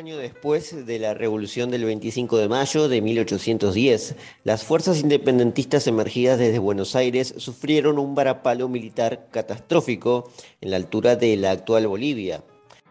año 0.00 0.16
después 0.16 0.86
de 0.86 0.98
la 0.98 1.12
revolución 1.12 1.70
del 1.70 1.84
25 1.84 2.38
de 2.38 2.48
mayo 2.48 2.88
de 2.88 3.02
1810, 3.02 4.16
las 4.44 4.64
fuerzas 4.64 4.98
independentistas 4.98 5.86
emergidas 5.86 6.38
desde 6.38 6.58
Buenos 6.58 6.96
Aires 6.96 7.34
sufrieron 7.36 7.98
un 7.98 8.14
varapalo 8.14 8.70
militar 8.70 9.28
catastrófico 9.30 10.32
en 10.62 10.70
la 10.70 10.78
altura 10.78 11.16
de 11.16 11.36
la 11.36 11.50
actual 11.50 11.86
Bolivia. 11.86 12.42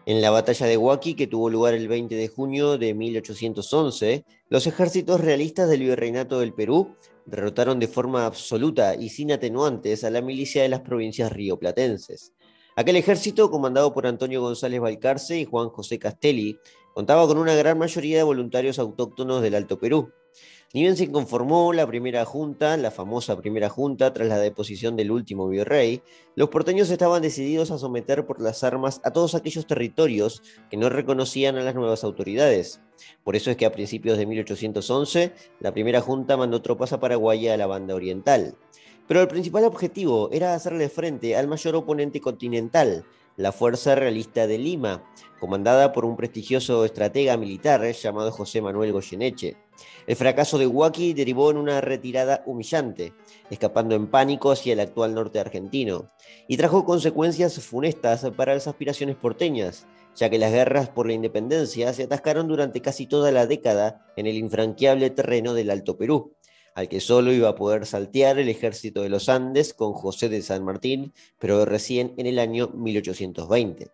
En 0.06 0.22
la 0.22 0.30
batalla 0.30 0.66
de 0.66 0.76
Huaki, 0.76 1.14
que 1.14 1.26
tuvo 1.26 1.50
lugar 1.50 1.74
el 1.74 1.88
20 1.88 2.14
de 2.14 2.28
junio 2.28 2.78
de 2.78 2.94
1811, 2.94 4.24
los 4.48 4.68
ejércitos 4.68 5.20
realistas 5.20 5.68
del 5.68 5.80
Virreinato 5.80 6.38
del 6.38 6.54
Perú 6.54 6.94
derrotaron 7.26 7.80
de 7.80 7.88
forma 7.88 8.24
absoluta 8.24 8.94
y 8.94 9.08
sin 9.08 9.32
atenuantes 9.32 10.04
a 10.04 10.10
la 10.10 10.20
milicia 10.20 10.62
de 10.62 10.68
las 10.68 10.82
provincias 10.82 11.32
rioplatenses. 11.32 12.34
Aquel 12.80 12.96
ejército, 12.96 13.50
comandado 13.50 13.92
por 13.92 14.06
Antonio 14.06 14.40
González 14.40 14.80
Balcarce 14.80 15.38
y 15.38 15.44
Juan 15.44 15.68
José 15.68 15.98
Castelli, 15.98 16.58
contaba 16.94 17.26
con 17.26 17.36
una 17.36 17.54
gran 17.54 17.76
mayoría 17.76 18.16
de 18.16 18.22
voluntarios 18.22 18.78
autóctonos 18.78 19.42
del 19.42 19.54
Alto 19.54 19.78
Perú. 19.78 20.14
Ni 20.72 20.80
bien 20.80 20.96
se 20.96 21.12
conformó 21.12 21.74
la 21.74 21.86
primera 21.86 22.24
junta, 22.24 22.78
la 22.78 22.90
famosa 22.90 23.36
primera 23.36 23.68
junta, 23.68 24.14
tras 24.14 24.28
la 24.28 24.38
deposición 24.38 24.96
del 24.96 25.10
último 25.10 25.46
virrey, 25.46 26.00
los 26.36 26.48
porteños 26.48 26.88
estaban 26.88 27.20
decididos 27.20 27.70
a 27.70 27.76
someter 27.76 28.24
por 28.24 28.40
las 28.40 28.64
armas 28.64 29.02
a 29.04 29.10
todos 29.10 29.34
aquellos 29.34 29.66
territorios 29.66 30.42
que 30.70 30.78
no 30.78 30.88
reconocían 30.88 31.58
a 31.58 31.62
las 31.62 31.74
nuevas 31.74 32.02
autoridades. 32.02 32.80
Por 33.24 33.36
eso 33.36 33.50
es 33.50 33.58
que 33.58 33.66
a 33.66 33.72
principios 33.72 34.16
de 34.16 34.24
1811, 34.24 35.34
la 35.58 35.72
primera 35.72 36.00
junta 36.00 36.38
mandó 36.38 36.62
tropas 36.62 36.94
a 36.94 37.00
Paraguay 37.00 37.46
a 37.48 37.58
la 37.58 37.66
banda 37.66 37.94
oriental. 37.94 38.56
Pero 39.10 39.22
el 39.22 39.26
principal 39.26 39.64
objetivo 39.64 40.28
era 40.30 40.54
hacerle 40.54 40.88
frente 40.88 41.34
al 41.34 41.48
mayor 41.48 41.74
oponente 41.74 42.20
continental, 42.20 43.04
la 43.36 43.50
Fuerza 43.50 43.96
Realista 43.96 44.46
de 44.46 44.56
Lima, 44.56 45.02
comandada 45.40 45.90
por 45.90 46.04
un 46.04 46.16
prestigioso 46.16 46.84
estratega 46.84 47.36
militar 47.36 47.82
llamado 47.90 48.30
José 48.30 48.62
Manuel 48.62 48.92
Goyeneche. 48.92 49.56
El 50.06 50.14
fracaso 50.14 50.58
de 50.58 50.68
Huaki 50.68 51.12
derivó 51.12 51.50
en 51.50 51.56
una 51.56 51.80
retirada 51.80 52.44
humillante, 52.46 53.12
escapando 53.50 53.96
en 53.96 54.06
pánico 54.06 54.52
hacia 54.52 54.74
el 54.74 54.80
actual 54.80 55.12
norte 55.12 55.40
argentino, 55.40 56.12
y 56.46 56.56
trajo 56.56 56.84
consecuencias 56.84 57.58
funestas 57.58 58.24
para 58.36 58.54
las 58.54 58.68
aspiraciones 58.68 59.16
porteñas, 59.16 59.88
ya 60.14 60.30
que 60.30 60.38
las 60.38 60.52
guerras 60.52 60.88
por 60.88 61.08
la 61.08 61.14
independencia 61.14 61.92
se 61.94 62.04
atascaron 62.04 62.46
durante 62.46 62.80
casi 62.80 63.08
toda 63.08 63.32
la 63.32 63.48
década 63.48 64.06
en 64.14 64.28
el 64.28 64.36
infranqueable 64.36 65.10
terreno 65.10 65.52
del 65.52 65.70
Alto 65.70 65.96
Perú 65.96 66.36
al 66.74 66.88
que 66.88 67.00
solo 67.00 67.32
iba 67.32 67.48
a 67.48 67.54
poder 67.54 67.86
saltear 67.86 68.38
el 68.38 68.48
ejército 68.48 69.02
de 69.02 69.08
los 69.08 69.28
Andes 69.28 69.74
con 69.74 69.92
José 69.92 70.28
de 70.28 70.42
San 70.42 70.64
Martín, 70.64 71.12
pero 71.38 71.64
recién 71.64 72.14
en 72.16 72.26
el 72.26 72.38
año 72.38 72.68
1820. 72.68 73.88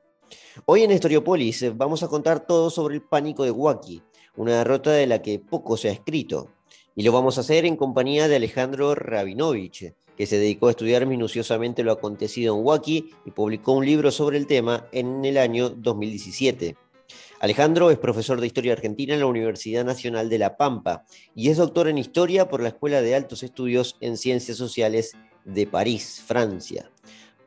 Hoy 0.64 0.82
en 0.82 0.90
Historiopolis 0.90 1.62
eh, 1.62 1.70
vamos 1.74 2.02
a 2.02 2.08
contar 2.08 2.46
todo 2.46 2.70
sobre 2.70 2.94
el 2.94 3.02
pánico 3.02 3.44
de 3.44 3.50
Huaki, 3.50 4.02
una 4.36 4.58
derrota 4.58 4.92
de 4.92 5.06
la 5.06 5.22
que 5.22 5.38
poco 5.38 5.76
se 5.76 5.88
ha 5.88 5.92
escrito, 5.92 6.48
y 6.94 7.02
lo 7.02 7.12
vamos 7.12 7.38
a 7.38 7.42
hacer 7.42 7.66
en 7.66 7.76
compañía 7.76 8.26
de 8.28 8.36
Alejandro 8.36 8.94
Rabinovich, 8.94 9.92
que 10.16 10.26
se 10.26 10.38
dedicó 10.38 10.68
a 10.68 10.70
estudiar 10.70 11.06
minuciosamente 11.06 11.84
lo 11.84 11.92
acontecido 11.92 12.56
en 12.56 12.64
Huaki 12.64 13.10
y 13.26 13.30
publicó 13.30 13.72
un 13.72 13.84
libro 13.84 14.10
sobre 14.10 14.38
el 14.38 14.46
tema 14.46 14.88
en 14.92 15.24
el 15.24 15.36
año 15.36 15.68
2017. 15.68 16.76
Alejandro 17.46 17.92
es 17.92 17.98
profesor 17.98 18.40
de 18.40 18.48
Historia 18.48 18.72
Argentina 18.72 19.14
en 19.14 19.20
la 19.20 19.26
Universidad 19.26 19.84
Nacional 19.84 20.28
de 20.28 20.36
La 20.36 20.56
Pampa 20.56 21.04
y 21.32 21.48
es 21.48 21.58
doctor 21.58 21.86
en 21.86 21.96
Historia 21.96 22.48
por 22.48 22.60
la 22.60 22.70
Escuela 22.70 23.00
de 23.02 23.14
Altos 23.14 23.44
Estudios 23.44 23.96
en 24.00 24.16
Ciencias 24.16 24.56
Sociales 24.56 25.12
de 25.44 25.64
París, 25.68 26.24
Francia. 26.26 26.90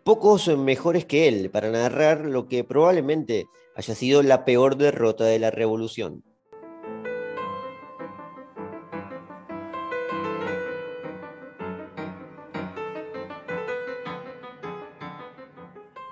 Pocos 0.06 0.48
mejores 0.58 1.04
que 1.04 1.28
él 1.28 1.50
para 1.50 1.70
narrar 1.70 2.24
lo 2.24 2.48
que 2.48 2.64
probablemente 2.64 3.48
haya 3.76 3.94
sido 3.94 4.24
la 4.24 4.46
peor 4.46 4.78
derrota 4.78 5.26
de 5.26 5.38
la 5.38 5.52
revolución. 5.52 6.24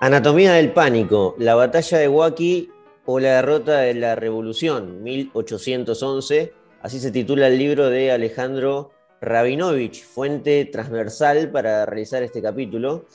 Anatomía 0.02 0.52
del 0.52 0.74
pánico, 0.74 1.34
la 1.38 1.54
batalla 1.54 1.96
de 1.96 2.08
Huaki 2.08 2.70
o 3.10 3.20
la 3.20 3.36
derrota 3.36 3.78
de 3.78 3.94
la 3.94 4.16
Revolución, 4.16 5.02
1811. 5.02 6.52
Así 6.82 7.00
se 7.00 7.10
titula 7.10 7.46
el 7.46 7.56
libro 7.56 7.88
de 7.88 8.12
Alejandro 8.12 8.90
Rabinovich, 9.22 10.04
fuente 10.04 10.66
transversal 10.66 11.50
para 11.50 11.86
realizar 11.86 12.22
este 12.22 12.42
capítulo. 12.42 13.06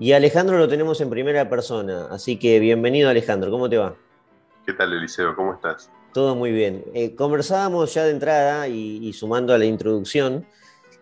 Y 0.00 0.10
Alejandro 0.14 0.58
lo 0.58 0.66
tenemos 0.66 1.00
en 1.00 1.10
primera 1.10 1.48
persona, 1.48 2.08
así 2.10 2.40
que 2.40 2.58
bienvenido 2.58 3.08
Alejandro, 3.08 3.52
¿cómo 3.52 3.70
te 3.70 3.78
va? 3.78 3.94
¿Qué 4.66 4.72
tal 4.72 4.92
Eliseo? 4.92 5.36
¿Cómo 5.36 5.54
estás? 5.54 5.92
Todo 6.12 6.34
muy 6.34 6.50
bien. 6.50 6.82
Eh, 6.92 7.14
conversábamos 7.14 7.94
ya 7.94 8.02
de 8.02 8.10
entrada 8.10 8.66
y, 8.66 9.12
sumando 9.12 9.54
a 9.54 9.58
la 9.58 9.64
introducción, 9.64 10.44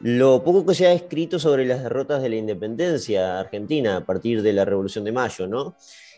lo 0.01 0.45
poco 0.45 0.67
que 0.67 0.75
se 0.75 0.87
ha 0.87 0.93
escrito 0.93 1.39
sobre 1.39 1.65
las 1.65 1.83
derrotas 1.83 2.21
de 2.21 2.29
la 2.29 2.37
independencia 2.37 3.41
argentina 3.41 3.97
a 3.97 4.05
partir 4.05 4.43
de 4.43 4.53
la 4.53 4.67
Revolución 4.67 5.03
de 5.05 5.13
Mayo, 5.13 5.47
¿no? 5.47 5.77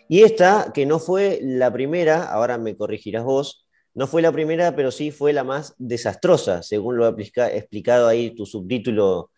Y 0.09 0.23
esta, 0.23 0.73
que 0.73 0.87
no 0.87 0.99
fue 0.99 1.41
la 1.43 1.73
primera, 1.73 2.25
ahora 2.25 2.59
me 2.59 2.77
corregirás 2.77 3.25
vos, 3.25 3.67
no 3.95 4.07
fue 4.07 4.23
la 4.23 4.31
primera, 4.31 4.77
pero 4.77 4.91
sí 4.91 5.11
fue 5.11 5.33
la 5.33 5.43
más 5.43 5.75
desastrosa, 5.79 6.63
según 6.63 6.97
lo 6.97 7.07
ha 7.07 7.17
explicado 7.19 8.09
ahí 8.09 8.35
tu 8.35 8.45
subtítulo 8.45 9.31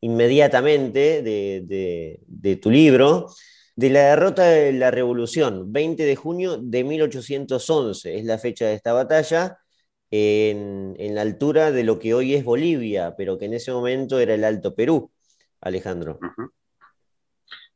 inmediatamente 0.00 1.22
de, 1.22 2.58
tu 2.62 2.70
libro, 2.70 3.26
de 3.76 3.90
la 3.90 4.00
derrota 4.10 4.44
de 4.44 4.72
la 4.72 4.90
revolución, 4.90 5.72
20 5.72 6.02
de 6.04 6.16
junio 6.16 6.58
de 6.58 6.82
1811, 6.82 8.18
es 8.18 8.24
la 8.24 8.38
fecha 8.38 8.66
de 8.66 8.74
esta 8.74 8.92
batalla, 8.92 9.58
en, 10.10 10.94
la 11.14 11.22
altura 11.22 11.70
de 11.70 11.84
lo 11.84 11.98
que 11.98 12.14
hoy 12.14 12.34
es 12.34 12.44
Bolivia, 12.44 13.14
pero 13.16 13.38
que 13.38 13.46
en 13.46 13.54
ese 13.54 13.72
momento 13.72 14.18
era 14.18 14.34
el 14.34 14.44
Alto 14.44 14.74
Perú, 14.74 15.10
Alejandro. 15.60 16.18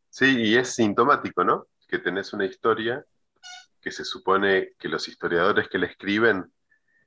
Sí, 0.09 0.37
y 0.39 0.57
es 0.57 0.69
sintomático, 0.69 1.45
¿no? 1.45 1.67
Que 1.91 1.99
tenés 1.99 2.33
una 2.33 2.47
historia 2.47 3.05
que 3.81 3.91
se 3.91 4.05
supone 4.05 4.75
que 4.79 4.89
los 4.89 5.09
historiadores 5.09 5.69
que 5.69 5.79
la 5.79 5.87
escriben 5.87 6.53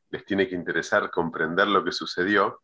les 0.09 0.25
tiene 0.25 0.47
que 0.47 0.55
interesar 0.55 1.09
comprender 1.09 1.67
lo 1.67 1.83
que 1.83 1.91
sucedió, 1.91 2.61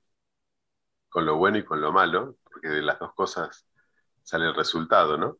con 1.08 1.26
lo 1.26 1.38
bueno 1.38 1.58
y 1.58 1.64
con 1.64 1.82
lo 1.82 1.92
malo, 1.92 2.36
porque 2.44 2.68
de 2.68 2.82
las 2.82 3.00
dos 3.00 3.14
cosas 3.14 3.66
sale 4.22 4.46
el 4.46 4.54
resultado, 4.54 5.18
¿no? 5.18 5.38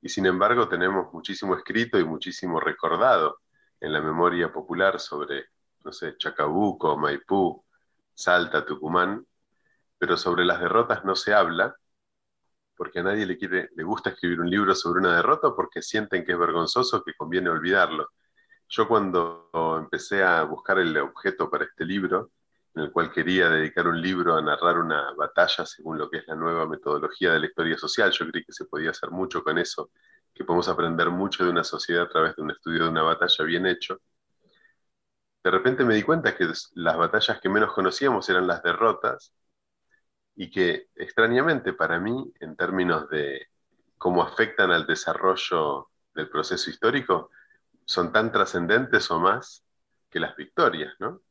Y 0.00 0.08
sin 0.08 0.26
embargo 0.26 0.68
tenemos 0.68 1.12
muchísimo 1.12 1.54
escrito 1.56 1.98
y 1.98 2.04
muchísimo 2.04 2.58
recordado 2.58 3.40
en 3.80 3.92
la 3.92 4.00
memoria 4.00 4.52
popular 4.52 4.98
sobre, 4.98 5.46
no 5.84 5.92
sé, 5.92 6.16
Chacabuco, 6.16 6.96
Maipú, 6.96 7.64
Salta, 8.14 8.64
Tucumán, 8.64 9.26
pero 9.98 10.16
sobre 10.16 10.44
las 10.44 10.60
derrotas 10.60 11.04
no 11.04 11.14
se 11.14 11.34
habla 11.34 11.76
porque 12.78 13.00
a 13.00 13.02
nadie 13.02 13.26
le, 13.26 13.36
quiere, 13.36 13.68
le 13.74 13.82
gusta 13.82 14.10
escribir 14.10 14.40
un 14.40 14.48
libro 14.48 14.74
sobre 14.74 15.00
una 15.00 15.16
derrota 15.16 15.52
porque 15.54 15.82
sienten 15.82 16.24
que 16.24 16.32
es 16.32 16.38
vergonzoso, 16.38 17.02
que 17.02 17.12
conviene 17.14 17.50
olvidarlo. 17.50 18.10
Yo 18.68 18.86
cuando 18.86 19.50
empecé 19.78 20.22
a 20.22 20.44
buscar 20.44 20.78
el 20.78 20.96
objeto 20.98 21.50
para 21.50 21.64
este 21.64 21.84
libro, 21.84 22.30
en 22.74 22.84
el 22.84 22.92
cual 22.92 23.10
quería 23.10 23.48
dedicar 23.48 23.88
un 23.88 24.00
libro 24.00 24.36
a 24.36 24.42
narrar 24.42 24.78
una 24.78 25.12
batalla 25.14 25.66
según 25.66 25.98
lo 25.98 26.08
que 26.08 26.18
es 26.18 26.28
la 26.28 26.36
nueva 26.36 26.66
metodología 26.66 27.32
de 27.32 27.40
la 27.40 27.46
historia 27.46 27.76
social, 27.76 28.12
yo 28.12 28.28
creí 28.28 28.44
que 28.44 28.52
se 28.52 28.66
podía 28.66 28.90
hacer 28.90 29.10
mucho 29.10 29.42
con 29.42 29.58
eso, 29.58 29.90
que 30.32 30.44
podemos 30.44 30.68
aprender 30.68 31.10
mucho 31.10 31.44
de 31.44 31.50
una 31.50 31.64
sociedad 31.64 32.04
a 32.04 32.08
través 32.08 32.36
de 32.36 32.42
un 32.42 32.52
estudio 32.52 32.84
de 32.84 32.90
una 32.90 33.02
batalla 33.02 33.44
bien 33.44 33.66
hecho. 33.66 34.00
De 35.42 35.50
repente 35.50 35.84
me 35.84 35.94
di 35.94 36.02
cuenta 36.02 36.36
que 36.36 36.46
las 36.74 36.96
batallas 36.96 37.40
que 37.40 37.48
menos 37.48 37.72
conocíamos 37.72 38.28
eran 38.28 38.46
las 38.46 38.62
derrotas 38.62 39.32
y 40.40 40.52
que 40.52 40.86
extrañamente 40.94 41.72
para 41.72 41.98
mí, 41.98 42.32
en 42.38 42.54
términos 42.54 43.10
de 43.10 43.48
cómo 43.98 44.22
afectan 44.22 44.70
al 44.70 44.86
desarrollo 44.86 45.90
del 46.14 46.30
proceso 46.30 46.70
histórico, 46.70 47.30
son 47.84 48.12
tan 48.12 48.30
trascendentes 48.30 49.10
o 49.10 49.18
más 49.18 49.64
que 50.08 50.20
las 50.20 50.36
victorias, 50.36 50.94
¿no? 51.00 51.22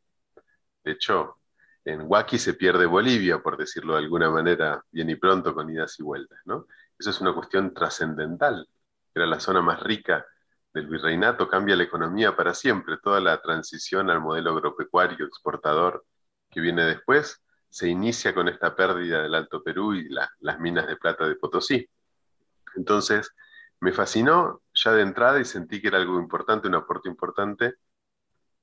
De 0.84 0.92
hecho, 0.92 1.38
en 1.86 2.02
Huaki 2.06 2.38
se 2.38 2.56
pierde 2.56 2.86
Bolivia, 2.86 3.42
por 3.42 3.56
decirlo 3.56 3.94
de 3.94 4.00
alguna 4.00 4.30
manera, 4.30 4.84
bien 4.92 5.10
y 5.10 5.16
pronto, 5.16 5.54
con 5.54 5.70
idas 5.70 5.98
y 6.00 6.04
vueltas, 6.04 6.40
¿no? 6.44 6.68
Eso 7.00 7.12
es 7.12 7.22
una 7.22 7.34
cuestión 7.34 7.74
trascendental. 7.74 8.68
Era 9.16 9.26
la 9.26 9.40
zona 9.40 9.62
más 9.62 9.82
rica 9.84 10.26
del 10.74 10.88
virreinato, 10.88 11.48
cambia 11.48 11.78
la 11.78 11.84
economía 11.84 12.36
para 12.36 12.54
siempre. 12.54 12.98
Toda 13.02 13.22
la 13.22 13.42
transición 13.42 14.10
al 14.10 14.20
modelo 14.20 14.52
agropecuario 14.52 15.26
exportador 15.26 16.06
que 16.50 16.60
viene 16.60 16.84
después 16.84 17.42
se 17.78 17.88
inicia 17.88 18.34
con 18.34 18.48
esta 18.48 18.76
pérdida 18.76 19.22
del 19.22 19.36
Alto 19.36 19.62
Perú 19.62 19.94
y 19.94 20.10
las 20.10 20.60
minas 20.60 20.88
de 20.88 20.96
plata 20.96 21.28
de 21.28 21.36
Potosí. 21.36 21.88
Entonces, 22.76 23.36
me 23.82 23.94
fascinó 23.94 24.64
ya 24.74 24.94
de 24.94 25.04
entrada 25.04 25.40
y 25.40 25.46
sentí 25.46 25.80
que 25.80 25.90
era 25.90 26.00
algo 26.00 26.20
importante, 26.20 26.68
un 26.68 26.74
aporte 26.74 27.08
importante, 27.08 27.76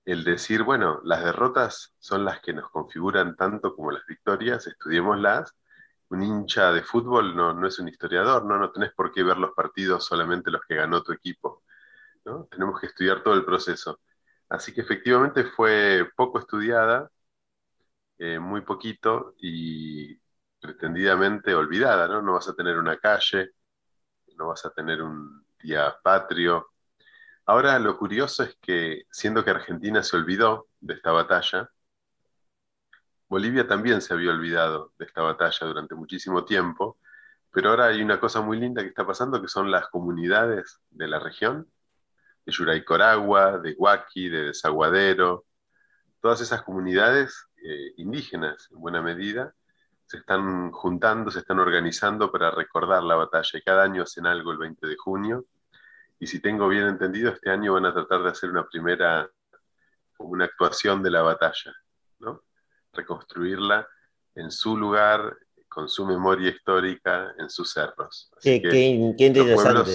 el 0.05 0.25
decir, 0.25 0.65
bueno, 0.65 1.01
las 1.05 1.23
derrotas 1.23 1.95
son 2.01 2.25
las 2.25 2.41
que 2.41 2.55
nos 2.55 2.69
configuran 2.71 3.37
tanto 3.37 3.77
como 3.77 3.93
las 3.93 4.05
victorias, 4.05 4.67
estudiémoslas. 4.67 5.55
Un 6.09 6.25
hincha 6.25 6.73
de 6.73 6.83
fútbol 6.83 7.37
no, 7.37 7.55
no 7.55 7.69
es 7.69 7.79
un 7.79 7.87
historiador, 7.87 8.45
¿no? 8.45 8.59
no 8.59 8.73
tenés 8.73 8.93
por 8.95 9.13
qué 9.13 9.23
ver 9.23 9.37
los 9.37 9.53
partidos 9.53 10.05
solamente 10.05 10.51
los 10.51 10.63
que 10.67 10.75
ganó 10.75 11.05
tu 11.05 11.13
equipo. 11.13 11.63
¿no? 12.25 12.49
Tenemos 12.51 12.81
que 12.81 12.89
estudiar 12.89 13.23
todo 13.23 13.35
el 13.35 13.45
proceso. 13.45 14.01
Así 14.49 14.75
que 14.75 14.81
efectivamente 14.81 15.45
fue 15.45 16.11
poco 16.17 16.41
estudiada, 16.41 17.09
eh, 18.19 18.39
muy 18.39 18.63
poquito 18.63 19.35
y 19.39 20.17
pretendidamente 20.61 21.55
olvidada, 21.55 22.09
¿no? 22.09 22.23
No 22.23 22.35
vas 22.35 22.49
a 22.49 22.55
tener 22.55 22.79
una 22.79 22.99
calle, 22.99 23.53
no 24.37 24.49
vas 24.49 24.65
a 24.67 24.71
tener 24.71 25.03
un 25.03 25.45
día 25.63 25.95
patrio. 26.03 26.71
Ahora 27.47 27.79
lo 27.79 27.99
curioso 27.99 28.43
es 28.45 28.57
que, 28.61 29.05
siendo 29.11 29.45
que 29.45 29.51
Argentina 29.51 30.03
se 30.03 30.17
olvidó 30.17 30.69
de 30.81 30.95
esta 30.95 31.13
batalla, 31.13 31.71
Bolivia 33.29 33.67
también 33.67 34.01
se 34.01 34.15
había 34.15 34.31
olvidado 34.31 34.93
de 34.99 35.07
esta 35.07 35.23
batalla 35.23 35.67
durante 35.67 35.95
muchísimo 35.95 36.45
tiempo, 36.45 36.99
pero 37.51 37.71
ahora 37.71 37.87
hay 37.87 38.03
una 38.03 38.21
cosa 38.21 38.41
muy 38.41 38.59
linda 38.59 38.83
que 38.83 38.89
está 38.89 39.07
pasando, 39.07 39.41
que 39.43 39.49
son 39.49 39.71
las 39.71 39.89
comunidades 39.89 40.81
de 40.91 41.09
la 41.09 41.19
región, 41.19 41.69
de 42.47 42.53
Yuraycoragua, 42.53 43.59
de 43.59 43.75
Huaki, 43.79 44.29
de 44.29 44.45
Desaguadero, 44.47 45.47
todas 46.25 46.41
esas 46.41 46.63
comunidades 46.63 47.51
eh, 47.63 47.93
indígenas, 47.99 48.71
en 48.73 48.81
buena 48.81 49.03
medida, 49.03 49.55
se 50.07 50.17
están 50.17 50.73
juntando, 50.73 51.31
se 51.31 51.41
están 51.41 51.59
organizando 51.59 52.33
para 52.33 52.51
recordar 52.51 53.03
la 53.03 53.15
batalla. 53.15 53.59
Y 53.59 53.61
cada 53.61 53.83
año 53.83 54.05
hacen 54.05 54.27
algo 54.27 54.51
el 54.53 54.57
20 54.57 54.87
de 54.87 54.97
junio. 54.97 55.45
Y 56.19 56.27
si 56.27 56.41
tengo 56.41 56.67
bien 56.67 56.87
entendido, 56.87 57.31
este 57.31 57.51
año 57.51 57.75
van 57.75 57.85
a 57.85 57.93
tratar 57.93 58.23
de 58.23 58.31
hacer 58.31 58.49
una 58.49 58.67
primera, 58.67 59.31
una 60.17 60.47
actuación 60.47 61.03
de 61.03 61.11
la 61.11 61.21
batalla, 61.21 61.77
¿no? 62.21 62.45
Reconstruirla 62.95 63.87
en 64.35 64.51
su 64.51 64.79
lugar, 64.79 65.37
con 65.69 65.91
su 65.91 66.07
memoria 66.07 66.49
histórica, 66.49 67.35
en 67.37 67.51
sus 67.51 67.71
cerros. 67.71 68.31
qué, 68.41 68.57
interesante. 69.19 69.91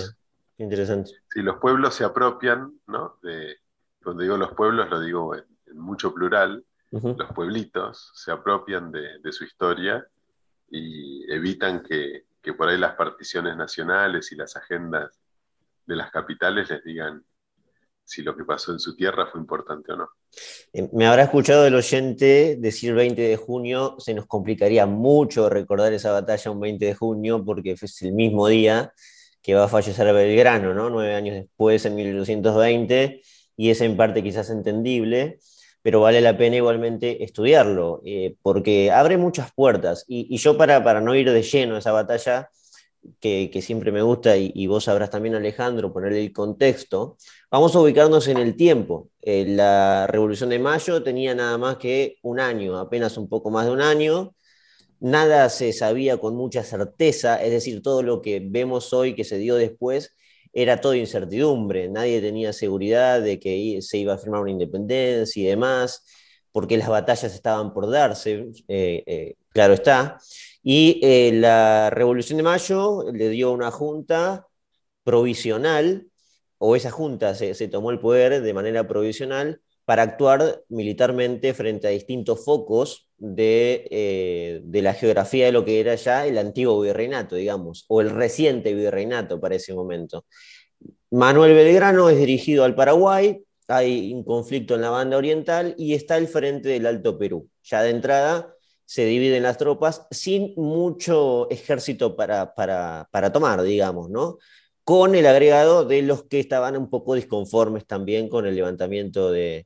interesante. 0.60 1.12
Si 1.28 1.42
los 1.42 1.58
pueblos 1.58 1.96
se 1.96 2.04
apropian, 2.04 2.80
¿no? 2.86 3.18
De, 3.24 3.58
cuando 4.04 4.22
digo 4.22 4.38
los 4.38 4.54
pueblos, 4.54 4.88
lo 4.92 5.00
digo 5.00 5.36
en 5.36 5.50
mucho 5.74 6.13
plural, 6.13 6.63
los 6.92 7.31
pueblitos 7.33 8.12
se 8.16 8.31
apropian 8.31 8.92
de, 8.92 9.31
su 9.31 9.44
historia 9.44 10.06
y 10.69 11.31
evitan 11.31 11.83
que, 11.83 12.25
por 12.57 12.68
ahí 12.68 12.77
las 12.77 12.95
particiones 12.95 13.56
nacionales 13.56 14.31
y 14.31 14.36
las 14.36 14.56
agendas 14.56 15.19
de 15.86 15.95
las 15.95 16.10
capitales 16.10 16.69
les 16.69 16.83
digan 16.83 17.24
si 18.04 18.24
lo 18.24 18.36
que 18.36 18.44
pasó 18.44 18.71
en 18.71 18.80
su 18.80 18.95
tierra 18.95 19.27
fue 19.27 19.39
importante 19.39 19.92
o 19.92 19.98
no. 19.98 20.10
Eh, 20.74 20.89
me 20.94 21.06
habrá 21.06 21.24
escuchado 21.24 21.68
el 21.68 21.75
oyente 21.75 22.57
decir 22.60 22.95
20 22.95 23.21
de 23.21 23.38
junio, 23.38 23.98
se 24.00 24.16
nos 24.16 24.25
complicaría 24.25 24.88
mucho 24.88 25.48
recordar 25.48 25.94
esa 25.94 26.12
batalla 26.12 26.50
un 26.50 26.60
20 26.60 26.86
de 26.86 26.95
junio 26.95 27.45
porque 27.45 27.71
es 27.71 28.01
el 28.01 28.13
mismo 28.13 28.48
día 28.48 28.92
que 29.44 29.54
va 29.54 29.66
a 29.66 29.68
fallecer 29.68 30.12
Belgrano, 30.12 30.74
¿no? 30.74 30.89
Nueve 30.89 31.13
años 31.13 31.36
después, 31.36 31.86
en 31.86 31.95
1820, 31.95 33.21
y 33.57 33.69
es 33.69 33.81
en 33.81 33.95
parte 33.95 34.24
quizás 34.24 34.50
entendible 34.50 35.39
pero 35.81 36.02
vale 36.02 36.22
la 36.22 36.38
pena 36.38 36.58
igualmente 36.58 37.24
estudiarlo, 37.24 38.02
eh, 38.06 38.36
porque 38.42 38.92
abre 38.92 39.18
muchas 39.18 39.52
puertas. 39.54 40.06
Y, 40.08 40.38
yo 40.38 40.58
para, 40.58 40.84
para, 40.84 41.02
no 41.02 41.16
ir 41.16 41.31
de 41.31 41.42
lleno 41.42 41.76
a 41.76 41.80
esa 41.80 41.92
batalla, 41.92 42.50
que, 43.20 43.62
siempre 43.62 43.92
me 43.92 44.02
gusta, 44.02 44.38
y, 44.38 44.68
vos 44.68 44.86
sabrás 44.86 45.10
también 45.10 45.36
Alejandro, 45.36 45.94
ponerle 45.94 46.22
el 46.22 46.34
contexto, 46.34 47.18
vamos 47.50 47.76
a 47.76 47.80
ubicarnos 47.80 48.28
en 48.28 48.38
el 48.38 48.56
tiempo. 48.56 49.10
Eh, 49.22 49.46
la 49.48 50.08
Revolución 50.08 50.50
de 50.50 50.60
Mayo 50.60 51.04
tenía 51.04 51.36
nada 51.36 51.58
más 51.58 51.78
que 51.78 52.18
un 52.24 52.40
año, 52.40 52.78
apenas 52.78 53.18
un 53.18 53.30
poco 53.30 53.50
más 53.52 53.66
de 53.66 53.72
un 53.72 53.81
año. 53.81 54.36
Nada 55.00 55.50
se 55.50 55.74
sabía 55.74 56.18
con 56.18 56.36
mucha 56.36 56.64
certeza, 56.64 57.42
es 57.42 57.52
decir, 57.52 57.81
todo 57.81 58.04
lo 58.04 58.22
que 58.22 58.42
vemos 58.44 58.94
hoy 58.94 59.16
que 59.16 59.24
se 59.24 59.38
dio 59.38 59.56
después 59.56 60.14
era 60.54 60.81
todo 60.81 60.96
incertidumbre, 60.96 61.90
nadie 61.90 62.22
tenía 62.22 62.54
seguridad 62.54 63.22
de 63.22 63.40
que 63.40 63.80
se 63.81 63.98
iba 63.98 64.13
a 64.13 64.18
firmar 64.18 64.42
una 64.42 64.51
independencia 64.51 65.44
y 65.44 65.46
demás, 65.46 66.06
porque 66.51 66.78
las 66.78 66.90
batallas 66.90 67.34
estaban 67.34 67.74
por 67.74 67.90
darse, 67.90 68.48
eh, 68.68 69.04
eh, 69.06 69.36
claro 69.50 69.74
está. 69.74 70.18
Y 70.63 71.00
eh, 71.04 71.31
la 71.34 71.90
Revolución 71.90 72.38
de 72.38 72.44
Mayo 72.44 73.04
le 73.12 73.30
dio 73.30 73.51
una 73.51 73.72
junta 73.72 74.48
provisional, 75.04 76.07
o 76.57 76.75
esa 76.75 76.92
junta 76.92 77.36
se, 77.36 77.54
se 77.54 77.68
tomó 77.68 77.92
el 77.92 78.00
poder 78.00 78.42
de 78.42 78.54
manera 78.54 78.88
provisional 78.88 79.62
para 79.90 80.04
actuar 80.04 80.62
militarmente 80.70 81.52
frente 81.56 81.88
a 81.88 81.90
distintos 81.90 82.46
focos 82.46 83.10
de, 83.18 84.62
de, 84.64 84.82
la 84.84 84.94
geografía 84.94 85.48
de 85.48 85.52
lo 85.52 85.66
que 85.66 85.80
era 85.80 85.96
ya 85.96 86.28
el 86.28 86.38
antiguo 86.38 86.80
virreinato, 86.80 87.36
digamos, 87.36 87.86
o 87.88 88.00
el 88.00 88.12
reciente 88.12 88.76
virreinato 88.76 89.42
para 89.42 89.56
ese 89.56 89.74
momento. 89.74 90.26
Manuel 91.10 91.56
Belgrano 91.56 92.08
es 92.08 92.20
dirigido 92.20 92.66
al 92.66 92.76
Paraguay, 92.76 93.44
hay 93.68 94.14
un 94.14 94.24
conflicto 94.24 94.76
en 94.76 94.82
la 94.82 94.92
banda 94.92 95.18
oriental 95.18 95.74
y 95.76 95.96
está 95.96 96.18
el 96.18 96.28
frente 96.28 96.70
del 96.70 96.86
Alto 96.86 97.18
Perú. 97.18 97.50
Ya 97.64 97.82
de 97.82 97.90
entrada 97.90 98.54
se 98.86 99.06
dividen 99.06 99.42
las 99.42 99.58
tropas 99.58 100.06
sin 100.12 100.54
mucho 100.56 101.50
ejército 101.50 102.16
para, 102.16 102.54
para, 102.54 103.32
tomar, 103.34 103.64
digamos, 103.64 104.12
¿no? 104.12 104.38
Con 104.84 105.16
el 105.16 105.26
agregado 105.26 105.84
de 105.84 106.04
los 106.04 106.26
que 106.26 106.40
estaban 106.40 106.78
un 106.78 106.92
poco 106.92 107.16
disconformes 107.16 107.88
también 107.88 108.30
con 108.30 108.46
el 108.46 108.54
levantamiento 108.56 109.32
de, 109.32 109.66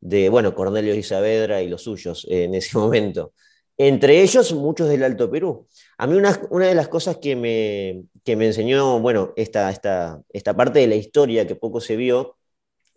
de 0.00 0.28
bueno, 0.28 0.54
Cornelio 0.54 0.94
y 0.94 1.02
Saavedra 1.02 1.62
y 1.62 1.68
los 1.68 1.82
suyos 1.82 2.26
en 2.28 2.54
ese 2.54 2.76
momento. 2.78 3.32
Entre 3.76 4.22
ellos, 4.22 4.52
muchos 4.54 4.88
del 4.88 5.04
Alto 5.04 5.30
Perú. 5.30 5.68
A 5.98 6.06
mí 6.06 6.16
una, 6.16 6.66
de 6.66 6.74
las 6.74 6.88
cosas 6.88 7.18
que 7.18 7.36
me, 7.36 8.04
me 8.36 8.46
enseñó, 8.46 8.98
bueno, 9.00 9.32
esta, 9.36 9.70
esta, 9.70 10.20
esta 10.32 10.56
parte 10.56 10.80
de 10.80 10.88
la 10.88 10.96
historia 10.96 11.46
que 11.46 11.54
poco 11.54 11.80
se 11.80 11.96
vio, 11.96 12.38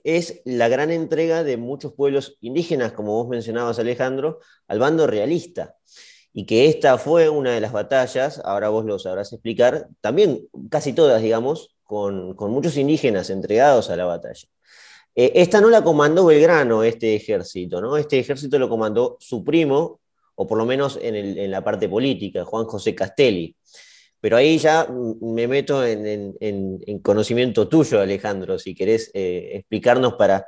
es 0.03 0.41
la 0.45 0.67
gran 0.67 0.91
entrega 0.91 1.43
de 1.43 1.57
muchos 1.57 1.93
pueblos 1.93 2.37
indígenas, 2.41 2.93
como 2.93 3.13
vos 3.13 3.27
mencionabas, 3.27 3.79
Alejandro, 3.79 4.39
al 4.67 4.79
bando 4.79 5.07
realista. 5.07 5.75
Y 6.33 6.45
que 6.45 6.67
esta 6.67 6.97
fue 6.97 7.29
una 7.29 7.51
de 7.51 7.61
las 7.61 7.73
batallas, 7.73 8.41
ahora 8.45 8.69
vos 8.69 8.85
lo 8.85 8.97
sabrás 8.99 9.33
explicar, 9.33 9.89
también 9.99 10.47
casi 10.69 10.93
todas, 10.93 11.21
digamos, 11.21 11.75
con, 11.83 12.35
muchos 12.37 12.77
indígenas 12.77 13.29
entregados 13.29 13.89
a 13.89 13.97
la 13.97 14.05
batalla. 14.05 14.47
Eh, 15.15 15.33
esta 15.35 15.59
no 15.59 15.69
la 15.69 15.83
comandó 15.83 16.25
Belgrano, 16.25 16.83
este 16.83 17.15
ejército, 17.15 17.81
¿no? 17.81 17.97
Este 17.97 18.19
ejército 18.19 18.57
lo 18.57 18.69
comandó 18.69 19.17
su 19.19 19.43
primo, 19.43 19.99
o 20.35 20.47
por 20.47 20.57
lo 20.57 20.65
menos 20.65 20.97
en, 21.01 21.51
la 21.51 21.63
parte 21.63 21.89
política, 21.89 22.45
Juan 22.45 22.65
José 22.65 22.95
Castelli. 22.95 23.55
Pero 24.19 24.37
ahí 24.37 24.57
ya 24.57 24.87
me 25.21 25.47
meto 25.47 25.83
en, 25.85 26.99
conocimiento 27.01 27.67
tuyo, 27.67 27.99
Alejandro, 27.99 28.57
si 28.59 28.73
querés 28.75 29.11
eh, 29.13 29.51
explicarnos 29.53 30.13
para, 30.13 30.45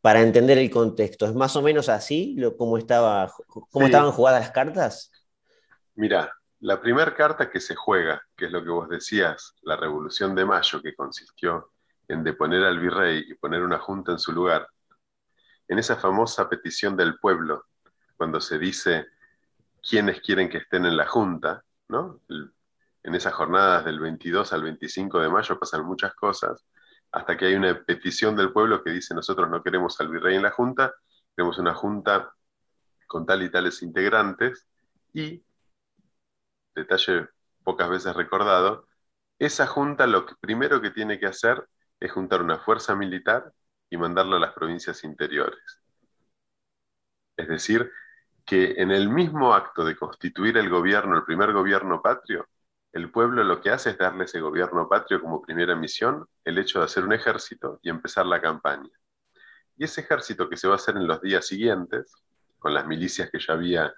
para 0.00 0.22
entender 0.22 0.58
el 0.58 0.70
contexto. 0.70 1.26
¿Es 1.26 1.34
más 1.34 1.56
o 1.56 1.62
menos 1.62 1.88
así 1.88 2.34
lo, 2.38 2.56
cómo, 2.56 2.78
estaba, 2.78 3.32
cómo 3.46 3.86
estaban 3.86 4.12
jugadas 4.12 4.42
las 4.42 4.50
cartas? 4.52 5.10
Mira, 5.96 6.32
la 6.60 6.80
primera 6.80 7.14
carta 7.14 7.50
que 7.50 7.60
se 7.60 7.74
juega, 7.74 8.22
que 8.36 8.46
es 8.46 8.52
lo 8.52 8.62
que 8.62 8.70
vos 8.70 8.88
decías, 8.88 9.54
la 9.62 9.76
Revolución 9.76 10.34
de 10.34 10.44
Mayo, 10.44 10.80
que 10.80 10.94
consistió 10.94 11.72
en 12.08 12.24
deponer 12.24 12.64
al 12.64 12.78
virrey 12.78 13.24
y 13.28 13.34
poner 13.34 13.62
una 13.62 13.78
junta 13.78 14.12
en 14.12 14.18
su 14.18 14.32
lugar, 14.32 14.68
en 15.68 15.78
esa 15.78 15.96
famosa 15.96 16.48
petición 16.48 16.96
del 16.96 17.18
pueblo, 17.18 17.66
cuando 18.16 18.40
se 18.40 18.58
dice 18.58 19.06
quiénes 19.88 20.20
quieren 20.20 20.48
que 20.48 20.58
estén 20.58 20.86
en 20.86 20.96
la 20.96 21.06
Junta, 21.06 21.62
¿no? 21.88 22.20
en 22.28 23.14
esas 23.14 23.34
jornadas 23.34 23.84
del 23.84 24.00
22 24.00 24.52
al 24.52 24.62
25 24.62 25.20
de 25.20 25.28
mayo 25.28 25.58
pasan 25.58 25.84
muchas 25.84 26.14
cosas, 26.14 26.66
hasta 27.12 27.36
que 27.36 27.46
hay 27.46 27.54
una 27.54 27.80
petición 27.84 28.34
del 28.34 28.52
pueblo 28.52 28.82
que 28.82 28.90
dice 28.90 29.14
nosotros 29.14 29.48
no 29.48 29.62
queremos 29.62 30.00
al 30.00 30.08
virrey 30.08 30.36
en 30.36 30.42
la 30.42 30.50
Junta, 30.50 30.92
queremos 31.34 31.58
una 31.58 31.74
Junta 31.74 32.34
con 33.06 33.24
tal 33.24 33.42
y 33.42 33.50
tales 33.50 33.82
integrantes, 33.82 34.66
y, 35.12 35.44
detalle 36.74 37.28
pocas 37.62 37.88
veces 37.88 38.14
recordado, 38.16 38.88
esa 39.38 39.66
Junta 39.66 40.06
lo 40.06 40.26
primero 40.40 40.80
que 40.80 40.90
tiene 40.90 41.20
que 41.20 41.26
hacer 41.26 41.64
es 42.00 42.12
juntar 42.12 42.42
una 42.42 42.58
fuerza 42.58 42.94
militar 42.94 43.52
y 43.90 43.96
mandarla 43.96 44.36
a 44.36 44.40
las 44.40 44.52
provincias 44.52 45.04
interiores. 45.04 45.80
Es 47.36 47.48
decir, 47.48 47.90
que 48.44 48.74
en 48.78 48.90
el 48.90 49.08
mismo 49.08 49.54
acto 49.54 49.84
de 49.84 49.96
constituir 49.96 50.56
el 50.56 50.70
gobierno, 50.70 51.16
el 51.16 51.24
primer 51.24 51.52
gobierno 51.52 52.00
patrio, 52.00 52.48
el 52.92 53.10
pueblo 53.10 53.44
lo 53.44 53.60
que 53.60 53.70
hace 53.70 53.90
es 53.90 53.98
darle 53.98 54.24
ese 54.24 54.40
gobierno 54.40 54.88
patrio 54.88 55.20
como 55.20 55.42
primera 55.42 55.74
misión 55.76 56.26
el 56.44 56.56
hecho 56.58 56.78
de 56.78 56.86
hacer 56.86 57.04
un 57.04 57.12
ejército 57.12 57.78
y 57.82 57.90
empezar 57.90 58.24
la 58.24 58.40
campaña. 58.40 58.88
Y 59.76 59.84
ese 59.84 60.00
ejército 60.00 60.48
que 60.48 60.56
se 60.56 60.66
va 60.66 60.74
a 60.74 60.76
hacer 60.76 60.96
en 60.96 61.06
los 61.06 61.20
días 61.20 61.46
siguientes, 61.46 62.14
con 62.58 62.72
las 62.72 62.86
milicias 62.86 63.30
que 63.30 63.38
ya 63.38 63.52
había 63.52 63.92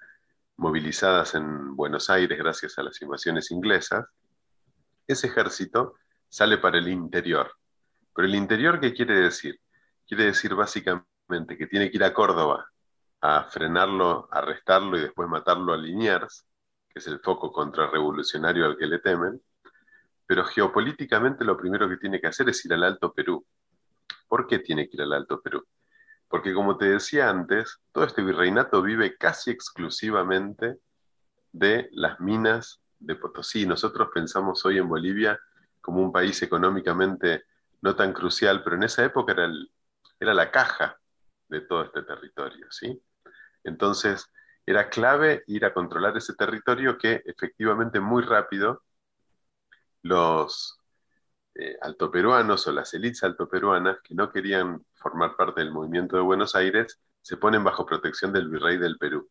movilizadas 0.56 1.34
en 1.36 1.76
Buenos 1.76 2.10
Aires 2.10 2.36
gracias 2.36 2.76
a 2.78 2.82
las 2.82 3.00
invasiones 3.00 3.50
inglesas, 3.52 4.04
ese 5.06 5.28
ejército 5.28 5.94
sale 6.28 6.58
para 6.58 6.78
el 6.78 6.88
interior. 6.88 7.57
Pero 8.18 8.26
el 8.26 8.34
interior, 8.34 8.80
¿qué 8.80 8.92
quiere 8.92 9.14
decir? 9.14 9.60
Quiere 10.04 10.24
decir 10.24 10.52
básicamente 10.52 11.56
que 11.56 11.68
tiene 11.68 11.88
que 11.88 11.98
ir 11.98 12.02
a 12.02 12.12
Córdoba, 12.12 12.68
a 13.20 13.44
frenarlo, 13.44 14.28
arrestarlo 14.32 14.98
y 14.98 15.02
después 15.02 15.28
matarlo 15.28 15.72
a 15.72 15.76
Liniers, 15.76 16.44
que 16.88 16.98
es 16.98 17.06
el 17.06 17.20
foco 17.20 17.52
contrarrevolucionario 17.52 18.66
al 18.66 18.76
que 18.76 18.86
le 18.88 18.98
temen, 18.98 19.40
pero 20.26 20.44
geopolíticamente 20.44 21.44
lo 21.44 21.56
primero 21.56 21.88
que 21.88 21.96
tiene 21.96 22.20
que 22.20 22.26
hacer 22.26 22.48
es 22.48 22.64
ir 22.64 22.74
al 22.74 22.82
Alto 22.82 23.12
Perú. 23.12 23.46
¿Por 24.26 24.48
qué 24.48 24.58
tiene 24.58 24.88
que 24.88 24.96
ir 24.96 25.02
al 25.02 25.12
Alto 25.12 25.40
Perú? 25.40 25.64
Porque 26.26 26.52
como 26.52 26.76
te 26.76 26.86
decía 26.86 27.30
antes, 27.30 27.78
todo 27.92 28.02
este 28.02 28.22
virreinato 28.22 28.82
vive 28.82 29.16
casi 29.16 29.52
exclusivamente 29.52 30.80
de 31.52 31.88
las 31.92 32.18
minas 32.18 32.80
de 32.98 33.14
Potosí. 33.14 33.64
Nosotros 33.64 34.08
pensamos 34.12 34.66
hoy 34.66 34.78
en 34.78 34.88
Bolivia 34.88 35.38
como 35.80 36.02
un 36.02 36.10
país 36.10 36.42
económicamente 36.42 37.44
no 37.82 37.96
tan 37.96 38.12
crucial, 38.12 38.62
pero 38.62 38.76
en 38.76 38.84
esa 38.84 39.04
época 39.04 39.32
era, 39.32 39.50
era 40.20 40.34
la 40.34 40.50
caja 40.50 40.98
de 41.48 41.60
todo 41.62 41.84
este 41.84 42.02
territorio, 42.02 42.66
¿sí? 42.70 43.02
Entonces, 43.64 44.30
era 44.66 44.90
clave 44.90 45.44
ir 45.46 45.64
a 45.64 45.72
controlar 45.72 46.16
ese 46.16 46.34
territorio 46.34 46.98
que 46.98 47.22
efectivamente 47.24 48.00
muy 48.00 48.22
rápido 48.22 48.82
los 50.02 50.78
eh, 51.54 51.76
altoperuanos 51.80 52.66
o 52.66 52.72
las 52.72 52.92
élites 52.94 53.22
altoperuanas 53.24 53.98
que 54.02 54.14
no 54.14 54.30
querían 54.30 54.84
formar 54.94 55.36
parte 55.36 55.60
del 55.60 55.72
movimiento 55.72 56.16
de 56.16 56.22
Buenos 56.22 56.54
Aires 56.54 57.00
se 57.22 57.36
ponen 57.36 57.64
bajo 57.64 57.86
protección 57.86 58.32
del 58.32 58.48
virrey 58.48 58.78
del 58.78 58.98
Perú. 58.98 59.28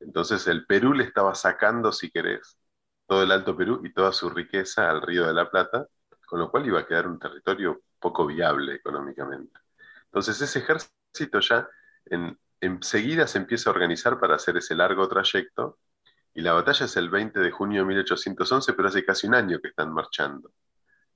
Entonces 0.00 0.46
el 0.48 0.66
Perú 0.66 0.92
le 0.94 1.04
estaba 1.04 1.34
sacando, 1.34 1.92
si 1.92 2.10
querés, 2.10 2.58
todo 3.06 3.22
el 3.22 3.32
Alto 3.32 3.56
Perú 3.56 3.80
y 3.84 3.92
toda 3.92 4.12
su 4.12 4.30
riqueza 4.30 4.90
al 4.90 5.02
Río 5.02 5.26
de 5.26 5.34
la 5.34 5.50
Plata, 5.50 5.86
con 6.26 6.40
lo 6.40 6.50
cual 6.50 6.66
iba 6.66 6.80
a 6.80 6.86
quedar 6.86 7.06
un 7.06 7.18
territorio 7.18 7.82
poco 7.98 8.26
viable 8.26 8.74
económicamente. 8.74 9.58
Entonces 10.04 10.40
ese 10.40 10.58
ejército 10.58 11.40
ya 11.40 11.68
en, 12.06 12.38
enseguida 12.60 13.26
se 13.26 13.38
empieza 13.38 13.70
a 13.70 13.72
organizar 13.72 14.18
para 14.18 14.36
hacer 14.36 14.56
ese 14.56 14.74
largo 14.74 15.08
trayecto 15.08 15.78
y 16.34 16.42
la 16.42 16.52
batalla 16.52 16.84
es 16.84 16.96
el 16.96 17.08
20 17.08 17.40
de 17.40 17.50
junio 17.50 17.80
de 17.82 17.86
1811, 17.86 18.72
pero 18.74 18.88
hace 18.88 19.04
casi 19.04 19.26
un 19.26 19.34
año 19.34 19.58
que 19.60 19.68
están 19.68 19.92
marchando. 19.92 20.52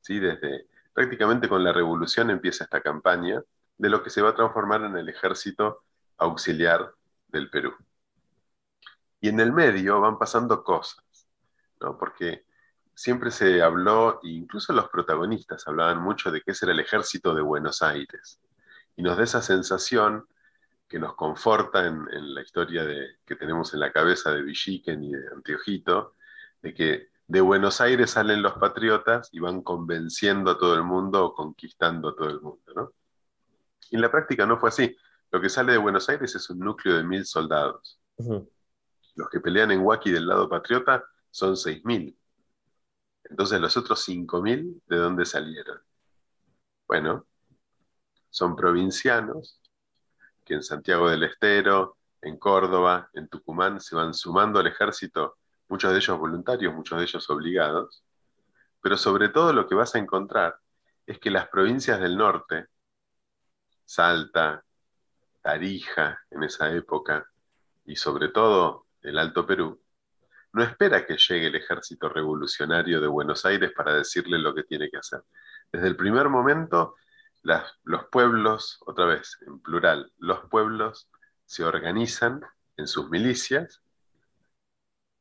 ¿sí? 0.01 0.19
Desde, 0.19 0.67
prácticamente 0.93 1.49
con 1.49 1.63
la 1.63 1.73
revolución 1.73 2.31
empieza 2.31 2.65
esta 2.65 2.81
campaña 2.81 3.43
de 3.77 3.89
lo 3.89 4.03
que 4.03 4.11
se 4.11 4.23
va 4.23 4.31
a 4.31 4.35
transformar 4.35 4.83
en 4.83 4.97
el 4.97 5.09
ejército 5.09 5.85
auxiliar 6.19 6.95
del 7.29 7.51
Perú. 7.51 7.75
Y 9.21 9.29
en 9.29 9.41
el 9.41 9.53
medio 9.53 10.01
van 10.01 10.19
pasando 10.19 10.65
cosas, 10.65 11.05
¿no? 11.81 11.99
porque 11.99 12.47
siempre 13.01 13.31
se 13.31 13.63
habló, 13.63 14.21
incluso 14.25 14.75
los 14.75 14.91
protagonistas 14.91 15.67
hablaban 15.67 16.03
mucho 16.03 16.31
de 16.31 16.43
que 16.43 16.51
ese 16.51 16.67
era 16.67 16.75
el 16.75 16.81
ejército 16.81 17.35
de 17.35 17.41
Buenos 17.41 17.81
Aires. 17.81 18.39
Y 18.95 19.03
nos 19.03 19.17
da 19.17 19.25
esa 19.25 19.41
sensación 19.41 20.29
que 20.87 20.99
nos 20.99 21.15
conforta 21.15 21.87
en, 21.87 22.05
la 22.35 22.43
historia 22.43 22.85
de, 22.85 23.17
que 23.25 23.37
tenemos 23.37 23.73
en 23.73 23.81
la 23.81 23.91
cabeza 23.91 24.33
de 24.33 24.43
Villiquen 24.43 25.03
y 25.03 25.13
de 25.13 25.29
Antiojito, 25.35 26.15
de 26.61 26.75
que 26.75 27.09
de 27.27 27.41
Buenos 27.41 27.81
Aires 27.81 28.11
salen 28.11 28.43
los 28.43 28.53
patriotas 28.59 29.31
y 29.33 29.41
van 29.41 29.63
convenciendo 29.63 30.51
a 30.51 30.59
todo 30.59 30.75
el 30.75 30.83
mundo 30.83 31.25
o 31.25 31.35
conquistando 31.35 32.11
a 32.11 32.15
todo 32.15 32.29
el 32.29 32.43
mundo. 32.43 32.75
¿no? 32.77 32.93
Y 33.89 33.95
en 33.97 34.03
la 34.03 34.11
práctica 34.11 34.45
no 34.45 34.59
fue 34.59 34.69
así. 34.69 34.95
Lo 35.31 35.41
que 35.41 35.49
sale 35.49 35.73
de 35.73 35.79
Buenos 35.79 36.07
Aires 36.11 36.35
es 36.35 36.51
un 36.51 36.59
núcleo 36.59 36.99
de 36.99 37.05
mil 37.05 37.25
soldados. 37.25 37.99
Los 39.15 39.31
que 39.31 39.41
pelean 39.41 39.71
en 39.71 39.81
Huaki 39.81 40.11
del 40.11 40.27
lado 40.27 40.51
patriota 40.51 41.03
son 41.31 41.57
seis 41.57 41.83
mil. 41.83 42.15
Entonces 43.31 43.61
los 43.61 43.77
otros 43.77 44.03
cinco 44.03 44.43
mil, 44.43 44.83
¿de 44.87 44.97
dónde 44.97 45.25
salieron? 45.25 45.81
Bueno, 46.87 47.27
son 48.29 48.57
provincianos 48.57 49.61
que 50.45 50.55
en 50.55 50.63
Santiago 50.65 51.09
del 51.09 51.23
Estero, 51.23 51.97
en 52.21 52.39
Córdoba, 52.39 53.09
en 53.15 53.29
Tucumán, 53.29 53.81
se 53.81 53.95
van 53.95 54.15
sumando 54.15 54.59
al 54.59 54.67
ejército, 54.67 55.39
muchos 55.69 55.93
de 55.93 55.99
ellos 55.99 56.19
voluntarios, 56.19 56.75
muchos 56.75 56.99
de 56.99 57.05
ellos 57.05 57.31
obligados, 57.31 58.05
pero 58.83 58.97
sobre 58.97 59.29
todo 59.29 59.53
lo 59.53 59.69
que 59.69 59.77
vas 59.77 59.95
a 59.95 59.99
encontrar 59.99 60.59
es 61.07 61.21
que 61.21 61.31
las 61.31 61.49
provincias 61.49 62.01
del 62.01 62.17
norte, 62.17 62.67
Salta, 63.85 64.65
Tarija 65.41 66.19
en 66.31 66.43
esa 66.43 66.73
época, 66.73 67.31
y 67.85 67.95
sobre 67.97 68.29
todo 68.29 68.87
el 69.03 69.19
Alto 69.19 69.47
Perú, 69.47 69.81
no 70.53 70.63
espera 70.63 71.07
que 71.07 71.17
llegue 71.17 71.47
el 71.47 71.55
ejército 71.55 72.09
revolucionario 72.09 73.01
de 73.01 73.07
Buenos 73.07 73.45
Aires 73.45 73.73
para 73.75 73.95
decirle 73.95 74.39
lo 74.39 74.55
que 74.55 74.65
tiene 74.65 74.91
que 74.91 74.99
hacer. 74.99 75.23
Desde 75.73 75.87
el 75.87 75.97
primer 75.97 76.29
momento 76.29 76.97
los 77.43 78.05
pueblos, 78.11 78.79
otra 78.87 79.07
vez, 79.07 79.39
en 79.47 79.61
plural, 79.61 80.13
los 80.19 80.41
pueblos 80.51 81.09
se 81.47 81.65
organizan 81.65 82.43
en 82.77 82.87
sus 82.87 83.09
milicias 83.11 83.83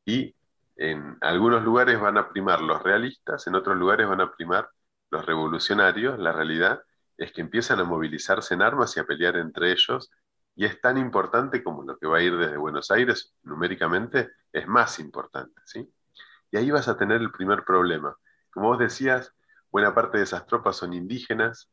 y 0.04 0.34
en 0.76 1.16
algunos 1.20 1.62
lugares 1.62 2.00
van 2.00 2.18
a 2.18 2.28
primar 2.28 2.60
los 2.60 2.82
realistas, 2.82 3.46
en 3.46 3.54
otros 3.54 3.76
lugares 3.76 4.08
van 4.08 4.20
a 4.20 4.32
primar 4.32 4.70
los 5.10 5.24
revolucionarios. 5.24 6.18
La 6.18 6.32
realidad 6.32 6.82
es 7.16 7.32
que 7.32 7.40
empiezan 7.40 7.80
a 7.80 7.84
movilizarse 7.84 8.54
en 8.54 8.62
armas 8.62 8.96
y 8.96 9.00
a 9.00 9.04
pelear 9.04 9.36
entre 9.36 9.72
ellos 9.72 10.10
y 10.54 10.64
es 10.64 10.80
tan 10.80 10.98
importante 10.98 11.62
como 11.62 11.84
lo 11.84 11.98
que 11.98 12.06
va 12.06 12.18
a 12.18 12.22
ir 12.22 12.36
desde 12.36 12.56
Buenos 12.56 12.90
Aires, 12.90 13.34
numéricamente, 13.42 14.30
es 14.52 14.66
más 14.66 14.98
importante. 14.98 15.60
¿sí? 15.64 15.92
Y 16.50 16.56
ahí 16.56 16.70
vas 16.70 16.88
a 16.88 16.96
tener 16.96 17.20
el 17.20 17.30
primer 17.30 17.64
problema. 17.64 18.16
Como 18.50 18.68
vos 18.68 18.78
decías, 18.78 19.32
buena 19.70 19.94
parte 19.94 20.18
de 20.18 20.24
esas 20.24 20.46
tropas 20.46 20.76
son 20.76 20.92
indígenas, 20.92 21.70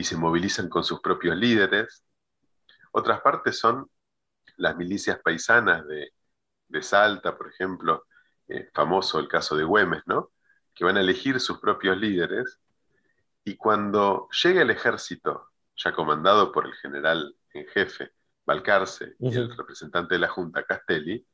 y 0.00 0.04
se 0.04 0.16
movilizan 0.16 0.70
con 0.70 0.82
sus 0.82 1.00
propios 1.00 1.36
líderes. 1.36 2.02
Otras 2.90 3.20
partes 3.20 3.58
son 3.58 3.90
las 4.56 4.74
milicias 4.74 5.18
paisanas 5.22 5.86
de, 5.86 6.12
Salta, 6.80 7.36
por 7.36 7.48
ejemplo, 7.48 8.06
eh, 8.48 8.70
famoso 8.72 9.18
el 9.18 9.28
caso 9.28 9.56
de 9.56 9.64
Güemes, 9.64 10.02
¿no? 10.06 10.30
que 10.74 10.84
van 10.84 10.96
a 10.96 11.00
elegir 11.00 11.38
sus 11.40 11.58
propios 11.58 11.98
líderes 11.98 12.60
y 13.44 13.56
cuando 13.56 14.28
llega 14.42 14.62
el 14.62 14.70
ejército, 14.70 15.50
ya 15.76 15.92
comandado 15.92 16.50
por 16.50 16.64
el 16.64 16.72
general 16.74 17.36
en 17.52 17.66
jefe, 17.66 18.12
Balcarce, 18.46 19.16
y 19.18 19.36
el 19.36 19.54
representante 19.54 20.14
de 20.14 20.20
la 20.20 20.28
Junta, 20.28 20.62
Castelli, 20.62 21.26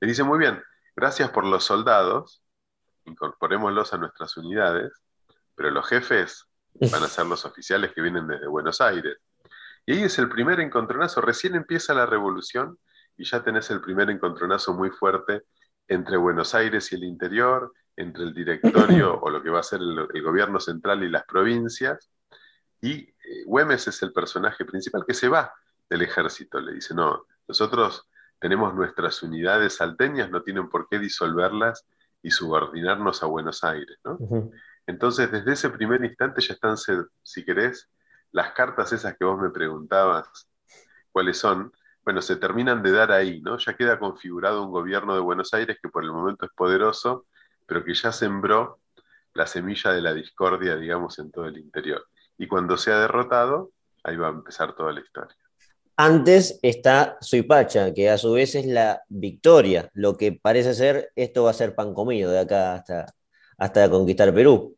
le 0.00 0.08
dice, 0.08 0.22
muy 0.22 0.38
bien, 0.38 0.62
gracias 0.94 1.30
por 1.30 1.44
los 1.44 1.64
soldados, 1.64 2.42
incorporémoslos 3.04 3.92
a 3.92 3.98
nuestras 3.98 4.36
unidades, 4.36 4.92
pero 5.54 5.70
los 5.70 5.88
jefes 5.88 6.46
van 6.74 7.02
a 7.02 7.08
ser 7.08 7.26
los 7.26 7.44
oficiales 7.44 7.92
que 7.92 8.02
vienen 8.02 8.26
desde 8.26 8.46
Buenos 8.46 8.80
Aires. 8.80 9.16
Y 9.86 9.92
ahí 9.92 10.02
es 10.02 10.18
el 10.18 10.28
primer 10.28 10.60
encontronazo, 10.60 11.20
recién 11.20 11.54
empieza 11.54 11.94
la 11.94 12.06
revolución 12.06 12.78
y 13.16 13.24
ya 13.24 13.42
tenés 13.42 13.70
el 13.70 13.80
primer 13.80 14.10
encontronazo 14.10 14.74
muy 14.74 14.90
fuerte 14.90 15.44
entre 15.88 16.16
Buenos 16.16 16.54
Aires 16.54 16.92
y 16.92 16.96
el 16.96 17.04
interior, 17.04 17.72
entre 17.96 18.24
el 18.24 18.34
directorio 18.34 19.18
o 19.22 19.30
lo 19.30 19.42
que 19.42 19.50
va 19.50 19.60
a 19.60 19.62
ser 19.62 19.80
el, 19.80 20.22
gobierno 20.22 20.60
central 20.60 21.02
y 21.02 21.08
las 21.08 21.24
provincias. 21.24 22.10
Y 22.80 22.94
eh, 22.98 23.44
Güemes 23.46 23.88
es 23.88 24.02
el 24.02 24.12
personaje 24.12 24.64
principal 24.64 25.04
que 25.06 25.14
se 25.14 25.28
va 25.28 25.52
del 25.88 26.02
ejército. 26.02 26.60
Le 26.60 26.74
dice, 26.74 26.94
no, 26.94 27.26
nosotros 27.48 28.05
tenemos 28.38 28.74
nuestras 28.74 29.22
unidades 29.22 29.76
salteñas, 29.76 30.30
no 30.30 30.42
tienen 30.42 30.68
por 30.68 30.88
qué 30.88 30.98
disolverlas 30.98 31.86
y 32.22 32.30
subordinarnos 32.30 33.22
a 33.22 33.26
Buenos 33.26 33.64
Aires. 33.64 33.98
¿no? 34.04 34.18
Entonces, 34.86 35.30
desde 35.30 35.52
ese 35.52 35.70
primer 35.70 36.04
instante 36.04 36.40
ya 36.40 36.54
están, 36.54 36.76
si 36.76 37.44
querés, 37.44 37.90
las 38.32 38.52
cartas 38.52 38.92
esas 38.92 39.16
que 39.16 39.24
vos 39.24 39.40
me 39.40 39.50
preguntabas, 39.50 40.48
cuáles 41.10 41.38
son, 41.38 41.72
bueno, 42.04 42.20
se 42.20 42.36
terminan 42.36 42.82
de 42.82 42.92
dar 42.92 43.10
ahí, 43.10 43.40
¿no? 43.40 43.58
Ya 43.58 43.74
queda 43.74 43.98
configurado 43.98 44.62
un 44.62 44.70
gobierno 44.70 45.14
de 45.14 45.20
Buenos 45.20 45.54
Aires 45.54 45.78
que 45.82 45.88
por 45.88 46.04
el 46.04 46.12
momento 46.12 46.46
es 46.46 46.52
poderoso, 46.52 47.26
pero 47.66 47.84
que 47.84 47.94
ya 47.94 48.12
sembró 48.12 48.80
la 49.32 49.46
semilla 49.46 49.92
de 49.92 50.02
la 50.02 50.12
discordia, 50.14 50.76
digamos, 50.76 51.18
en 51.18 51.30
todo 51.30 51.46
el 51.46 51.58
interior. 51.58 52.06
Y 52.38 52.46
cuando 52.46 52.76
sea 52.76 53.00
derrotado, 53.00 53.70
ahí 54.04 54.16
va 54.16 54.28
a 54.28 54.30
empezar 54.30 54.74
toda 54.74 54.92
la 54.92 55.00
historia. 55.00 55.36
Antes 55.98 56.58
está 56.62 57.16
Suipacha, 57.22 57.94
que 57.94 58.10
a 58.10 58.18
su 58.18 58.32
vez 58.32 58.54
es 58.54 58.66
la 58.66 59.02
victoria. 59.08 59.90
Lo 59.94 60.16
que 60.16 60.32
parece 60.32 60.74
ser, 60.74 61.10
esto 61.16 61.44
va 61.44 61.50
a 61.50 61.54
ser 61.54 61.74
pan 61.74 61.94
comido 61.94 62.30
de 62.30 62.40
acá 62.40 62.74
hasta, 62.74 63.06
hasta 63.56 63.88
conquistar 63.88 64.34
Perú. 64.34 64.76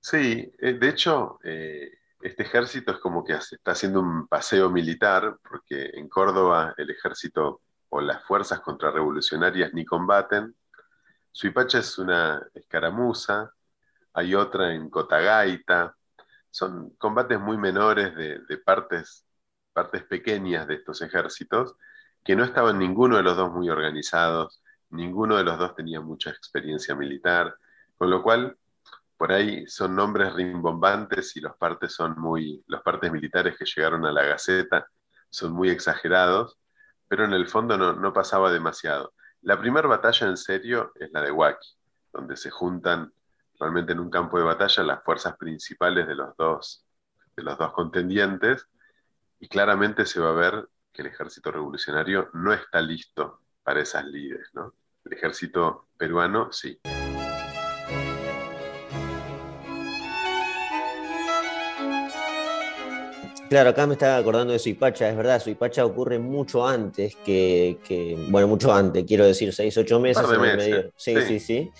Sí, 0.00 0.50
eh, 0.58 0.74
de 0.74 0.88
hecho, 0.88 1.38
eh, 1.44 1.90
este 2.22 2.42
ejército 2.42 2.92
es 2.92 2.98
como 2.98 3.22
que 3.22 3.34
está 3.34 3.72
haciendo 3.72 4.00
un 4.00 4.26
paseo 4.26 4.70
militar, 4.70 5.36
porque 5.46 5.90
en 5.92 6.08
Córdoba 6.08 6.74
el 6.78 6.88
ejército 6.88 7.60
o 7.90 8.00
las 8.00 8.24
fuerzas 8.24 8.60
contrarrevolucionarias 8.60 9.74
ni 9.74 9.84
combaten. 9.84 10.54
Suipacha 11.30 11.80
es 11.80 11.98
una 11.98 12.42
escaramuza, 12.54 13.52
hay 14.14 14.34
otra 14.34 14.72
en 14.72 14.88
Cotagaita, 14.88 15.94
son 16.50 16.94
combates 16.96 17.38
muy 17.38 17.58
menores 17.58 18.14
de, 18.14 18.38
de 18.38 18.58
partes, 18.58 19.23
partes 19.74 20.04
pequeñas 20.04 20.66
de 20.66 20.76
estos 20.76 21.02
ejércitos, 21.02 21.76
que 22.24 22.36
no 22.36 22.44
estaban 22.44 22.78
ninguno 22.78 23.18
de 23.18 23.22
los 23.22 23.36
dos 23.36 23.52
muy 23.52 23.68
organizados, 23.68 24.62
ninguno 24.88 25.36
de 25.36 25.44
los 25.44 25.58
dos 25.58 25.74
tenía 25.74 26.00
mucha 26.00 26.30
experiencia 26.30 26.94
militar, 26.94 27.54
con 27.98 28.08
lo 28.08 28.22
cual 28.22 28.56
por 29.18 29.32
ahí 29.32 29.66
son 29.66 29.94
nombres 29.94 30.32
rimbombantes 30.32 31.36
y 31.36 31.40
los 31.40 31.56
partes 31.56 31.92
son 31.92 32.18
muy, 32.18 32.64
los 32.66 32.82
partes 32.82 33.12
militares 33.12 33.56
que 33.58 33.66
llegaron 33.66 34.06
a 34.06 34.12
la 34.12 34.24
Gaceta 34.24 34.86
son 35.34 35.52
muy 35.52 35.68
exagerados, 35.68 36.58
pero 37.08 37.24
en 37.24 37.32
el 37.32 37.48
fondo 37.48 37.76
no, 37.76 38.12
pasaba 38.12 38.52
demasiado. 38.52 39.14
La 39.42 39.58
primera 39.58 39.88
batalla 39.88 40.28
en 40.28 40.36
serio 40.36 40.92
es 40.94 41.10
la 41.12 41.22
de 41.22 41.32
Huaki, 41.32 41.68
donde 42.12 42.36
se 42.36 42.50
juntan 42.50 43.12
realmente 43.58 43.92
en 43.92 44.00
un 44.00 44.10
campo 44.10 44.38
de 44.38 44.44
batalla 44.44 44.82
las 44.84 45.02
fuerzas 45.02 45.36
principales 45.36 46.06
de 46.06 46.14
los 46.14 46.36
dos, 46.36 46.86
de 47.36 47.42
los 47.42 47.58
dos 47.58 47.72
contendientes, 47.72 48.68
Y 49.44 49.48
claramente 49.48 50.06
se 50.06 50.20
va 50.20 50.30
a 50.30 50.32
ver 50.32 50.68
que 50.90 51.02
el 51.02 51.08
ejército 51.08 51.52
revolucionario 51.52 52.30
no 52.32 52.54
está 52.54 52.80
listo 52.80 53.40
para 53.62 53.82
esas 53.82 54.06
líderes, 54.06 54.48
¿no? 54.54 54.72
El 55.04 55.12
ejército 55.12 55.88
peruano 55.98 56.50
sí. 56.50 56.80
Claro, 63.50 63.68
acá 63.68 63.86
me 63.86 63.92
estaba 63.92 64.16
acordando 64.16 64.54
de 64.54 64.58
Suipacha, 64.58 65.10
es 65.10 65.16
verdad, 65.18 65.42
Suipacha 65.42 65.84
ocurre 65.84 66.18
mucho 66.18 66.66
antes 66.66 67.14
que, 67.16 68.16
bueno, 68.30 68.48
mucho 68.48 68.72
antes, 68.72 69.04
quiero 69.04 69.26
decir, 69.26 69.52
seis, 69.52 69.76
ocho 69.76 70.00
meses. 70.00 70.24
En 70.26 70.42
el 70.42 70.56
medio. 70.56 70.92
Sí, 70.96 71.20
sí, 71.20 71.38
sí, 71.38 71.70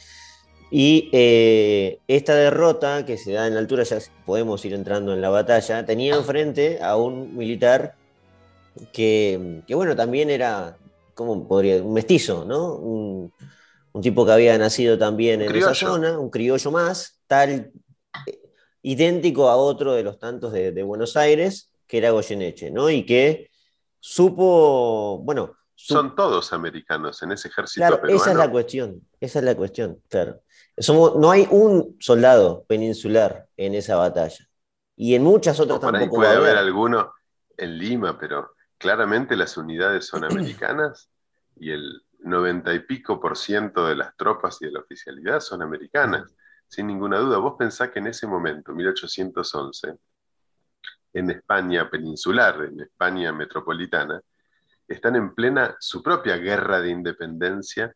Y 0.76 1.08
eh, 1.12 2.00
esta 2.08 2.34
derrota 2.34 3.06
que 3.06 3.16
se 3.16 3.30
da 3.30 3.46
en 3.46 3.54
la 3.54 3.60
altura, 3.60 3.84
ya 3.84 3.98
podemos 4.26 4.64
ir 4.64 4.74
entrando 4.74 5.14
en 5.14 5.20
la 5.20 5.28
batalla, 5.28 5.86
tenía 5.86 6.16
enfrente 6.16 6.82
a 6.82 6.96
un 6.96 7.36
militar 7.36 7.94
que, 8.92 9.62
bueno, 9.68 9.94
también 9.94 10.30
era, 10.30 10.76
¿cómo 11.14 11.46
podría? 11.46 11.80
Un 11.80 11.92
mestizo, 11.92 12.44
¿no? 12.44 12.74
Un, 12.74 13.32
tipo 14.02 14.26
que 14.26 14.32
había 14.32 14.58
nacido 14.58 14.98
también 14.98 15.42
en 15.42 15.54
esa 15.54 15.76
zona, 15.76 16.18
un 16.18 16.28
criollo 16.28 16.72
más, 16.72 17.20
tal 17.28 17.70
idéntico 18.82 19.50
a 19.50 19.54
otro 19.54 19.94
de 19.94 20.02
los 20.02 20.18
tantos 20.18 20.52
de, 20.52 20.82
Buenos 20.82 21.16
Aires, 21.16 21.70
que 21.86 21.98
era 21.98 22.10
Goyeneche, 22.10 22.72
¿no? 22.72 22.90
Y 22.90 23.06
que 23.06 23.48
supo, 24.00 25.20
bueno... 25.22 25.54
Son 25.76 26.16
todos 26.16 26.52
americanos 26.52 27.22
en 27.22 27.30
ese 27.30 27.46
ejército 27.46 27.86
claro, 27.86 28.08
Esa 28.08 28.32
es 28.32 28.36
la 28.36 28.50
cuestión, 28.50 29.06
esa 29.20 29.38
es 29.38 29.44
la 29.44 29.54
cuestión, 29.54 30.00
claro. 30.08 30.40
Somos, 30.76 31.16
no 31.16 31.30
hay 31.30 31.46
un 31.50 31.96
soldado 32.00 32.64
peninsular 32.66 33.48
en 33.56 33.74
esa 33.74 33.96
batalla. 33.96 34.48
Y 34.96 35.14
en 35.14 35.22
muchas 35.22 35.58
otras 35.60 35.80
no, 35.80 35.90
tampoco. 35.90 36.16
puede 36.16 36.36
haber 36.36 36.56
alguno 36.56 37.12
en 37.56 37.78
Lima, 37.78 38.18
pero 38.18 38.54
claramente 38.78 39.36
las 39.36 39.56
unidades 39.56 40.06
son 40.06 40.24
americanas 40.30 41.10
y 41.56 41.70
el 41.70 42.02
noventa 42.20 42.72
y 42.72 42.80
pico 42.80 43.20
por 43.20 43.36
ciento 43.36 43.86
de 43.86 43.96
las 43.96 44.16
tropas 44.16 44.58
y 44.60 44.66
de 44.66 44.72
la 44.72 44.80
oficialidad 44.80 45.40
son 45.40 45.62
americanas 45.62 46.34
sin 46.68 46.86
ninguna 46.86 47.18
duda. 47.18 47.38
Vos 47.38 47.54
pensás 47.58 47.90
que 47.90 47.98
en 47.98 48.08
ese 48.08 48.26
momento, 48.26 48.72
1811, 48.72 49.96
en 51.12 51.30
España 51.30 51.88
peninsular, 51.88 52.62
en 52.62 52.80
España 52.80 53.32
metropolitana, 53.32 54.20
están 54.88 55.16
en 55.16 55.34
plena 55.34 55.76
su 55.78 56.02
propia 56.02 56.36
guerra 56.36 56.80
de 56.80 56.90
independencia 56.90 57.94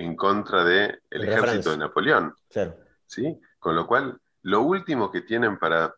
en 0.00 0.16
contra 0.16 0.64
del 0.64 1.00
ejército 1.10 1.70
de 1.70 1.78
Napoleón. 1.78 2.34
¿sí? 3.06 3.40
Con 3.58 3.74
lo 3.74 3.86
cual, 3.86 4.20
lo 4.42 4.62
último 4.62 5.10
que 5.10 5.20
tienen 5.20 5.58
para, 5.58 5.94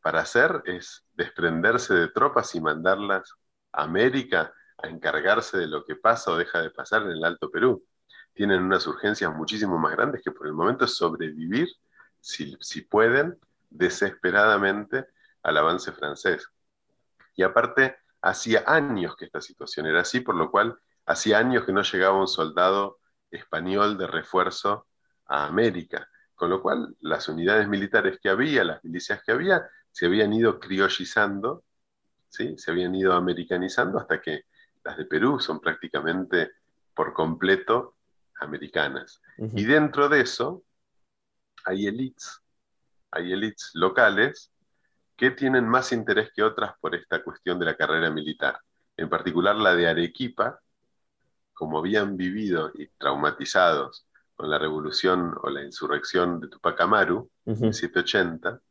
para 0.00 0.20
hacer 0.20 0.62
es 0.64 1.04
desprenderse 1.14 1.94
de 1.94 2.08
tropas 2.08 2.54
y 2.54 2.60
mandarlas 2.60 3.34
a 3.72 3.82
América 3.82 4.52
a 4.82 4.88
encargarse 4.88 5.58
de 5.58 5.66
lo 5.66 5.84
que 5.84 5.96
pasa 5.96 6.30
o 6.30 6.36
deja 6.36 6.62
de 6.62 6.70
pasar 6.70 7.02
en 7.02 7.10
el 7.10 7.24
Alto 7.24 7.50
Perú 7.50 7.84
tienen 8.32 8.62
unas 8.62 8.86
urgencias 8.86 9.34
muchísimo 9.34 9.78
más 9.78 9.92
grandes 9.92 10.22
que 10.22 10.30
por 10.30 10.46
el 10.46 10.52
momento 10.52 10.84
es 10.84 10.96
sobrevivir, 10.96 11.68
si, 12.20 12.80
pueden, 12.82 13.38
desesperadamente 13.70 15.06
al 15.42 15.56
avance 15.56 15.92
francés. 15.92 16.48
Y 17.34 17.42
aparte, 17.42 17.96
hacía 18.20 18.64
años 18.66 19.16
que 19.16 19.26
esta 19.26 19.40
situación 19.40 19.86
era 19.86 20.00
así, 20.00 20.20
por 20.20 20.34
lo 20.34 20.50
cual 20.50 20.78
hacía 21.06 21.38
años 21.38 21.64
que 21.64 21.72
no 21.72 21.82
llegaba 21.82 22.20
un 22.20 22.28
soldado 22.28 22.99
español 23.30 23.96
de 23.96 24.06
refuerzo 24.06 24.86
a 25.26 25.46
América, 25.46 26.08
con 26.34 26.50
lo 26.50 26.62
cual 26.62 26.96
las 27.00 27.28
unidades 27.28 27.68
militares 27.68 28.18
que 28.20 28.28
había, 28.28 28.64
las 28.64 28.82
milicias 28.84 29.22
que 29.22 29.32
había, 29.32 29.68
se 29.92 30.06
habían 30.06 30.32
ido 30.32 30.58
criollizando, 30.58 31.64
¿sí? 32.28 32.56
se 32.58 32.70
habían 32.70 32.94
ido 32.94 33.12
americanizando 33.12 33.98
hasta 33.98 34.20
que 34.20 34.44
las 34.84 34.96
de 34.96 35.04
Perú 35.04 35.40
son 35.40 35.60
prácticamente 35.60 36.52
por 36.94 37.12
completo 37.12 37.96
americanas. 38.40 39.20
Y 39.38 39.64
dentro 39.64 40.08
de 40.08 40.22
eso 40.22 40.64
hay 41.64 41.86
elites, 41.86 42.40
hay 43.10 43.32
elites 43.32 43.70
locales 43.74 44.50
que 45.16 45.30
tienen 45.30 45.68
más 45.68 45.92
interés 45.92 46.30
que 46.34 46.42
otras 46.42 46.72
por 46.80 46.94
esta 46.94 47.22
cuestión 47.22 47.58
de 47.58 47.66
la 47.66 47.76
carrera 47.76 48.10
militar. 48.10 48.58
En 48.96 49.08
particular 49.08 49.56
la 49.56 49.74
de 49.74 49.86
Arequipa, 49.86 50.60
como 51.60 51.78
habían 51.78 52.16
vivido 52.16 52.72
y 52.72 52.86
traumatizados 52.96 54.06
con 54.34 54.48
la 54.48 54.58
revolución 54.58 55.34
o 55.42 55.50
la 55.50 55.62
insurrección 55.62 56.40
de 56.40 56.48
Tupac 56.48 56.80
Amaru 56.80 57.30
en 57.44 57.74
780, 57.74 58.62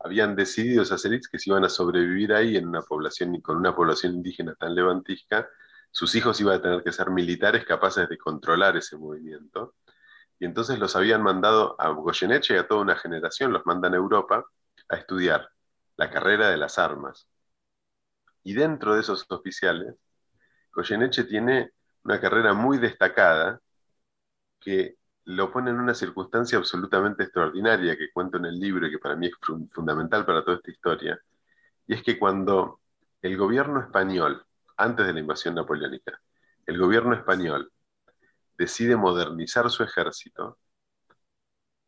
habían 0.00 0.36
decidido 0.36 0.82
esas 0.82 1.02
elites 1.06 1.28
que 1.28 1.38
se 1.38 1.48
iban 1.48 1.64
a 1.64 1.70
sobrevivir 1.70 2.34
ahí 2.34 2.58
en 2.58 2.68
una 2.68 2.82
población, 2.82 3.40
con 3.40 3.56
una 3.56 3.74
población 3.74 4.16
indígena 4.16 4.54
tan 4.54 4.74
levantisca, 4.74 5.48
sus 5.90 6.14
hijos 6.14 6.38
iban 6.42 6.58
a 6.58 6.60
tener 6.60 6.82
que 6.84 6.92
ser 6.92 7.08
militares 7.08 7.64
capaces 7.64 8.06
de 8.06 8.18
controlar 8.18 8.76
ese 8.76 8.98
movimiento. 8.98 9.76
Y 10.38 10.44
entonces 10.44 10.78
los 10.78 10.96
habían 10.96 11.22
mandado 11.22 11.74
a 11.80 11.88
Goyeneche 11.88 12.52
y 12.52 12.58
a 12.58 12.68
toda 12.68 12.82
una 12.82 12.96
generación, 12.96 13.50
los 13.50 13.64
mandan 13.64 13.94
a 13.94 13.96
Europa 13.96 14.44
a 14.90 14.96
estudiar 14.96 15.48
la 15.96 16.10
carrera 16.10 16.50
de 16.50 16.58
las 16.58 16.78
armas. 16.78 17.26
Y 18.42 18.52
dentro 18.52 18.94
de 18.94 19.00
esos 19.00 19.24
oficiales, 19.30 19.94
Goyeneche 20.70 21.24
tiene 21.24 21.72
una 22.04 22.20
carrera 22.20 22.52
muy 22.54 22.78
destacada 22.78 23.60
que 24.60 24.96
lo 25.24 25.50
pone 25.50 25.70
en 25.70 25.80
una 25.80 25.94
circunstancia 25.94 26.58
absolutamente 26.58 27.24
extraordinaria 27.24 27.96
que 27.96 28.12
cuento 28.12 28.36
en 28.36 28.46
el 28.46 28.58
libro 28.60 28.86
y 28.86 28.90
que 28.90 28.98
para 28.98 29.16
mí 29.16 29.26
es 29.26 29.34
fundamental 29.72 30.26
para 30.26 30.44
toda 30.44 30.58
esta 30.58 30.70
historia. 30.70 31.18
Y 31.86 31.94
es 31.94 32.02
que 32.02 32.18
cuando 32.18 32.80
el 33.22 33.36
gobierno 33.36 33.80
español 33.80 34.44
antes 34.76 35.06
de 35.06 35.12
la 35.14 35.20
invasión 35.20 35.54
napoleónica, 35.54 36.20
el 36.66 36.78
gobierno 36.78 37.14
español 37.14 37.72
decide 38.58 38.96
modernizar 38.96 39.70
su 39.70 39.82
ejército, 39.82 40.58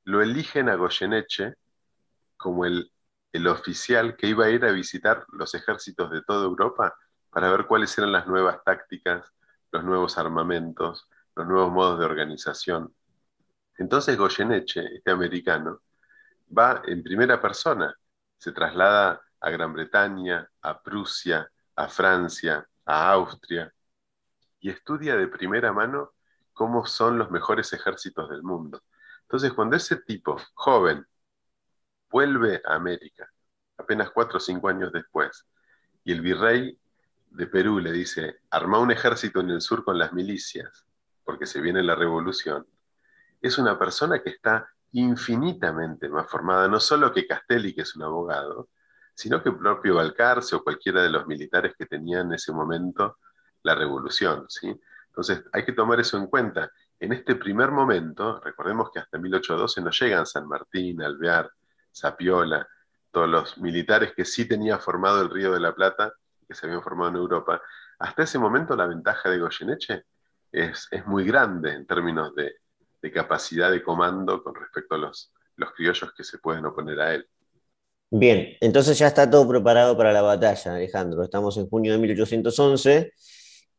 lo 0.05 0.23
eligen 0.23 0.69
a 0.69 0.77
Goyeneche 0.77 1.55
como 2.37 2.65
el, 2.65 2.93
el 3.33 3.47
oficial 3.49 4.17
que 4.17 4.29
iba 4.29 4.47
a 4.47 4.51
ir 4.51 4.65
a 4.65 4.73
visitar 4.73 5.25
los 5.33 5.55
ejércitos 5.55 6.11
de 6.11 6.23
toda 6.23 6.45
Europa 6.45 6.97
para 7.31 7.51
ver 7.51 7.67
cuáles 7.67 7.97
eran 7.99 8.13
las 8.13 8.27
nuevas 8.27 8.63
tácticas, 8.65 9.33
los 9.77 9.85
nuevos 9.85 10.17
armamentos, 10.17 11.07
los 11.35 11.47
nuevos 11.47 11.71
modos 11.71 11.99
de 11.99 12.07
organización. 12.07 12.95
Entonces 13.77 14.17
Goyeneche, 14.17 14.97
este 14.97 15.11
americano, 15.11 15.83
va 16.57 16.81
en 16.87 17.03
primera 17.03 17.39
persona, 17.39 17.95
se 18.39 18.53
traslada 18.53 19.21
a 19.39 19.51
Gran 19.51 19.75
Bretaña, 19.75 20.49
a 20.63 20.83
Prusia, 20.83 21.51
a 21.75 21.89
Francia, 21.89 22.67
a 22.87 23.13
Austria 23.13 23.71
y 24.61 24.71
estudia 24.71 25.15
de 25.15 25.29
primera 25.29 25.75
mano 25.75 26.15
cómo 26.55 26.87
son 26.87 27.19
los 27.19 27.31
mejores 27.31 27.71
ejércitos 27.75 28.31
del 28.31 28.43
mundo. 28.43 28.83
Entonces, 29.25 29.53
cuando 29.53 29.77
ese 29.77 29.97
tipo, 29.97 30.39
joven, 30.55 31.07
vuelve 32.09 32.63
a 32.65 32.77
América, 32.77 33.31
apenas 33.77 34.11
cuatro 34.11 34.39
o 34.39 34.41
cinco 34.41 34.69
años 34.69 34.91
después, 34.91 35.47
y 36.03 36.13
el 36.13 36.23
virrey 36.23 36.79
de 37.37 37.47
Perú 37.47 37.79
le 37.79 37.93
dice, 37.93 38.41
arma 38.51 38.79
un 38.79 38.91
ejército 38.91 39.41
en 39.41 39.51
el 39.51 39.61
sur 39.61 39.85
con 39.85 39.99
las 39.99 40.13
milicias, 40.13 40.87
porque 41.23 41.47
se 41.47 41.61
viene 41.61 41.83
la 41.83 41.95
revolución, 41.95 42.67
es 43.41 43.59
una 43.59 43.79
persona 43.79 44.23
que 44.23 44.31
está 44.31 44.69
infinitamente 44.93 46.09
más 46.09 46.29
formada, 46.31 46.67
no 46.69 46.81
solo 46.81 47.13
que 47.13 47.27
Castelli, 47.27 47.75
que 47.75 47.83
es 47.83 47.95
un 47.97 48.05
abogado, 48.05 48.71
sino 49.15 49.43
que 49.43 49.51
el 49.51 49.59
propio 49.59 49.97
Balcarce 49.97 50.57
o 50.57 50.65
cualquiera 50.65 51.03
de 51.03 51.11
los 51.11 51.27
militares 51.27 51.75
que 51.79 51.87
tenían 51.87 52.29
en 52.29 52.35
ese 52.35 52.53
momento 52.53 53.19
la 53.63 53.75
revolución. 53.75 54.47
¿sí? 54.49 54.75
Entonces 55.09 55.45
hay 55.53 55.65
que 55.65 55.73
tomar 55.73 56.01
eso 56.01 56.17
en 56.17 56.27
cuenta. 56.27 56.71
En 56.99 57.13
este 57.13 57.35
primer 57.35 57.71
momento, 57.71 58.41
recordemos 58.41 58.91
que 58.91 59.01
hasta 59.01 59.19
1812 59.19 59.81
no 59.83 59.91
llegan 59.91 60.27
San 60.27 60.49
Martín, 60.49 61.03
Alvear, 61.03 61.51
Zapiola, 61.95 62.67
todos 63.11 63.29
los 63.29 63.59
militares 63.59 64.13
que 64.15 64.25
sí 64.25 64.47
tenía 64.47 64.79
formado 64.79 65.21
el 65.21 65.31
Río 65.31 65.53
de 65.53 65.61
la 65.61 65.75
Plata, 65.75 66.15
que 66.47 66.55
se 66.55 66.67
habían 66.67 66.83
formado 66.83 67.11
en 67.11 67.17
Europa. 67.17 67.61
Hasta 67.99 68.23
ese 68.23 68.39
momento 68.39 68.77
la 68.77 68.87
ventaja 68.87 69.31
de 69.31 69.39
Goyeneche 69.39 70.05
es, 70.53 70.89
es 70.91 71.07
muy 71.07 71.25
grande 71.25 71.73
en 71.73 71.87
términos 71.87 72.35
de, 72.35 72.57
de, 73.03 73.13
capacidad 73.13 73.71
de 73.71 73.83
comando 73.83 74.43
con 74.43 74.55
respecto 74.55 74.95
a 74.95 74.99
los, 74.99 75.33
los 75.57 75.73
criollos 75.73 76.13
que 76.15 76.25
se 76.25 76.39
pueden 76.39 76.65
oponer 76.67 77.01
a 77.01 77.15
él. 77.15 77.29
Bien, 78.11 78.57
entonces 78.61 78.99
ya 78.99 79.09
está 79.09 79.29
todo 79.29 79.49
preparado 79.49 79.97
para 79.97 80.13
la 80.13 80.23
batalla, 80.23 80.77
Alejandro. 80.77 81.25
Estamos 81.25 81.57
en 81.57 81.69
junio 81.69 81.93
de 81.93 81.99
1811 81.99 83.13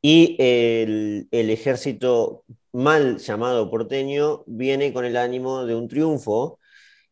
y 0.02 0.36
el, 0.40 1.28
ejército 1.32 2.44
mal 2.72 3.18
llamado 3.18 3.70
porteño 3.70 4.44
viene 4.46 4.94
con 4.94 5.06
el 5.06 5.18
ánimo 5.18 5.66
de 5.66 5.76
un 5.76 5.88
triunfo 5.88 6.60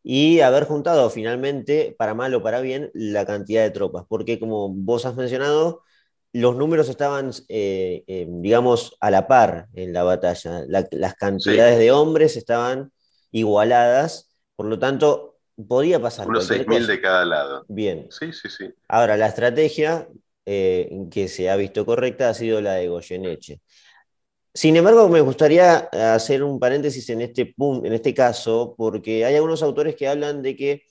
y 0.08 0.42
haber 0.42 0.66
juntado 0.66 1.10
finalmente, 1.10 1.96
para 1.98 2.14
mal 2.14 2.32
o 2.36 2.44
para 2.44 2.62
bien, 2.62 2.92
la 2.94 3.26
cantidad 3.26 3.64
de 3.64 3.72
tropas, 3.72 4.06
porque 4.08 4.40
como 4.40 4.70
vos 4.70 5.04
has 5.08 5.16
mencionado, 5.16 5.82
los 6.32 6.56
números 6.56 6.90
estaban, 6.90 7.32
eh, 7.50 8.04
eh, 8.06 8.28
digamos, 8.30 8.96
a 9.00 9.10
la 9.10 9.28
par 9.28 9.66
en 9.74 9.94
la 9.94 10.04
batalla. 10.04 10.64
las 10.68 11.16
cantidades 11.16 11.80
de 11.80 11.92
hombres 11.92 12.38
estaban 12.38 12.92
igualadas, 13.32 14.30
por 14.56 14.68
lo 14.68 14.78
tanto, 14.78 15.40
podía 15.68 16.00
pasar. 16.00 16.28
Unos 16.28 16.46
6.000 16.46 16.86
de 16.86 17.02
cada 17.02 17.26
lado. 17.26 17.66
Bien. 17.68 18.06
Sí, 18.12 18.32
sí, 18.32 18.48
sí. 18.50 18.72
Ahora, 18.88 19.18
la 19.18 19.26
estrategia 19.26 20.08
eh, 20.46 21.08
que 21.10 21.28
se 21.28 21.50
ha 21.50 21.56
visto 21.56 21.84
correcta 21.84 22.30
ha 22.30 22.36
sido 22.36 22.62
la 22.62 22.74
de 22.74 22.90
Goyeneche. 22.90 23.60
Sin 24.56 24.78
embargo, 24.78 25.10
me 25.10 25.20
gustaría 25.20 25.90
hacer 26.16 26.42
un 26.42 26.60
paréntesis 26.60 27.10
en 27.10 27.20
este, 27.22 27.54
en 27.60 27.94
este 27.94 28.14
caso, 28.14 28.74
porque 28.78 29.26
hay 29.26 29.36
algunos 29.36 29.62
autores 29.62 29.96
que 29.98 30.08
hablan 30.08 30.42
de 30.42 30.56
que 30.56 30.84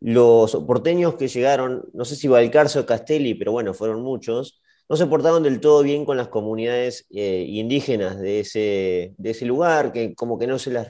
los 0.00 0.56
porteños 0.66 1.16
que 1.16 1.28
llegaron, 1.28 1.84
no 1.92 2.06
sé 2.06 2.16
si 2.16 2.28
Valcarce 2.28 2.78
o 2.78 2.86
Castelli, 2.86 3.34
pero 3.34 3.52
bueno, 3.52 3.74
fueron 3.74 4.00
muchos, 4.00 4.62
no 4.88 4.96
se 4.96 5.06
portaron 5.06 5.42
del 5.42 5.60
todo 5.60 5.82
bien 5.82 6.06
con 6.06 6.16
las 6.16 6.28
comunidades 6.28 7.06
eh, 7.10 7.44
indígenas 7.46 8.18
de 8.18 8.40
ese, 8.40 9.44
lugar, 9.46 9.92
que 9.92 10.14
como 10.14 10.38
que 10.38 10.46
no 10.46 10.58
se, 10.58 10.70
las 10.70 10.88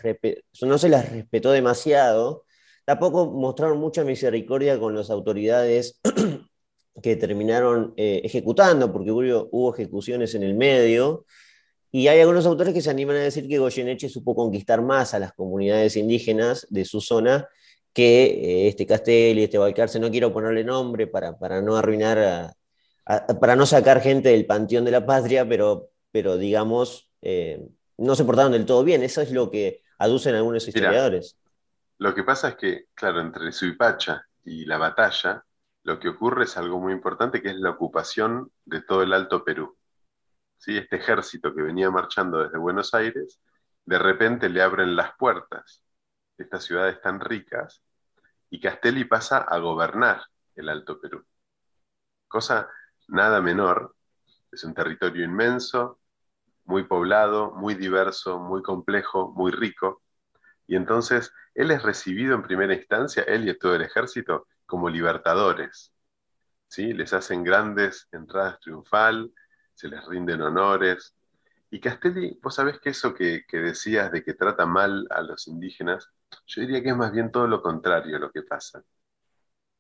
no 0.63 0.79
se 0.79 0.89
las 0.89 1.11
respetó 1.11 1.51
demasiado. 1.51 2.45
Tampoco 2.85 3.27
mostraron 3.27 3.79
mucha 3.79 4.05
misericordia 4.05 4.79
con 4.79 4.95
las 4.95 5.11
autoridades 5.11 6.01
que 7.03 7.17
terminaron 7.17 7.93
eh, 7.97 8.23
ejecutando, 8.25 8.93
porque 8.93 9.11
hubo, 9.11 9.75
ejecuciones 9.75 10.35
en 10.37 10.45
el 10.45 10.55
medio. 10.55 11.27
Y 11.93 12.09
hay 12.09 12.21
algunos 12.21 12.47
autores 12.47 12.73
que 12.73 12.81
se 12.81 12.91
animan 12.91 13.17
a 13.17 13.21
decir 13.21 13.49
que 13.49 13.59
Goyeneche 13.59 14.09
supo 14.09 14.35
conquistar 14.35 14.81
más 14.83 15.13
a 15.15 15.19
las 15.19 15.33
comunidades 15.33 15.97
indígenas 15.97 16.67
de 16.71 16.85
su 16.85 17.01
zona 17.01 17.49
que 17.93 18.25
eh, 18.25 18.69
este 18.69 18.87
Castelli, 18.87 19.43
este 19.43 19.59
Valcarce, 19.59 19.99
no 19.99 20.11
quiero 20.11 20.33
ponerle 20.33 20.65
nombre 20.65 21.07
para, 21.07 21.37
para 21.39 21.61
no 21.61 21.77
arruinar, 21.77 22.55
para 23.41 23.57
no 23.57 23.67
sacar 23.67 24.01
gente 24.01 24.29
del 24.29 24.47
panteón 24.47 24.85
de 24.85 24.93
la 24.93 25.05
patria, 25.05 25.49
pero, 25.49 25.91
pero 26.13 26.37
digamos, 26.37 27.11
eh, 27.23 27.67
no 27.99 28.15
se 28.15 28.25
portaron 28.25 28.53
del 28.53 28.67
todo 28.67 28.85
bien. 28.85 29.03
Eso 29.03 29.21
es 29.21 29.33
lo 29.33 29.51
que 29.51 29.83
aducen 29.99 30.35
algunos 30.35 30.67
historiadores. 30.67 31.37
lo 31.99 32.15
que 32.15 32.23
pasa 32.23 32.51
es 32.51 32.55
que, 32.57 32.87
claro, 32.95 33.21
entre 33.21 33.53
Suipacha 33.53 34.25
y 34.45 34.65
la 34.65 34.79
batalla, 34.79 35.45
lo 35.83 35.99
que 35.99 36.09
ocurre 36.09 36.45
es 36.45 36.57
algo 36.57 36.79
muy 36.79 36.93
importante, 36.93 37.43
que 37.43 37.51
es 37.51 37.57
la 37.57 37.71
ocupación 37.71 38.51
de 38.65 38.83
todo 38.83 39.03
el 39.03 39.13
Alto 39.13 39.45
Perú. 39.45 39.77
¿Sí? 40.61 40.77
Este 40.77 40.97
ejército 40.97 41.55
que 41.55 41.63
venía 41.63 41.91
marchando 41.91 42.43
desde 42.43 42.59
Buenos 42.59 42.93
Aires, 42.93 43.41
de 43.87 43.99
repente 43.99 44.51
le 44.51 44.61
abren 44.63 44.95
las 44.95 45.17
puertas 45.17 45.83
de 46.37 46.45
estas 46.45 46.65
ciudades 46.65 47.01
tan 47.01 47.19
ricas 47.19 47.83
y 48.51 48.61
Castelli 48.61 49.05
pasa 49.05 49.39
a 49.39 49.59
gobernar 49.59 50.23
el 50.55 50.69
Alto 50.69 51.01
Perú. 51.01 51.25
Cosa 52.29 52.69
nada 53.09 53.41
menor, 53.41 53.97
es 54.53 54.63
un 54.65 54.75
territorio 54.75 55.25
inmenso, 55.25 55.99
muy 56.65 56.85
poblado, 56.85 57.53
muy 57.53 57.75
diverso, 57.75 58.39
muy 58.39 58.63
complejo, 58.63 59.33
muy 59.33 59.53
rico, 59.53 60.03
y 60.67 60.77
entonces 60.77 61.33
él 61.55 61.71
es 61.71 61.83
recibido 61.83 62.35
en 62.35 62.43
primera 62.43 62.75
instancia, 62.75 63.23
él 63.23 63.49
y 63.49 63.59
todo 63.59 63.77
el 63.77 63.83
ejército, 63.83 64.47
como 64.67 64.91
libertadores. 64.91 65.95
¿sí? 66.69 66.93
Les 66.93 67.15
hacen 67.15 67.45
grandes 67.45 68.09
entradas 68.13 68.61
triunfal, 68.61 69.33
se 69.81 69.89
les 69.89 70.05
rinden 70.05 70.43
honores. 70.43 71.15
Y 71.71 71.81
Castelli, 71.81 72.39
vos 72.43 72.55
sabés 72.55 72.79
que 72.81 72.91
eso 72.91 73.15
que, 73.15 73.45
decías 73.51 74.13
de 74.13 74.23
que 74.23 74.35
trata 74.35 74.67
mal 74.67 75.07
a 75.11 75.23
los 75.23 75.49
indígenas, 75.49 76.11
yo 76.47 76.61
diría 76.61 76.83
que 76.83 76.91
es 76.91 76.97
más 76.97 77.13
bien 77.13 77.31
todo 77.33 77.47
lo 77.47 77.63
contrario 77.63 78.19
lo 78.19 78.31
que 78.31 78.43
pasa. 78.43 78.83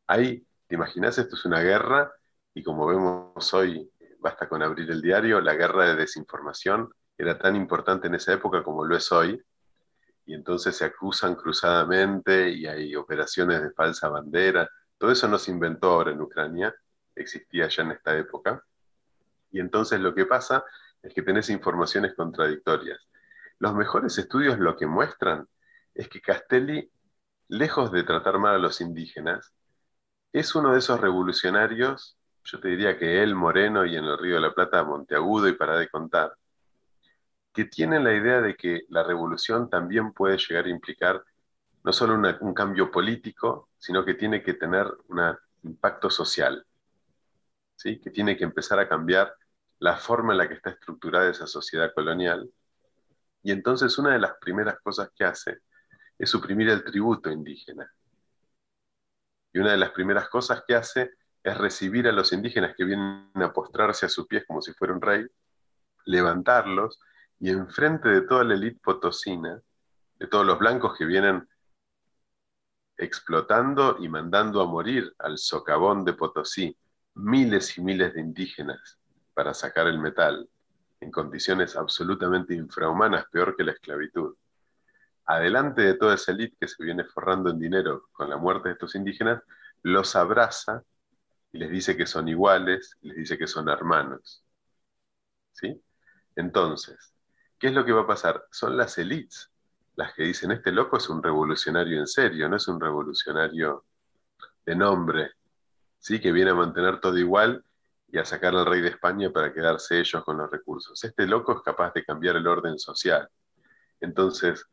Ahí, 0.07 0.47
¿te 0.67 0.75
imaginas? 0.77 1.19
Esto 1.19 1.37
es 1.37 1.45
una 1.45 1.61
guerra 1.61 2.11
y 2.55 2.63
como 2.63 2.87
vemos 2.87 3.53
hoy, 3.53 3.91
basta 4.21 4.49
con 4.49 4.63
abrir 4.63 4.91
el 4.91 5.03
diario, 5.03 5.41
la 5.41 5.55
guerra 5.55 5.89
de 5.89 5.97
desinformación 5.97 6.91
era 7.19 7.39
tan 7.39 7.55
importante 7.55 8.07
en 8.07 8.15
esa 8.15 8.33
época 8.33 8.63
como 8.65 8.85
lo 8.87 8.97
es 8.97 9.13
hoy 9.13 9.43
y 10.25 10.33
entonces 10.33 10.77
se 10.77 10.87
acusan 10.87 11.35
cruzadamente 11.35 12.51
y 12.51 12.67
hay 12.67 12.97
operaciones 12.97 13.63
de 13.63 13.71
falsa 13.73 14.09
bandera. 14.09 14.71
Todo 14.97 15.13
eso 15.13 15.29
no 15.29 15.39
se 15.39 15.51
inventó 15.51 15.91
ahora 15.91 16.13
en 16.13 16.21
Ucrania, 16.23 16.75
existía 17.15 17.69
ya 17.69 17.83
en 17.83 17.93
esta 17.93 18.17
época. 18.17 18.65
Y 19.51 19.61
entonces 19.61 20.01
lo 20.01 20.15
que 20.15 20.27
pasa 20.27 20.65
es 21.03 21.15
que 21.15 21.23
tenés 21.23 21.51
informaciones 21.51 22.15
contradictorias. 22.15 22.99
Los 23.59 23.75
mejores 23.75 24.17
estudios 24.19 24.59
lo 24.59 24.77
que 24.77 24.87
muestran 24.87 25.47
es 25.95 26.09
que 26.09 26.21
Castelli, 26.21 26.91
lejos 27.49 27.93
de 27.93 28.05
tratar 28.05 28.39
mal 28.39 28.55
a 28.55 28.59
los 28.59 28.81
indígenas, 28.81 29.53
es 30.33 30.55
uno 30.55 30.73
de 30.73 30.79
esos 30.79 31.01
revolucionarios, 31.01 32.17
yo 32.45 32.61
te 32.61 32.69
diría 32.69 32.99
que 32.99 33.23
él, 33.23 33.35
Moreno, 33.35 33.85
y 33.85 33.97
en 33.97 34.05
el 34.05 34.19
Río 34.19 34.37
de 34.37 34.41
la 34.41 34.55
Plata, 34.55 34.85
Monteagudo 34.85 35.49
y 35.49 35.55
para 35.55 35.77
de 35.77 35.89
contar, 35.89 36.33
que 37.53 37.65
tienen 37.65 38.05
la 38.05 38.15
idea 38.15 38.41
de 38.41 38.55
que 38.55 38.83
la 38.89 39.03
revolución 39.03 39.69
también 39.69 40.13
puede 40.13 40.39
llegar 40.39 40.67
a 40.67 40.71
implicar 40.71 41.25
no 41.83 41.93
solo 41.93 42.15
un 42.41 42.55
cambio 42.55 42.91
político, 42.91 43.71
sino 43.79 44.05
que 44.05 44.15
tiene 44.15 44.43
que 44.43 44.55
tener 44.55 44.87
un 45.09 45.37
impacto 45.65 46.11
social, 46.11 46.65
que 47.83 48.11
tiene 48.11 48.37
que 48.37 48.45
empezar 48.45 48.79
a 48.79 48.88
cambiar 48.88 49.35
la 49.79 49.97
forma 49.97 50.33
en 50.33 50.38
la 50.38 50.49
que 50.49 50.55
está 50.55 50.71
estructurada 50.71 51.31
esa 51.31 51.47
sociedad 51.47 51.93
colonial. 51.95 52.51
Y 53.43 53.53
entonces 53.53 53.97
una 53.99 54.12
de 54.12 54.19
las 54.19 54.35
primeras 54.40 54.79
cosas 54.81 55.11
que 55.14 55.25
hace 55.25 55.61
es 56.19 56.29
suprimir 56.29 56.69
el 56.69 56.85
tributo 56.85 57.31
indígena. 57.31 57.90
Y 59.53 59.59
una 59.59 59.73
de 59.73 59.79
las 59.79 59.90
primeras 59.90 60.29
cosas 60.29 60.62
que 60.66 60.75
hace 60.75 61.12
es 61.43 61.57
recibir 61.57 62.07
a 62.07 62.12
los 62.12 62.33
indígenas 62.33 62.75
que 62.77 62.85
vienen 62.85 63.31
a 63.37 63.53
postrarse 63.53 64.07
a 64.07 64.11
sus 64.11 64.27
pies 64.27 64.45
como 64.47 64.61
si 64.61 64.75
fuera 64.75 64.93
un 64.93 65.01
rey, 65.01 65.27
levantarlos 66.05 67.01
y 67.38 67.49
enfrente 67.49 68.11
de 68.11 68.21
toda 68.23 68.45
la 68.45 68.55
élite 68.55 68.81
potosina, 68.83 69.61
de 70.16 70.27
todos 70.27 70.45
los 70.45 70.59
blancos 70.59 70.97
que 70.99 71.07
vienen 71.07 71.49
explotando 72.99 73.97
y 73.99 74.09
mandando 74.11 74.61
a 74.61 74.66
morir 74.66 75.14
al 75.19 75.38
socavón 75.38 76.05
de 76.05 76.12
Potosí 76.12 76.77
miles 77.14 77.77
y 77.77 77.83
miles 77.83 78.14
de 78.14 78.20
indígenas 78.20 78.99
para 79.35 79.55
sacar 79.55 79.87
el 79.87 79.99
metal 79.99 80.49
en 81.01 81.11
condiciones 81.11 81.77
absolutamente 81.77 82.55
infrahumanas, 82.55 83.27
peor 83.31 83.57
que 83.57 83.64
la 83.64 83.73
esclavitud. 83.73 84.35
Adelante 85.27 85.83
de 85.83 85.94
toda 85.94 86.14
esa 86.14 86.33
élite 86.33 86.57
que 86.61 86.68
se 86.68 86.83
viene 86.83 87.05
forrando 87.05 87.51
en 87.51 87.59
dinero 87.59 88.09
con 88.12 88.29
la 88.29 88.37
muerte 88.37 88.68
de 88.68 88.73
estos 88.75 88.94
indígenas, 88.94 89.42
los 89.83 90.14
abraza 90.16 90.83
y 91.53 91.59
les 91.59 91.70
dice 91.70 91.96
que 91.96 92.07
son 92.07 92.29
iguales, 92.29 92.96
les 93.03 93.16
dice 93.16 93.38
que 93.38 93.46
son 93.46 93.68
hermanos. 93.68 94.44
¿Sí? 95.53 95.83
Entonces, 96.37 97.14
¿qué 97.59 97.68
es 97.68 97.75
lo 97.75 97.85
que 97.85 97.92
va 97.92 98.03
a 98.03 98.07
pasar? 98.07 98.46
Son 98.51 98.77
las 98.77 98.99
élites 98.99 99.51
las 100.01 100.14
que 100.14 100.23
dicen, 100.23 100.51
este 100.51 100.73
loco 100.73 100.96
es 100.96 101.09
un 101.11 101.23
revolucionario 101.23 101.99
en 102.01 102.07
serio, 102.07 102.49
no 102.49 102.57
es 102.57 102.66
un 102.68 102.81
revolucionario 102.81 103.85
de 104.64 104.75
nombre, 104.75 105.33
¿sí? 106.01 106.21
que 106.21 106.33
viene 106.33 106.51
a 106.51 106.55
mantener 106.55 107.01
todo 107.01 107.17
igual 107.17 107.65
y 108.09 108.19
a 108.19 108.25
sacar 108.25 108.57
al 108.57 108.67
rey 108.67 108.81
de 108.81 108.89
España 108.89 109.31
para 109.31 109.53
quedarse 109.53 110.01
ellos 110.01 110.25
con 110.25 110.39
los 110.39 110.51
recursos. 110.51 111.05
Este 111.05 111.27
loco 111.27 111.53
es 111.53 111.63
capaz 111.63 111.93
de 111.95 112.05
cambiar 112.05 112.37
el 112.37 112.47
orden 112.49 112.79
social. 112.79 113.29
Entonces, 114.01 114.67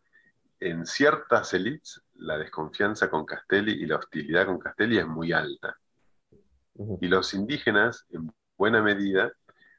en 0.59 0.87
ciertas 0.87 1.53
élites, 1.53 2.01
la 2.15 2.37
desconfianza 2.37 3.11
con 3.11 3.25
Castelli 3.25 3.73
y 3.73 3.85
la 3.85 3.97
hostilidad 3.97 4.47
con 4.47 4.57
Castelli 4.57 4.97
es 4.97 5.07
muy 5.07 5.31
alta. 5.31 5.77
Y 6.99 7.07
los 7.07 7.33
indígenas, 7.33 8.05
en 8.09 8.31
buena 8.57 8.81
medida, 8.81 9.31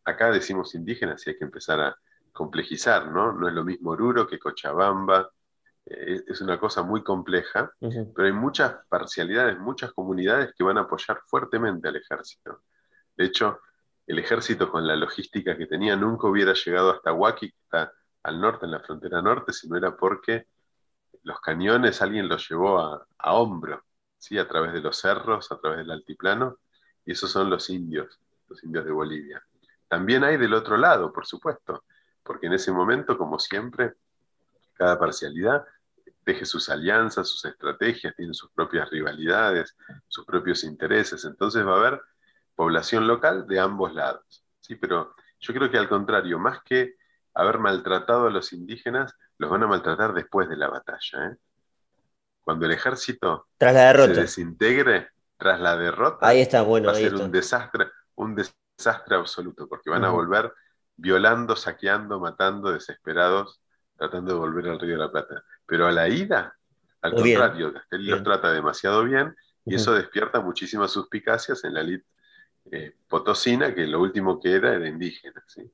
acá 0.04 0.30
decimos 0.30 0.74
indígenas 0.74 1.26
y 1.26 1.30
hay 1.30 1.38
que 1.38 1.44
empezar 1.44 1.80
a 1.80 1.96
complejizar, 2.32 3.10
¿no? 3.10 3.32
No 3.32 3.48
es 3.48 3.54
lo 3.54 3.64
mismo 3.64 3.90
Oruro 3.90 4.26
que 4.26 4.38
Cochabamba, 4.38 5.30
es 5.90 6.40
una 6.40 6.58
cosa 6.58 6.82
muy 6.82 7.02
compleja, 7.02 7.72
pero 7.80 8.24
hay 8.24 8.32
muchas 8.32 8.74
parcialidades, 8.88 9.58
muchas 9.58 9.92
comunidades 9.92 10.54
que 10.54 10.64
van 10.64 10.78
a 10.78 10.82
apoyar 10.82 11.20
fuertemente 11.26 11.88
al 11.88 11.96
ejército. 11.96 12.62
De 13.16 13.24
hecho, 13.24 13.60
el 14.06 14.18
ejército 14.18 14.70
con 14.70 14.86
la 14.86 14.96
logística 14.96 15.56
que 15.56 15.66
tenía 15.66 15.96
nunca 15.96 16.28
hubiera 16.28 16.52
llegado 16.52 16.90
hasta 16.90 17.12
Huaki, 17.12 17.50
que 17.50 17.58
está 17.58 17.92
al 18.22 18.40
norte, 18.40 18.66
en 18.66 18.72
la 18.72 18.80
frontera 18.80 19.22
norte, 19.22 19.52
si 19.52 19.68
no 19.68 19.76
era 19.76 19.96
porque 19.96 20.46
los 21.22 21.40
cañones 21.40 22.02
alguien 22.02 22.28
los 22.28 22.48
llevó 22.48 22.78
a, 22.80 23.06
a 23.18 23.34
hombro, 23.34 23.82
¿sí? 24.18 24.38
a 24.38 24.46
través 24.46 24.72
de 24.72 24.80
los 24.80 24.96
cerros, 24.98 25.50
a 25.52 25.58
través 25.58 25.78
del 25.78 25.90
altiplano, 25.90 26.58
y 27.04 27.12
esos 27.12 27.30
son 27.30 27.48
los 27.48 27.70
indios, 27.70 28.20
los 28.48 28.62
indios 28.64 28.84
de 28.84 28.92
Bolivia. 28.92 29.42
También 29.88 30.24
hay 30.24 30.36
del 30.36 30.52
otro 30.52 30.76
lado, 30.76 31.12
por 31.12 31.26
supuesto, 31.26 31.84
porque 32.22 32.46
en 32.46 32.52
ese 32.52 32.72
momento, 32.72 33.16
como 33.16 33.38
siempre, 33.38 33.94
cada 34.74 34.98
parcialidad 34.98 35.64
teje 36.28 36.44
sus 36.44 36.68
alianzas, 36.68 37.26
sus 37.26 37.42
estrategias, 37.46 38.14
tiene 38.14 38.34
sus 38.34 38.50
propias 38.50 38.90
rivalidades, 38.90 39.74
sus 40.08 40.26
propios 40.26 40.62
intereses. 40.62 41.24
Entonces 41.24 41.66
va 41.66 41.72
a 41.72 41.78
haber 41.78 42.02
población 42.54 43.06
local 43.06 43.46
de 43.46 43.58
ambos 43.58 43.94
lados. 43.94 44.44
¿sí? 44.60 44.74
Pero 44.74 45.14
yo 45.40 45.54
creo 45.54 45.70
que 45.70 45.78
al 45.78 45.88
contrario, 45.88 46.38
más 46.38 46.62
que 46.62 46.96
haber 47.32 47.58
maltratado 47.58 48.26
a 48.26 48.30
los 48.30 48.52
indígenas, 48.52 49.14
los 49.38 49.50
van 49.50 49.62
a 49.62 49.68
maltratar 49.68 50.12
después 50.12 50.50
de 50.50 50.58
la 50.58 50.68
batalla. 50.68 51.28
¿eh? 51.30 51.36
Cuando 52.42 52.66
el 52.66 52.72
ejército 52.72 53.48
tras 53.56 53.72
la 53.72 53.86
derrota. 53.86 54.14
se 54.14 54.20
desintegre, 54.20 55.08
tras 55.38 55.58
la 55.60 55.78
derrota, 55.78 56.26
ahí 56.28 56.42
está, 56.42 56.60
bueno, 56.60 56.88
va 56.88 56.92
a 56.92 56.96
ser 56.96 57.14
un 57.14 57.32
desastre, 57.32 57.86
un 58.16 58.34
desastre 58.34 59.16
absoluto, 59.16 59.66
porque 59.66 59.88
van 59.88 60.04
a 60.04 60.10
volver 60.10 60.52
violando, 60.94 61.56
saqueando, 61.56 62.20
matando, 62.20 62.70
desesperados, 62.70 63.62
tratando 63.96 64.34
de 64.34 64.38
volver 64.40 64.68
al 64.68 64.78
Río 64.78 64.92
de 64.92 64.98
la 64.98 65.10
Plata. 65.10 65.42
Pero 65.68 65.86
a 65.86 65.92
la 65.92 66.08
ida, 66.08 66.56
al 67.02 67.14
contrario, 67.14 67.74
Castelli 67.74 68.10
los 68.10 68.22
trata 68.22 68.50
demasiado 68.50 69.04
bien 69.04 69.36
y 69.66 69.74
eso 69.74 69.92
despierta 69.92 70.40
muchísimas 70.40 70.90
suspicacias 70.90 71.62
en 71.64 71.74
la 71.74 71.82
elite 71.82 72.06
eh, 72.72 72.96
potosina, 73.06 73.74
que 73.74 73.86
lo 73.86 74.00
último 74.00 74.40
que 74.40 74.52
era 74.54 74.74
era 74.74 74.88
indígena. 74.88 75.44
¿sí? 75.46 75.70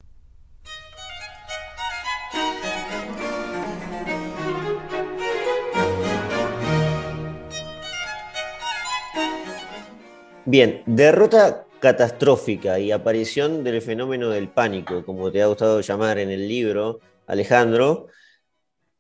Bien, 10.45 10.83
derrota 10.87 11.67
catastrófica 11.79 12.81
y 12.81 12.91
aparición 12.91 13.63
del 13.63 13.81
fenómeno 13.81 14.31
del 14.31 14.49
pánico, 14.49 15.05
como 15.05 15.31
te 15.31 15.41
ha 15.41 15.47
gustado 15.47 15.81
llamar 15.81 16.19
en 16.19 16.31
el 16.31 16.49
libro, 16.49 16.99
Alejandro. 17.29 18.09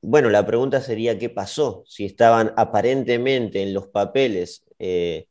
Bueno, 0.06 0.28
la 0.28 0.44
pregunta 0.44 0.82
sería 0.82 1.18
qué 1.18 1.30
pasó, 1.30 1.82
si 1.86 2.04
estaban 2.04 2.52
aparentemente 2.58 3.62
en 3.62 3.72
los 3.72 3.86
papeles 3.86 4.62
eh, 4.78 5.28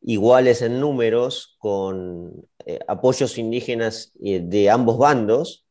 iguales 0.00 0.60
en 0.62 0.80
números 0.80 1.56
con 1.60 2.32
eh, 2.66 2.80
apoyos 2.88 3.38
indígenas 3.38 4.12
eh, 4.20 4.40
de 4.42 4.70
ambos 4.70 4.98
bandos, 4.98 5.64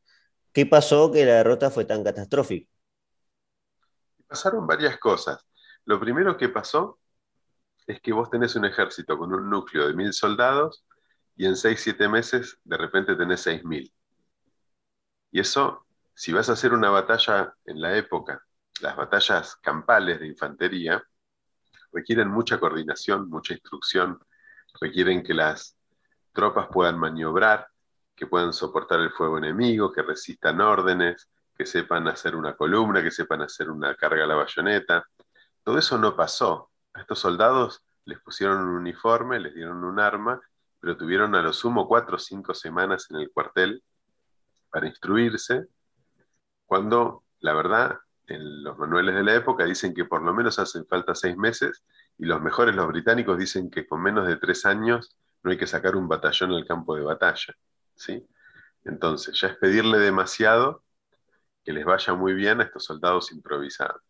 ¿qué 0.54 0.64
pasó 0.64 1.12
que 1.12 1.26
la 1.26 1.34
derrota 1.34 1.70
fue 1.70 1.84
tan 1.84 2.02
catastrófica? 2.02 2.70
Pasaron 4.26 4.66
varias 4.66 4.96
cosas. 4.98 5.44
Lo 5.84 6.00
primero 6.00 6.34
que 6.38 6.48
pasó 6.48 6.98
es 7.86 8.00
que 8.00 8.14
vos 8.14 8.30
tenés 8.30 8.56
un 8.56 8.64
ejército 8.64 9.18
con 9.18 9.30
un 9.30 9.50
núcleo 9.50 9.88
de 9.88 9.94
mil 9.94 10.14
soldados 10.14 10.86
y 11.36 11.44
en 11.44 11.54
seis, 11.54 11.80
siete 11.82 12.08
meses 12.08 12.58
de 12.64 12.78
repente 12.78 13.14
tenés 13.14 13.42
seis 13.42 13.62
mil. 13.62 13.92
Y 15.32 15.40
eso, 15.40 15.84
si 16.18 16.32
vas 16.32 16.48
a 16.48 16.54
hacer 16.54 16.72
una 16.72 16.90
batalla 16.90 17.54
en 17.64 17.80
la 17.80 17.96
época, 17.96 18.42
las 18.80 18.96
batallas 18.96 19.54
campales 19.62 20.18
de 20.18 20.26
infantería, 20.26 21.00
requieren 21.92 22.28
mucha 22.28 22.58
coordinación, 22.58 23.30
mucha 23.30 23.54
instrucción, 23.54 24.18
requieren 24.80 25.22
que 25.22 25.32
las 25.32 25.76
tropas 26.32 26.66
puedan 26.72 26.98
maniobrar, 26.98 27.68
que 28.16 28.26
puedan 28.26 28.52
soportar 28.52 28.98
el 28.98 29.12
fuego 29.12 29.38
enemigo, 29.38 29.92
que 29.92 30.02
resistan 30.02 30.60
órdenes, 30.60 31.30
que 31.56 31.64
sepan 31.64 32.08
hacer 32.08 32.34
una 32.34 32.56
columna, 32.56 33.00
que 33.00 33.12
sepan 33.12 33.42
hacer 33.42 33.70
una 33.70 33.94
carga 33.94 34.24
a 34.24 34.26
la 34.26 34.34
bayoneta. 34.34 35.04
Todo 35.62 35.78
eso 35.78 35.98
no 35.98 36.16
pasó 36.16 36.72
a 36.94 37.02
estos 37.02 37.20
soldados 37.20 37.80
les 38.06 38.18
pusieron 38.20 38.58
un 38.66 38.74
uniforme, 38.74 39.38
les 39.38 39.54
dieron 39.54 39.84
un 39.84 40.00
arma, 40.00 40.40
pero 40.80 40.96
tuvieron 40.96 41.36
a 41.36 41.42
lo 41.42 41.52
sumo 41.52 41.86
cuatro 41.86 42.16
o 42.16 42.18
cinco 42.18 42.54
semanas 42.54 43.06
en 43.10 43.18
el 43.18 43.30
cuartel 43.30 43.84
para 44.68 44.88
instruirse, 44.88 45.68
cuando 46.68 47.24
la 47.40 47.54
verdad 47.54 47.98
en 48.26 48.62
los 48.62 48.76
manuales 48.78 49.14
de 49.14 49.24
la 49.24 49.34
época 49.34 49.64
dicen 49.64 49.94
que 49.94 50.04
por 50.04 50.22
lo 50.22 50.34
menos 50.34 50.58
hacen 50.58 50.86
falta 50.86 51.14
seis 51.14 51.36
meses 51.36 51.82
y 52.18 52.26
los 52.26 52.42
mejores, 52.42 52.76
los 52.76 52.86
británicos, 52.86 53.38
dicen 53.38 53.70
que 53.70 53.86
con 53.86 54.02
menos 54.02 54.26
de 54.26 54.36
tres 54.36 54.66
años 54.66 55.16
no 55.42 55.50
hay 55.50 55.56
que 55.56 55.66
sacar 55.66 55.96
un 55.96 56.08
batallón 56.08 56.52
al 56.52 56.66
campo 56.66 56.94
de 56.94 57.02
batalla. 57.02 57.54
¿sí? 57.94 58.26
Entonces, 58.84 59.40
ya 59.40 59.48
es 59.48 59.56
pedirle 59.56 59.98
demasiado 59.98 60.82
que 61.64 61.72
les 61.72 61.86
vaya 61.86 62.12
muy 62.12 62.34
bien 62.34 62.60
a 62.60 62.64
estos 62.64 62.84
soldados 62.84 63.32
improvisados, 63.32 64.02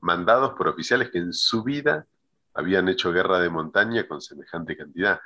mandados 0.00 0.52
por 0.52 0.68
oficiales 0.68 1.10
que 1.10 1.18
en 1.18 1.32
su 1.32 1.62
vida 1.62 2.06
habían 2.54 2.88
hecho 2.88 3.10
guerra 3.10 3.38
de 3.40 3.48
montaña 3.48 4.06
con 4.06 4.20
semejante 4.20 4.76
cantidad. 4.76 5.18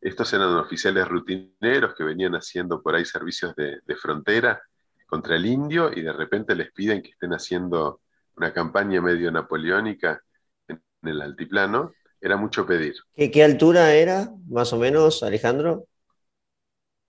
Estos 0.00 0.32
eran 0.34 0.54
oficiales 0.56 1.08
rutineros 1.08 1.94
que 1.94 2.04
venían 2.04 2.34
haciendo 2.34 2.82
por 2.82 2.94
ahí 2.94 3.04
servicios 3.04 3.54
de, 3.56 3.80
frontera 3.96 4.62
contra 5.08 5.36
el 5.36 5.46
indio 5.46 5.90
y 5.90 6.02
de 6.02 6.12
repente 6.12 6.54
les 6.54 6.70
piden 6.70 7.02
que 7.02 7.10
estén 7.10 7.32
haciendo 7.32 8.02
una 8.36 8.52
campaña 8.52 9.00
medio 9.00 9.32
napoleónica 9.32 10.22
en, 10.68 10.82
el 11.02 11.22
altiplano. 11.22 11.94
Era 12.20 12.36
mucho 12.36 12.66
pedir. 12.66 12.94
¿Qué, 13.14 13.30
¿Qué, 13.30 13.42
altura 13.42 13.94
era, 13.94 14.30
más 14.48 14.72
o 14.72 14.76
menos, 14.76 15.22
Alejandro? 15.22 15.86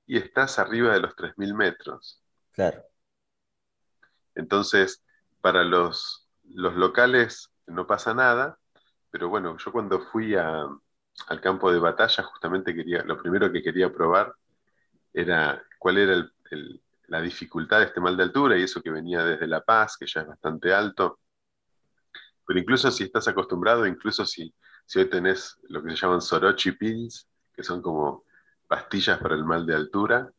Y 0.06 0.18
estás 0.18 0.60
arriba 0.60 0.94
de 0.94 1.02
los 1.02 1.16
3.000 1.16 1.54
metros. 1.54 2.22
Claro. 2.52 2.84
Entonces, 4.34 5.04
para 5.42 5.64
los, 5.64 6.28
los 6.44 6.76
locales 6.76 7.50
no 7.68 7.86
pasa 7.86 8.14
nada, 8.14 8.60
pero 9.12 9.28
bueno, 9.28 9.58
yo 9.58 9.72
cuando 9.72 10.00
fui 10.00 10.36
al 10.36 11.42
campo 11.42 11.72
de 11.72 11.80
batalla, 11.80 12.24
justamente 12.24 12.74
quería, 12.74 13.04
lo 13.04 13.18
primero 13.18 13.52
que 13.52 13.62
quería 13.62 13.92
probar 13.92 14.34
era 15.14 15.62
cuál 15.80 15.98
era 15.98 16.32
la 17.10 17.22
dificultad 17.22 17.80
de 17.80 17.86
este 17.86 18.00
mal 18.00 18.16
de 18.16 18.24
altura 18.24 18.58
y 18.58 18.64
eso 18.64 18.82
que 18.82 18.92
venía 18.92 19.24
desde 19.24 19.48
La 19.48 19.62
Paz, 19.62 19.98
que 19.98 20.06
ya 20.08 20.22
es 20.22 20.28
bastante 20.28 20.74
alto. 20.74 21.20
Pero 22.46 22.60
incluso 22.60 22.90
si 22.92 23.04
estás 23.04 23.28
acostumbrado, 23.28 23.86
incluso 23.86 24.26
si, 24.26 24.54
si 24.86 25.00
hoy 25.00 25.10
tenés 25.10 25.58
lo 25.70 25.84
que 25.84 25.92
se 25.92 25.98
llaman 25.98 26.22
Sorochi 26.22 26.72
Pills, 26.72 27.28
que 27.54 27.64
son 27.64 27.82
como 27.82 28.26
pastillas 28.68 29.20
para 29.20 29.36
el 29.36 29.44
mal 29.44 29.66
de 29.66 29.76
altura, 29.76 30.32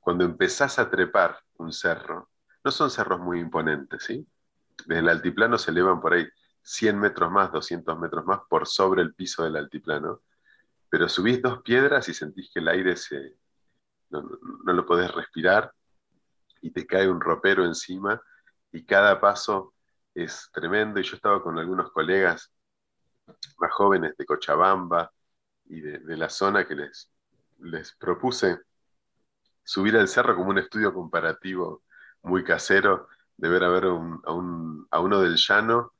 cuando 0.00 0.24
empezás 0.24 0.78
a 0.78 0.90
trepar 0.90 1.38
un 1.58 1.72
cerro, 1.72 2.30
no 2.64 2.70
son 2.70 2.90
cerros 2.90 3.20
muy 3.20 3.38
imponentes, 3.38 4.04
¿sí? 4.04 4.26
Desde 4.86 5.00
el 5.00 5.08
altiplano 5.08 5.58
se 5.58 5.70
elevan 5.70 6.00
por 6.00 6.14
ahí 6.14 6.26
100 6.62 6.98
metros 6.98 7.30
más, 7.30 7.52
200 7.52 7.98
metros 7.98 8.24
más 8.24 8.40
por 8.48 8.66
sobre 8.66 9.02
el 9.02 9.14
piso 9.14 9.44
del 9.44 9.56
altiplano, 9.56 10.22
pero 10.88 11.08
subís 11.08 11.40
dos 11.42 11.62
piedras 11.62 12.08
y 12.08 12.14
sentís 12.14 12.50
que 12.52 12.60
el 12.60 12.68
aire 12.68 12.96
se, 12.96 13.36
no, 14.10 14.22
lo 14.64 14.86
podés 14.86 15.12
respirar 15.12 15.72
y 16.60 16.70
te 16.70 16.86
cae 16.86 17.08
un 17.08 17.20
ropero 17.20 17.64
encima 17.64 18.20
y 18.72 18.84
cada 18.84 19.20
paso 19.20 19.74
es 20.14 20.50
tremendo. 20.52 21.00
Y 21.00 21.04
yo 21.04 21.16
estaba 21.16 21.42
con 21.42 21.58
algunos 21.58 21.90
colegas 21.92 22.52
más 23.58 23.72
jóvenes 23.72 24.16
de 24.16 24.24
Cochabamba 24.24 25.10
y 25.66 25.80
de, 25.80 26.16
la 26.16 26.28
zona 26.28 26.66
que 26.66 26.74
les, 26.74 27.10
les 27.58 27.92
propuse 27.94 28.60
subir 29.64 29.96
al 29.96 30.08
cerro 30.08 30.36
como 30.36 30.50
un 30.50 30.58
estudio 30.58 30.94
comparativo 30.94 31.82
muy 32.22 32.44
casero 32.44 33.08
de 33.36 33.48
ver 33.48 33.64
a 33.64 33.68
ver 33.68 33.84
a, 33.84 35.00
uno 35.00 35.20
del 35.20 35.36
llano 35.36 35.94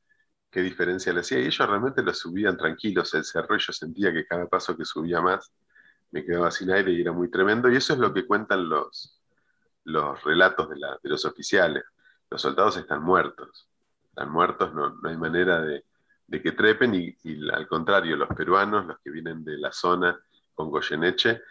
qué 0.50 0.62
diferencia 0.62 1.12
le 1.12 1.20
hacía. 1.20 1.38
Y 1.40 1.46
ellos 1.46 1.68
realmente 1.68 2.02
lo 2.02 2.14
subían 2.14 2.56
tranquilos 2.56 3.12
el 3.14 3.24
cerro 3.24 3.56
y 3.56 3.60
yo 3.60 3.72
sentía 3.72 4.12
que 4.12 4.26
cada 4.26 4.46
paso 4.46 4.76
que 4.76 4.84
subía 4.84 5.20
más 5.20 5.52
me 6.10 6.24
quedaba 6.24 6.50
sin 6.50 6.70
aire 6.70 6.92
y 6.92 7.00
era 7.00 7.12
muy 7.12 7.30
tremendo. 7.30 7.70
Y 7.70 7.76
eso 7.76 7.92
es 7.92 7.98
lo 7.98 8.12
que 8.14 8.26
cuentan 8.26 8.68
los, 8.68 9.15
los 9.86 10.22
relatos 10.22 10.68
de, 10.68 10.76
la, 10.76 10.98
de 11.02 11.08
los 11.08 11.24
oficiales. 11.24 11.84
Los 12.30 12.42
soldados 12.42 12.76
están 12.76 13.02
muertos. 13.02 13.68
Están 14.08 14.30
muertos, 14.30 14.72
no, 14.74 14.90
no 14.90 15.08
hay 15.08 15.16
manera 15.16 15.60
de, 15.60 15.84
de 16.26 16.42
que 16.42 16.52
trepen 16.52 16.94
y, 16.94 17.16
y, 17.24 17.48
al 17.50 17.66
contrario, 17.66 18.16
los 18.16 18.28
peruanos, 18.28 18.86
los 18.86 18.98
que 19.00 19.10
vienen 19.10 19.44
de 19.44 19.58
la 19.58 19.72
zona 19.72 20.18
con 20.54 20.70
Goyeneche, 20.70 21.42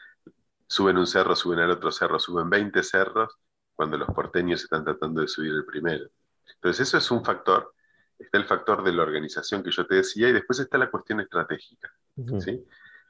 suben 0.67 0.97
un 0.97 1.07
cerro, 1.07 1.35
suben 1.35 1.59
al 1.59 1.71
otro 1.71 1.91
cerro, 1.91 2.19
suben 2.19 2.49
20 2.49 2.81
cerros 2.83 3.37
cuando 3.73 3.97
los 3.97 4.07
porteños 4.09 4.63
están 4.63 4.83
tratando 4.83 5.21
de 5.21 5.27
subir 5.27 5.51
el 5.51 5.65
primero. 5.65 6.09
Entonces 6.55 6.87
eso 6.87 6.97
es 6.97 7.11
un 7.11 7.23
factor 7.23 7.75
está 8.17 8.37
el 8.37 8.45
factor 8.45 8.83
de 8.83 8.93
la 8.93 9.03
organización 9.03 9.63
que 9.63 9.71
yo 9.71 9.85
te 9.85 9.95
decía 9.95 10.29
y 10.29 10.33
después 10.33 10.59
está 10.59 10.77
la 10.77 10.89
cuestión 10.89 11.19
estratégica. 11.19 11.91
¿sí? 12.39 12.65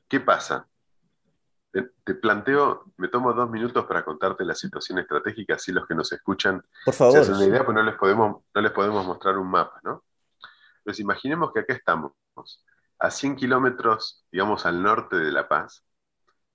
¿Qué 0.07 0.19
pasa? 0.19 0.67
Te, 2.05 2.15
planteo, 2.15 2.85
me 2.97 3.09
tomo 3.09 3.33
dos 3.33 3.49
minutos 3.49 3.85
para 3.85 4.05
contarte 4.05 4.45
la 4.45 4.55
situación 4.55 4.99
estratégica, 4.99 5.55
así 5.55 5.73
los 5.73 5.85
que 5.85 5.95
nos 5.95 6.11
escuchan 6.13 6.63
Por 6.85 6.93
favor, 6.93 7.13
se 7.13 7.19
hacen 7.19 7.35
una 7.35 7.45
idea, 7.45 7.65
pues 7.65 7.75
no 7.75 7.83
les, 7.83 7.95
podemos, 7.95 8.43
no 8.53 8.61
les 8.61 8.71
podemos 8.71 9.05
mostrar 9.05 9.37
un 9.37 9.49
mapa, 9.49 9.81
¿no? 9.83 10.03
Entonces 10.77 11.01
imaginemos 11.01 11.51
que 11.51 11.59
acá 11.59 11.73
estamos, 11.73 12.13
a 12.99 13.11
100 13.11 13.35
kilómetros, 13.35 14.25
digamos, 14.31 14.65
al 14.65 14.81
norte 14.81 15.17
de 15.17 15.31
La 15.31 15.49
Paz, 15.49 15.83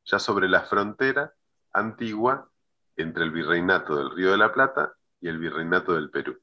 ya 0.04 0.18
sobre 0.18 0.48
la 0.48 0.62
frontera 0.62 1.34
antigua 1.72 2.48
entre 2.96 3.24
el 3.24 3.30
virreinato 3.30 3.96
del 3.96 4.10
Río 4.10 4.30
de 4.30 4.38
la 4.38 4.52
Plata 4.52 4.94
y 5.20 5.28
el 5.28 5.38
virreinato 5.38 5.92
del 5.94 6.10
Perú 6.10 6.40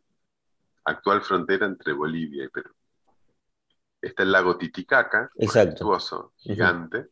actual 0.88 1.22
frontera 1.22 1.66
entre 1.66 1.94
Bolivia 1.94 2.46
y 2.46 2.48
Perú. 2.48 2.72
Está 4.02 4.24
el 4.24 4.32
lago 4.32 4.58
Titicaca, 4.58 5.30
majestuoso, 5.38 6.34
gigante, 6.38 7.10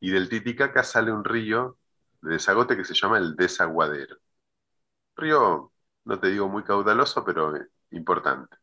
y 0.00 0.10
del 0.10 0.28
Titicaca 0.28 0.82
sale 0.82 1.12
un 1.12 1.24
río 1.24 1.78
de 2.22 2.32
desagote 2.32 2.76
que 2.76 2.84
se 2.84 2.94
llama 2.94 3.18
el 3.18 3.36
Desaguadero. 3.36 4.16
Río, 5.16 5.72
no 6.04 6.20
te 6.20 6.28
digo 6.28 6.48
muy 6.48 6.64
caudaloso, 6.64 7.24
pero 7.24 7.54
importante, 7.90 8.56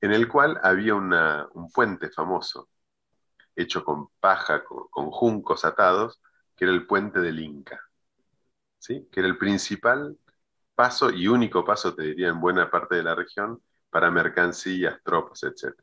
en 0.00 0.12
el 0.12 0.28
cual 0.28 0.58
había 0.62 0.94
un 0.94 1.70
puente 1.72 2.10
famoso, 2.10 2.68
hecho 3.54 3.84
con 3.84 4.08
paja, 4.20 4.64
con, 4.64 5.10
juncos 5.10 5.64
atados, 5.64 6.20
que 6.56 6.64
era 6.64 6.72
el 6.72 6.86
puente 6.86 7.20
del 7.20 7.40
Inca, 7.40 7.80
¿sí? 8.78 9.08
que 9.12 9.20
era 9.20 9.28
el 9.28 9.38
principal 9.38 10.16
paso 10.74 11.10
y 11.10 11.28
único 11.28 11.64
paso, 11.64 11.94
te 11.94 12.02
diría, 12.02 12.28
en 12.28 12.40
buena 12.40 12.70
parte 12.70 12.96
de 12.96 13.02
la 13.02 13.14
región 13.14 13.60
para 13.90 14.10
mercancías, 14.10 15.00
tropas, 15.02 15.42
etc. 15.42 15.74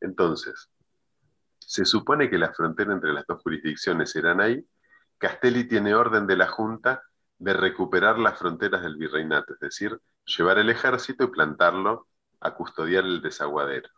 Entonces, 0.00 0.70
se 1.58 1.84
supone 1.84 2.30
que 2.30 2.38
la 2.38 2.52
frontera 2.52 2.92
entre 2.92 3.12
las 3.12 3.26
dos 3.26 3.42
jurisdicciones 3.42 4.14
eran 4.16 4.40
ahí. 4.40 4.64
Castelli 5.18 5.64
tiene 5.64 5.94
orden 5.94 6.26
de 6.26 6.36
la 6.36 6.46
Junta 6.46 7.02
de 7.38 7.52
recuperar 7.52 8.18
las 8.18 8.38
fronteras 8.38 8.82
del 8.82 8.96
virreinato, 8.96 9.54
es 9.54 9.60
decir, 9.60 10.00
llevar 10.24 10.58
el 10.58 10.70
ejército 10.70 11.24
y 11.24 11.28
plantarlo 11.28 12.08
a 12.40 12.54
custodiar 12.54 13.04
el 13.04 13.20
desaguadero, 13.20 13.88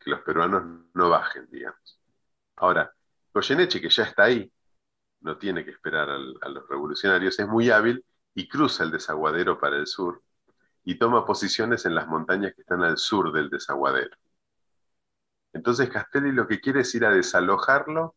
que 0.00 0.10
los 0.10 0.20
peruanos 0.20 0.84
no 0.94 1.10
bajen, 1.10 1.46
digamos. 1.50 2.00
Ahora, 2.56 2.92
Goyeneche, 3.32 3.80
que 3.80 3.90
ya 3.90 4.04
está 4.04 4.24
ahí, 4.24 4.50
no 5.20 5.36
tiene 5.36 5.64
que 5.64 5.70
esperar 5.70 6.08
a 6.08 6.48
los 6.48 6.68
revolucionarios, 6.68 7.38
es 7.38 7.48
muy 7.48 7.70
hábil 7.70 8.04
y 8.34 8.48
cruza 8.48 8.84
el 8.84 8.90
desaguadero 8.90 9.58
para 9.58 9.76
el 9.76 9.86
sur 9.86 10.22
y 10.84 10.94
toma 10.94 11.26
posiciones 11.26 11.84
en 11.84 11.94
las 11.94 12.06
montañas 12.06 12.54
que 12.54 12.62
están 12.62 12.82
al 12.82 12.96
sur 12.96 13.32
del 13.32 13.50
desaguadero. 13.50 14.16
Entonces 15.56 15.88
Castelli 15.88 16.32
lo 16.32 16.46
que 16.46 16.60
quiere 16.60 16.80
es 16.80 16.94
ir 16.94 17.06
a 17.06 17.10
desalojarlo 17.10 18.14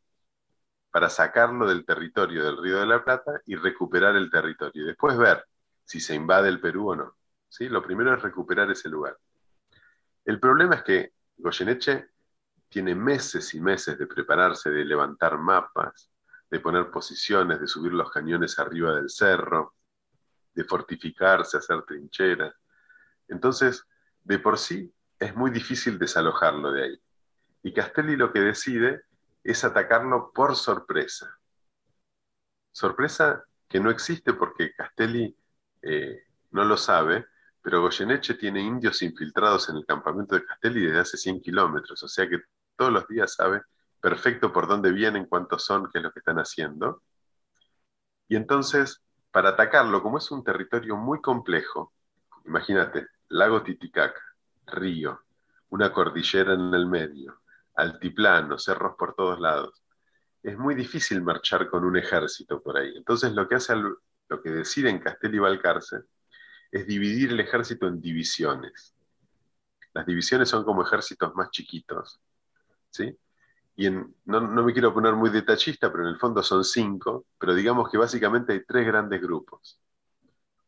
para 0.91 1.09
sacarlo 1.09 1.65
del 1.65 1.85
territorio 1.85 2.43
del 2.43 2.57
Río 2.57 2.81
de 2.81 2.85
la 2.85 3.01
Plata 3.01 3.39
y 3.45 3.55
recuperar 3.55 4.17
el 4.17 4.29
territorio. 4.29 4.83
Y 4.83 4.87
después 4.87 5.17
ver 5.17 5.45
si 5.85 6.01
se 6.01 6.13
invade 6.15 6.49
el 6.49 6.59
Perú 6.59 6.89
o 6.89 6.95
no. 6.97 7.15
¿Sí? 7.47 7.69
Lo 7.69 7.81
primero 7.81 8.13
es 8.13 8.21
recuperar 8.21 8.69
ese 8.69 8.89
lugar. 8.89 9.17
El 10.25 10.37
problema 10.37 10.75
es 10.75 10.83
que 10.83 11.13
Goyeneche 11.37 12.09
tiene 12.67 12.93
meses 12.93 13.53
y 13.53 13.61
meses 13.61 13.97
de 13.97 14.05
prepararse, 14.05 14.69
de 14.69 14.83
levantar 14.83 15.37
mapas, 15.37 16.11
de 16.51 16.59
poner 16.59 16.91
posiciones, 16.91 17.61
de 17.61 17.67
subir 17.67 17.93
los 17.93 18.11
cañones 18.11 18.59
arriba 18.59 18.93
del 18.95 19.09
cerro, 19.09 19.75
de 20.53 20.65
fortificarse, 20.65 21.55
hacer 21.55 21.83
trincheras. 21.83 22.53
Entonces, 23.29 23.87
de 24.25 24.39
por 24.39 24.57
sí, 24.57 24.93
es 25.17 25.33
muy 25.37 25.51
difícil 25.51 25.97
desalojarlo 25.97 26.73
de 26.73 26.83
ahí. 26.83 27.01
Y 27.63 27.73
Castelli 27.73 28.15
lo 28.15 28.31
que 28.31 28.39
decide 28.39 29.03
es 29.43 29.63
atacarlo 29.63 30.31
por 30.33 30.55
sorpresa. 30.55 31.39
Sorpresa 32.71 33.43
que 33.67 33.79
no 33.79 33.89
existe 33.89 34.33
porque 34.33 34.73
Castelli 34.73 35.35
eh, 35.81 36.23
no 36.51 36.63
lo 36.65 36.77
sabe, 36.77 37.27
pero 37.61 37.81
Goyeneche 37.81 38.35
tiene 38.35 38.61
indios 38.61 39.01
infiltrados 39.01 39.69
en 39.69 39.77
el 39.77 39.85
campamento 39.85 40.35
de 40.35 40.45
Castelli 40.45 40.85
desde 40.85 40.99
hace 40.99 41.17
100 41.17 41.41
kilómetros, 41.41 42.01
o 42.03 42.07
sea 42.07 42.27
que 42.27 42.39
todos 42.75 42.91
los 42.91 43.07
días 43.07 43.33
sabe 43.33 43.61
perfecto 43.99 44.51
por 44.53 44.67
dónde 44.67 44.91
vienen, 44.91 45.25
cuántos 45.25 45.65
son, 45.65 45.89
qué 45.91 45.99
es 45.99 46.03
lo 46.03 46.11
que 46.11 46.19
están 46.19 46.37
haciendo. 46.37 47.03
Y 48.27 48.35
entonces, 48.35 49.01
para 49.31 49.49
atacarlo, 49.49 50.01
como 50.01 50.17
es 50.17 50.31
un 50.31 50.43
territorio 50.43 50.95
muy 50.95 51.21
complejo, 51.21 51.93
imagínate, 52.45 53.07
lago 53.27 53.61
Titicaca, 53.63 54.21
río, 54.67 55.21
una 55.69 55.91
cordillera 55.91 56.53
en 56.53 56.73
el 56.73 56.85
medio, 56.85 57.41
altiplano, 57.79 58.57
cerros 58.57 58.95
por 58.97 59.15
todos 59.15 59.39
lados. 59.39 59.83
Es 60.43 60.57
muy 60.57 60.75
difícil 60.75 61.21
marchar 61.21 61.69
con 61.69 61.83
un 61.85 61.97
ejército 61.97 62.61
por 62.61 62.77
ahí. 62.77 62.93
Entonces 62.95 63.33
lo 63.33 63.47
que 63.47 63.55
hace, 63.55 63.75
lo 63.75 64.41
que 64.41 64.49
decide 64.49 64.89
en 64.89 64.99
Castel 64.99 65.35
y 65.35 65.39
Balcarce 65.39 66.03
es 66.71 66.87
dividir 66.87 67.31
el 67.31 67.39
ejército 67.39 67.87
en 67.87 67.99
divisiones. 67.99 68.95
Las 69.93 70.05
divisiones 70.05 70.49
son 70.49 70.63
como 70.63 70.83
ejércitos 70.83 71.33
más 71.35 71.49
chiquitos, 71.51 72.21
¿sí? 72.91 73.17
Y 73.75 73.89
no, 73.89 74.11
no, 74.25 74.63
me 74.63 74.73
quiero 74.73 74.93
poner 74.93 75.13
muy 75.13 75.29
detallista, 75.29 75.91
pero 75.91 76.03
en 76.03 76.09
el 76.09 76.19
fondo 76.19 76.43
son 76.43 76.63
cinco, 76.63 77.25
pero 77.39 77.55
digamos 77.55 77.89
que 77.89 77.97
básicamente 77.97 78.53
hay 78.53 78.65
tres 78.65 78.85
grandes 78.85 79.21
grupos. 79.21 79.81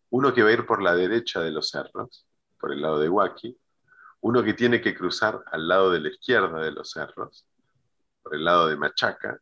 Uno 0.10 0.34
que 0.34 0.44
va 0.44 0.50
a 0.50 0.54
ir 0.54 0.66
por 0.66 0.82
la 0.82 0.96
derecha 0.96 1.42
de 1.42 1.52
los 1.52 1.70
cerros, 1.70 2.26
por 2.58 2.72
el 2.72 2.82
lado 2.82 3.00
de 3.00 3.10
Huaki, 3.10 3.58
uno 4.22 4.44
que 4.44 4.54
tiene 4.54 4.82
que 4.82 4.96
cruzar 4.96 5.44
al 5.52 5.68
lado 5.68 5.92
de 5.92 6.00
la 6.00 6.10
izquierda 6.10 6.60
de 6.62 6.72
los 6.72 6.92
cerros, 6.92 7.46
por 8.22 8.36
el 8.36 8.46
lado 8.46 8.68
de 8.68 8.78
Machaca, 8.78 9.40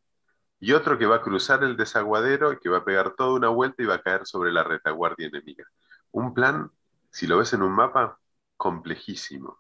y 0.60 0.74
otro 0.74 0.98
que 0.98 1.06
va 1.06 1.18
a 1.18 1.22
cruzar 1.22 1.64
el 1.64 1.78
desaguadero 1.78 2.52
y 2.54 2.60
que 2.60 2.70
va 2.70 2.80
a 2.80 2.86
pegar 2.86 3.16
toda 3.16 3.34
una 3.34 3.50
vuelta 3.50 3.82
y 3.82 3.86
va 3.86 3.96
a 3.96 4.02
caer 4.02 4.26
sobre 4.26 4.52
la 4.52 4.64
retaguardia 4.64 5.28
enemiga. 5.28 5.66
Un 6.12 6.34
plan, 6.34 6.72
si 7.12 7.28
lo 7.28 7.38
ves 7.38 7.54
en 7.54 7.62
un 7.62 7.72
mapa, 7.72 8.20
complejísimo. 8.58 9.60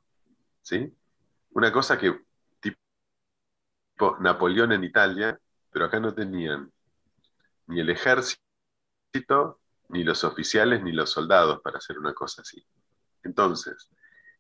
¿sí? 0.62 0.94
Una 1.52 1.72
cosa 1.72 1.98
que 1.98 2.22
tipo 2.60 4.18
Napoleón 4.20 4.74
en 4.74 4.84
Italia, 4.84 5.40
pero 5.72 5.86
acá 5.86 6.00
no 6.00 6.14
tenían 6.14 6.72
ni 7.68 7.80
el 7.80 7.90
ejército, 7.90 8.40
ni 9.90 10.04
los 10.04 10.24
oficiales, 10.24 10.84
ni 10.84 10.92
los 10.92 11.12
soldados 11.12 11.62
para 11.62 11.78
hacer 11.78 11.98
una 11.98 12.14
cosa 12.14 12.42
así. 12.42 12.64
Entonces, 13.24 13.90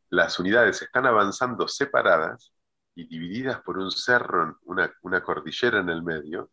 las 0.10 0.39
unidades 0.39 0.82
están 0.82 1.06
avanzando 1.06 1.67
separadas 1.67 2.54
y 2.95 3.08
divididas 3.08 3.62
por 3.62 3.78
un 3.78 3.91
cerro, 3.91 4.60
una, 4.63 4.91
una 5.04 5.22
cordillera 5.22 5.80
en 5.80 5.89
el 5.89 6.04
medio. 6.04 6.52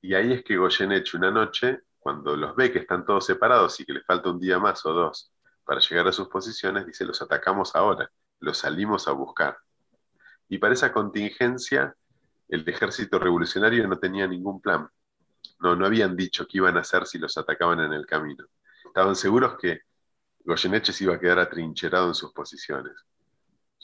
Y 0.00 0.14
ahí 0.14 0.32
es 0.32 0.44
que 0.44 0.56
Goyeneche 0.56 1.16
una 1.16 1.30
noche, 1.30 1.80
cuando 1.98 2.36
los 2.36 2.54
ve 2.54 2.70
que 2.70 2.80
están 2.80 3.04
todos 3.04 3.26
separados 3.26 3.80
y 3.80 3.84
que 3.84 3.94
les 3.94 4.04
falta 4.04 4.30
un 4.30 4.38
día 4.38 4.58
más 4.58 4.84
o 4.86 4.92
dos 4.92 5.32
para 5.64 5.80
llegar 5.80 6.06
a 6.06 6.12
sus 6.12 6.28
posiciones, 6.28 6.86
dice, 6.86 7.04
los 7.04 7.20
atacamos 7.22 7.74
ahora, 7.74 8.10
los 8.38 8.58
salimos 8.58 9.08
a 9.08 9.12
buscar. 9.12 9.58
Y 10.48 10.58
para 10.58 10.74
esa 10.74 10.92
contingencia, 10.92 11.96
el 12.48 12.68
ejército 12.68 13.18
revolucionario 13.18 13.88
no 13.88 13.98
tenía 13.98 14.28
ningún 14.28 14.60
plan. 14.60 14.88
No, 15.58 15.74
no 15.74 15.86
habían 15.86 16.14
dicho 16.16 16.46
qué 16.46 16.58
iban 16.58 16.76
a 16.76 16.80
hacer 16.80 17.06
si 17.06 17.18
los 17.18 17.36
atacaban 17.36 17.80
en 17.80 17.92
el 17.92 18.06
camino. 18.06 18.44
Estaban 18.84 19.16
seguros 19.16 19.56
que 19.58 19.80
Goyeneche 20.46 20.92
se 20.92 21.04
iba 21.04 21.16
a 21.16 21.18
quedar 21.18 21.40
atrincherado 21.40 22.06
en 22.06 22.14
sus 22.14 22.32
posiciones. 22.32 22.94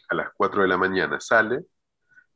A 0.08 0.14
las 0.14 0.30
4 0.36 0.62
de 0.62 0.68
la 0.68 0.78
mañana 0.78 1.18
sale, 1.20 1.66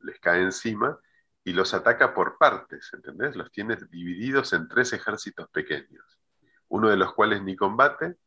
les 0.01 0.19
cae 0.19 0.41
encima 0.41 0.99
y 1.45 1.53
los 1.53 1.73
ataca 1.73 2.13
por 2.13 2.37
partes, 2.37 2.89
¿entendés? 2.91 3.37
Los 3.37 3.49
tiene 3.51 3.77
divididos 3.89 4.51
en 4.51 4.67
tres 4.67 4.91
ejércitos 4.91 5.49
pequeños, 5.49 6.19
uno 6.67 6.89
de 6.89 6.97
los 6.97 7.13
cuales 7.13 7.41
ni 7.41 7.55
combate 7.55 8.17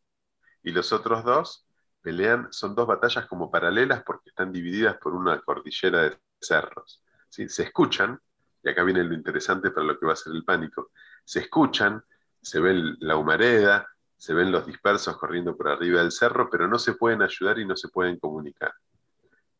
y 0.62 0.72
los 0.72 0.90
otros 0.92 1.22
dos 1.22 1.66
pelean, 2.00 2.50
son 2.50 2.74
dos 2.74 2.86
batallas 2.86 3.26
como 3.26 3.50
paralelas 3.50 4.02
porque 4.02 4.30
están 4.30 4.52
divididas 4.52 4.96
por 4.96 5.14
una 5.14 5.38
cordillera 5.42 6.04
de 6.04 6.18
cerros. 6.40 7.04
Se 7.28 7.62
escuchan, 7.62 8.18
y 8.62 8.70
acá 8.70 8.84
viene 8.84 9.04
lo 9.04 9.12
interesante 9.12 9.70
para 9.70 9.86
lo 9.86 9.98
que 9.98 10.06
va 10.06 10.14
a 10.14 10.16
ser 10.16 10.32
el 10.32 10.44
pánico, 10.44 10.92
se 11.24 11.40
escuchan, 11.40 12.02
se 12.40 12.58
ve 12.58 12.72
la 13.00 13.16
humareda, 13.16 13.86
se 14.20 14.34
ven 14.34 14.52
los 14.52 14.66
dispersos 14.66 15.16
corriendo 15.16 15.56
por 15.56 15.68
arriba 15.68 16.02
del 16.02 16.12
cerro, 16.12 16.50
pero 16.50 16.68
no 16.68 16.78
se 16.78 16.92
pueden 16.92 17.22
ayudar 17.22 17.58
y 17.58 17.64
no 17.64 17.74
se 17.74 17.88
pueden 17.88 18.18
comunicar. 18.18 18.70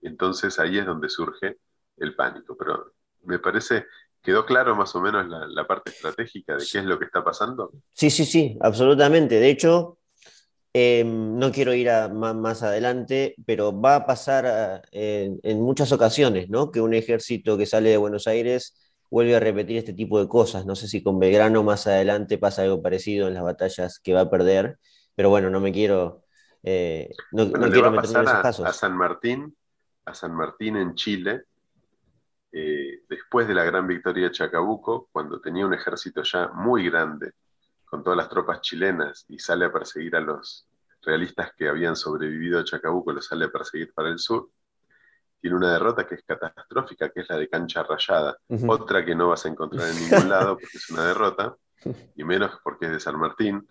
Entonces 0.03 0.59
ahí 0.59 0.77
es 0.77 0.85
donde 0.85 1.09
surge 1.09 1.57
el 1.97 2.15
pánico. 2.15 2.55
Pero 2.59 2.93
me 3.23 3.39
parece, 3.39 3.87
¿quedó 4.21 4.45
claro 4.45 4.77
más 4.77 4.95
o 4.95 5.01
menos 5.01 5.27
la, 5.27 5.67
parte 5.67 5.93
estratégica 5.93 6.59
de 6.59 6.67
qué 6.71 6.79
es 6.81 6.85
lo 6.85 6.99
que 6.99 7.07
está 7.07 7.25
pasando? 7.25 7.73
Sí, 7.95 8.11
sí, 8.11 8.27
sí, 8.27 8.59
absolutamente. 8.61 9.41
De 9.41 9.49
hecho, 9.49 9.97
em, 10.75 11.39
no 11.39 11.51
quiero 11.51 11.73
ir 11.73 11.89
más, 12.13 12.63
adelante, 12.63 13.37
pero 13.47 13.81
va 13.81 13.97
a 13.97 14.07
pasar 14.07 14.83
eh, 14.93 15.31
en 15.43 15.61
muchas 15.63 15.91
ocasiones, 15.91 16.51
¿no? 16.51 16.71
Que 16.71 16.83
un 16.83 16.93
ejército 16.93 17.57
que 17.57 17.65
sale 17.65 17.89
de 17.89 17.97
Buenos 17.97 18.27
Aires 18.27 18.90
vuelve 19.11 19.35
a 19.37 19.41
repetir 19.41 19.77
este 19.77 19.93
tipo 19.93 20.21
de 20.21 20.29
cosas. 20.29 20.65
No 20.65 20.77
sé 20.77 20.89
si 20.89 21.03
con 21.03 21.19
Belgrano 21.19 21.63
más 21.63 21.87
adelante 21.87 22.39
pasa 22.39 22.63
algo 22.63 22.81
parecido 22.81 23.29
en 23.29 23.35
las 23.35 23.43
batallas 23.43 23.99
que 23.99 24.15
va 24.15 24.23
a 24.23 24.31
perder, 24.31 24.79
pero 25.15 25.29
bueno, 25.29 25.51
no 25.51 25.61
me 25.61 25.73
quiero, 25.73 26.25
eh, 26.63 27.11
no, 27.33 27.51
quiero 27.51 27.91
meterme 27.91 28.21
en 28.21 28.29
esos 28.29 28.43
casos. 28.43 28.67
A 28.67 28.73
San 28.73 28.97
Martín, 28.97 29.57
a 30.05 30.15
San 30.15 30.35
Martín 30.35 30.77
en 30.77 30.95
Chile, 30.95 31.45
eh, 32.53 33.03
después 33.09 33.47
de 33.49 33.55
la 33.55 33.65
gran 33.65 33.87
victoria 33.87 34.27
de 34.27 34.33
Chacabuco, 34.33 35.09
cuando 35.13 35.41
tenía 35.41 35.67
un 35.67 35.75
ejército 35.75 36.23
ya 36.23 36.49
muy 36.49 36.89
grande, 36.89 37.33
con 37.85 38.05
todas 38.05 38.17
las 38.17 38.29
tropas 38.29 38.61
chilenas, 38.61 39.25
y 39.29 39.39
sale 39.41 39.65
a 39.65 39.73
perseguir 39.73 40.15
a 40.15 40.21
los 40.21 40.69
realistas 41.03 41.53
que 41.57 41.69
habían 41.69 41.97
sobrevivido 41.97 42.61
a 42.61 42.65
Chacabuco, 42.65 43.13
los 43.13 43.27
sale 43.27 43.47
a 43.47 43.51
perseguir 43.51 43.93
para 43.93 44.11
el 44.11 44.19
sur, 44.19 44.51
tiene 45.41 45.57
una 45.57 45.73
derrota 45.73 46.07
que 46.07 46.17
es 46.17 46.23
catastrófica, 46.25 47.11
que 47.11 47.21
es 47.21 47.29
la 47.29 47.37
de 47.37 47.49
cancha 47.49 47.83
rayada. 47.83 48.37
Otra 48.67 49.05
que 49.05 49.15
no 49.15 49.29
vas 49.29 49.47
a 49.47 49.49
encontrar 49.49 49.89
en 49.89 49.97
ningún 49.97 50.29
lado 50.29 50.57
porque 50.57 50.77
es 50.77 50.91
una 50.91 51.07
derrota, 51.07 51.57
y 52.15 52.25
menos 52.25 52.59
porque 52.63 52.87
es 52.87 52.93
de 52.93 53.01
San 53.01 53.19
Martín, 53.19 53.67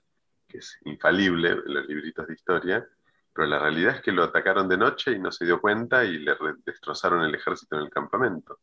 que 0.47 0.58
es 0.58 0.78
infalible 0.86 1.51
en 1.51 1.74
los 1.74 1.86
libritos 1.86 2.28
de 2.28 2.34
historia, 2.34 2.88
pero 3.32 3.47
la 3.47 3.59
realidad 3.59 3.97
es 3.97 4.01
que 4.01 4.11
lo 4.11 4.24
atacaron 4.24 4.67
de 4.67 4.78
noche 4.78 5.11
y 5.11 5.20
no 5.20 5.32
se 5.32 5.45
dio 5.45 5.61
cuenta 5.61 6.03
y 6.03 6.17
le 6.17 6.36
destrozaron 6.65 7.24
el 7.24 7.36
ejército 7.36 7.76
en 7.78 7.84
el 7.84 7.89
campamento. 7.89 8.59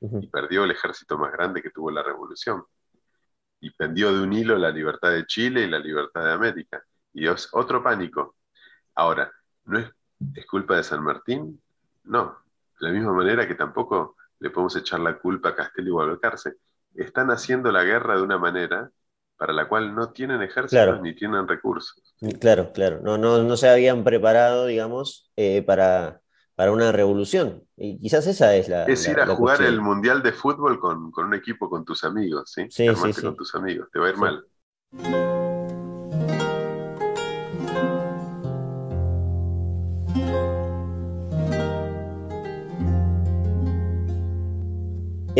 Y 0.00 0.28
perdió 0.28 0.64
el 0.64 0.70
ejército 0.70 1.18
más 1.18 1.32
grande 1.32 1.62
que 1.62 1.70
tuvo 1.70 1.90
la 1.90 2.02
revolución. 2.02 2.64
Y 3.60 3.70
pendió 3.70 4.12
de 4.12 4.20
un 4.20 4.32
hilo 4.32 4.56
la 4.56 4.70
libertad 4.70 5.10
de 5.10 5.26
Chile 5.26 5.62
y 5.62 5.68
la 5.68 5.78
libertad 5.78 6.24
de 6.24 6.32
América. 6.32 6.84
Y 7.12 7.26
es 7.26 7.48
otro 7.52 7.82
pánico. 7.82 8.36
Ahora, 8.94 9.32
¿no 9.64 9.78
es, 9.78 9.90
es 10.34 10.46
culpa 10.46 10.76
de 10.76 10.84
San 10.84 11.02
Martín? 11.02 11.60
No, 12.04 12.38
de 12.80 12.86
la 12.86 12.92
misma 12.92 13.12
manera 13.12 13.46
que 13.46 13.54
tampoco 13.54 14.16
le 14.40 14.50
podemos 14.50 14.76
echar 14.76 15.00
la 15.00 15.18
culpa 15.18 15.50
a 15.50 15.54
Castelli 15.54 15.90
o 15.90 16.00
a 16.00 16.18
están 16.94 17.30
haciendo 17.30 17.70
la 17.72 17.84
guerra 17.84 18.16
de 18.16 18.22
una 18.22 18.38
manera 18.38 18.90
para 19.36 19.52
la 19.52 19.68
cual 19.68 19.94
no 19.94 20.10
tienen 20.10 20.42
ejércitos 20.42 21.00
ni 21.00 21.14
tienen 21.14 21.46
recursos. 21.46 22.02
Claro, 22.40 22.72
claro, 22.72 23.00
no, 23.02 23.16
no, 23.18 23.42
no 23.44 23.56
se 23.56 23.68
habían 23.68 24.02
preparado, 24.02 24.66
digamos, 24.66 25.30
eh, 25.36 25.62
para, 25.62 26.20
para, 26.56 26.72
una 26.72 26.90
revolución. 26.90 27.62
Y 27.76 28.00
quizás 28.00 28.26
esa 28.26 28.56
es 28.56 28.68
la... 28.68 28.84
Es 28.86 29.06
ir 29.06 29.20
a 29.20 29.26
jugar 29.28 29.62
el 29.62 29.80
Mundial 29.80 30.22
de 30.22 30.32
Fútbol 30.32 30.80
con, 30.80 31.12
un 31.16 31.34
equipo 31.34 31.70
con 31.70 31.84
tus 31.84 32.02
amigos, 32.02 32.50
¿sí? 32.52 32.66
Sí, 32.68 32.88
sí, 32.96 33.12
sí. 33.12 33.22
con 33.22 33.36
tus 33.36 33.54
amigos, 33.54 33.88
te 33.92 34.00
va 34.00 34.08
a 34.08 34.10
ir 34.10 34.16
mal. 34.16 34.44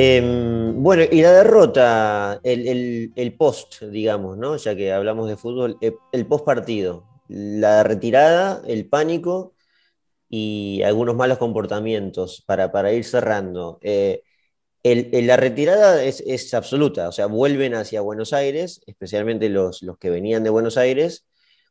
Em, 0.01 0.81
bueno, 0.81 1.03
y 1.11 1.23
la 1.23 1.33
derrota, 1.33 2.41
el, 2.45 3.35
post, 3.37 3.83
digamos, 3.83 4.39
¿no? 4.39 4.57
Ya 4.57 4.77
que 4.77 4.93
hablamos 4.93 5.29
de 5.29 5.37
fútbol, 5.37 5.77
eh, 5.81 5.93
el, 6.13 6.25
post 6.25 6.45
partido, 6.45 7.05
la 7.27 7.83
retirada, 7.83 8.63
el 8.69 8.89
pánico 8.89 9.55
y 10.29 10.83
algunos 10.85 11.17
malos 11.17 11.39
comportamientos 11.39 12.45
para, 12.47 12.71
para 12.71 12.93
ir 12.93 13.05
cerrando. 13.05 13.81
Eh, 13.83 14.23
la 14.85 15.37
retirada 15.37 16.05
es, 16.05 16.55
absoluta, 16.55 17.09
o 17.09 17.13
sea, 17.13 17.27
vuelven 17.27 17.75
hacia 17.75 18.01
Buenos 18.01 18.33
Aires, 18.33 18.83
especialmente 18.87 19.49
los, 19.49 19.83
los 19.83 19.99
que 19.99 20.11
venían 20.11 20.45
de 20.45 20.51
Buenos 20.51 20.77
Aires, 20.77 21.27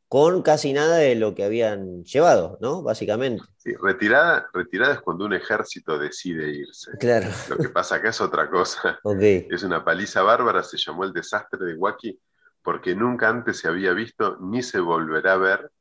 con 0.07 0.41
casi 0.41 0.71
nada 0.71 0.97
de 0.97 1.15
lo 1.15 1.35
que 1.35 1.43
habían 1.43 2.03
llevado, 2.03 2.57
¿no? 2.61 2.81
Básicamente. 2.81 3.43
Sí, 3.57 3.73
retirada, 3.81 4.49
retirada 4.53 4.93
es 4.93 5.01
cuando 5.01 5.25
un 5.25 5.33
ejército 5.33 5.99
decide 5.99 6.49
irse. 6.49 6.91
Claro. 6.97 7.27
Lo 7.49 7.57
que 7.57 7.69
pasa 7.69 7.95
acá 7.95 8.09
es 8.09 8.21
otra 8.21 8.49
cosa. 8.49 8.99
Es 9.49 9.63
una 9.63 9.83
paliza 9.83 10.21
bárbara, 10.21 10.63
se 10.63 10.77
llamó 10.77 11.03
el 11.03 11.11
desastre 11.11 11.65
de 11.65 11.75
Huaki, 11.75 12.19
porque 12.61 12.95
nunca 12.95 13.29
antes 13.29 13.59
se 13.59 13.67
había 13.67 13.93
visto 13.93 14.37
ni 14.39 14.63
se 14.63 14.79
volverá 14.79 15.33
a 15.33 15.37
ver 15.37 15.71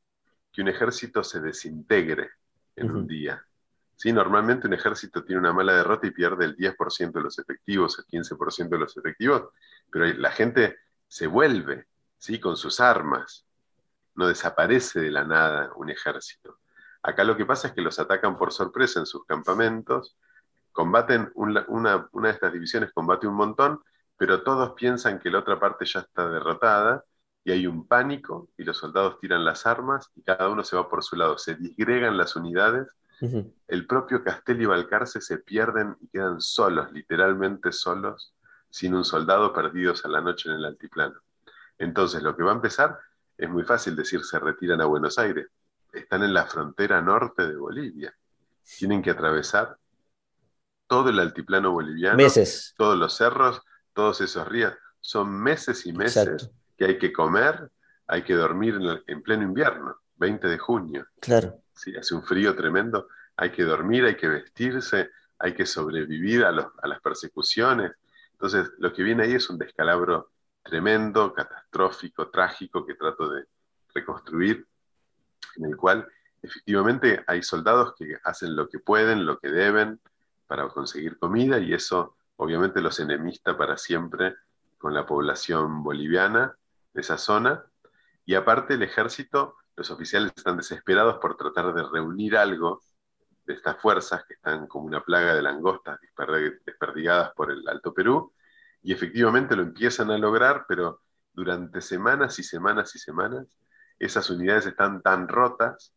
que 0.51 0.61
un 0.61 0.67
ejército 0.67 1.23
se 1.23 1.39
desintegre 1.39 2.29
en 2.75 2.91
un 2.91 3.07
día. 3.07 3.43
Sí, 3.95 4.13
normalmente 4.13 4.67
un 4.67 4.73
ejército 4.73 5.23
tiene 5.23 5.39
una 5.39 5.53
mala 5.53 5.73
derrota 5.73 6.05
y 6.05 6.11
pierde 6.11 6.45
el 6.45 6.55
10% 6.55 7.11
de 7.11 7.21
los 7.21 7.39
efectivos, 7.39 7.97
el 7.97 8.05
15% 8.05 8.69
de 8.69 8.77
los 8.77 8.95
efectivos, 8.95 9.49
pero 9.91 10.05
la 10.05 10.31
gente 10.31 10.77
se 11.07 11.27
vuelve, 11.27 11.87
¿sí? 12.17 12.39
Con 12.39 12.57
sus 12.57 12.79
armas, 12.79 13.46
no 14.17 14.27
desaparece 14.27 14.99
de 14.99 15.11
la 15.11 15.23
nada 15.23 15.71
un 15.75 15.89
ejército. 15.89 16.59
Acá 17.01 17.23
lo 17.23 17.37
que 17.37 17.45
pasa 17.45 17.69
es 17.69 17.73
que 17.73 17.81
los 17.81 17.99
atacan 17.99 18.37
por 18.37 18.51
sorpresa 18.51 18.99
en 18.99 19.05
sus 19.05 19.23
campamentos, 19.25 20.17
combaten, 20.71 21.31
una, 21.35 22.09
de 22.11 22.29
estas 22.29 22.51
divisiones 22.51 22.91
combate 22.91 23.27
un 23.27 23.35
montón, 23.35 23.81
pero 24.17 24.43
todos 24.43 24.73
piensan 24.73 25.19
que 25.19 25.29
la 25.29 25.39
otra 25.39 25.59
parte 25.59 25.85
ya 25.85 26.01
está 26.01 26.27
derrotada 26.29 27.05
y 27.43 27.51
hay 27.51 27.67
un 27.67 27.87
pánico 27.87 28.49
y 28.57 28.63
los 28.63 28.77
soldados 28.77 29.19
tiran 29.19 29.45
las 29.45 29.65
armas 29.65 30.11
y 30.15 30.23
cada 30.23 30.49
uno 30.49 30.63
se 30.63 30.75
va 30.75 30.89
por 30.89 31.03
su 31.03 31.15
lado, 31.15 31.37
se 31.37 31.55
disgregan 31.55 32.17
las 32.17 32.35
unidades, 32.35 32.87
el 33.67 33.87
propio 33.87 34.23
Castelli 34.23 34.63
y 34.63 34.67
Balcarce 34.67 35.21
se 35.21 35.37
pierden 35.39 35.95
y 36.01 36.07
quedan 36.09 36.41
solos, 36.41 36.91
literalmente 36.91 37.71
solos, 37.71 38.33
sin 38.69 38.93
un 38.93 39.05
soldado 39.05 39.53
perdidos 39.53 40.05
a 40.05 40.07
la 40.07 40.21
noche 40.21 40.49
en 40.49 40.55
el 40.55 40.65
altiplano. 40.65 41.19
Entonces 41.77 42.21
lo 42.21 42.35
que 42.35 42.43
va 42.43 42.51
a 42.51 42.55
empezar 42.55 42.99
es 43.37 43.49
muy 43.49 43.63
fácil 43.63 43.95
decir 43.95 44.23
se 44.23 44.39
retiran 44.39 44.81
a 44.81 44.85
Buenos 44.85 45.19
Aires. 45.19 45.47
Están 45.93 46.23
en 46.23 46.33
la 46.33 46.45
frontera 46.45 47.01
norte 47.01 47.47
de 47.47 47.55
Bolivia. 47.55 48.13
Tienen 48.77 49.01
que 49.01 49.11
atravesar 49.11 49.77
todo 50.87 51.09
el 51.09 51.19
altiplano 51.19 51.71
boliviano, 51.71 52.17
meses. 52.17 52.73
todos 52.77 52.97
los 52.97 53.15
cerros, 53.15 53.61
todos 53.93 54.21
esos 54.21 54.47
ríos. 54.47 54.73
Son 54.99 55.29
meses 55.29 55.85
y 55.85 55.93
meses 55.93 56.49
que 56.77 56.85
hay 56.85 56.97
que 56.97 57.13
comer, 57.13 57.69
hay 58.07 58.23
que 58.23 58.33
dormir 58.33 58.79
en, 59.07 59.21
pleno 59.21 59.43
invierno, 59.43 59.97
20 60.15 60.47
de 60.47 60.57
junio. 60.57 61.07
Claro. 61.19 61.61
Sí, 61.73 61.95
hace 61.95 62.15
un 62.15 62.23
frío 62.23 62.55
tremendo, 62.55 63.07
hay 63.35 63.51
que 63.51 63.63
dormir, 63.63 64.05
hay 64.05 64.15
que 64.15 64.27
vestirse, 64.27 65.11
hay 65.39 65.53
que 65.53 65.65
sobrevivir 65.65 66.43
a, 66.43 66.49
a 66.49 66.87
las 66.87 67.01
persecuciones. 67.01 67.91
Entonces, 68.31 68.71
lo 68.79 68.91
que 68.93 69.03
viene 69.03 69.23
ahí 69.23 69.33
es 69.33 69.49
un 69.49 69.57
descalabro 69.57 70.31
tremendo, 70.67 71.33
catastrófico, 71.33 72.29
trágico 72.29 72.85
que 72.85 72.95
trato 72.95 73.29
de 73.29 73.45
reconstruir, 73.93 74.67
en 75.55 75.65
el 75.65 75.77
cual 75.77 76.07
efectivamente 76.41 77.23
hay 77.25 77.41
soldados 77.41 77.93
que 77.97 78.17
hacen 78.23 78.55
lo 78.55 78.67
que 78.67 78.79
pueden, 78.79 79.25
lo 79.25 79.39
que 79.39 79.49
deben 79.49 79.99
para 80.45 80.67
conseguir 80.67 81.17
comida 81.17 81.57
y 81.59 81.73
eso 81.73 82.15
obviamente 82.35 82.81
los 82.81 82.99
enemista 82.99 83.57
para 83.57 83.77
siempre 83.77 84.35
con 84.77 84.93
la 84.93 85.05
población 85.05 85.83
boliviana 85.83 86.55
de 86.93 87.01
esa 87.01 87.17
zona. 87.17 87.63
Y 88.25 88.35
aparte 88.35 88.73
el 88.73 88.83
ejército, 88.83 89.55
los 89.75 89.89
oficiales 89.89 90.33
están 90.35 90.57
desesperados 90.57 91.17
por 91.19 91.37
tratar 91.37 91.73
de 91.73 91.83
reunir 91.83 92.35
algo 92.35 92.83
de 93.45 93.53
estas 93.53 93.79
fuerzas 93.79 94.25
que 94.25 94.33
están 94.33 94.67
como 94.67 94.85
una 94.85 95.01
plaga 95.01 95.33
de 95.33 95.41
langostas 95.41 95.99
desperdigadas 96.65 97.31
por 97.33 97.51
el 97.51 97.67
Alto 97.67 97.93
Perú 97.93 98.33
y 98.81 98.93
efectivamente 98.93 99.55
lo 99.55 99.63
empiezan 99.63 100.11
a 100.11 100.17
lograr, 100.17 100.65
pero 100.67 101.01
durante 101.33 101.81
semanas 101.81 102.39
y 102.39 102.43
semanas 102.43 102.95
y 102.95 102.99
semanas, 102.99 103.57
esas 103.99 104.29
unidades 104.29 104.65
están 104.65 105.01
tan 105.01 105.27
rotas 105.27 105.93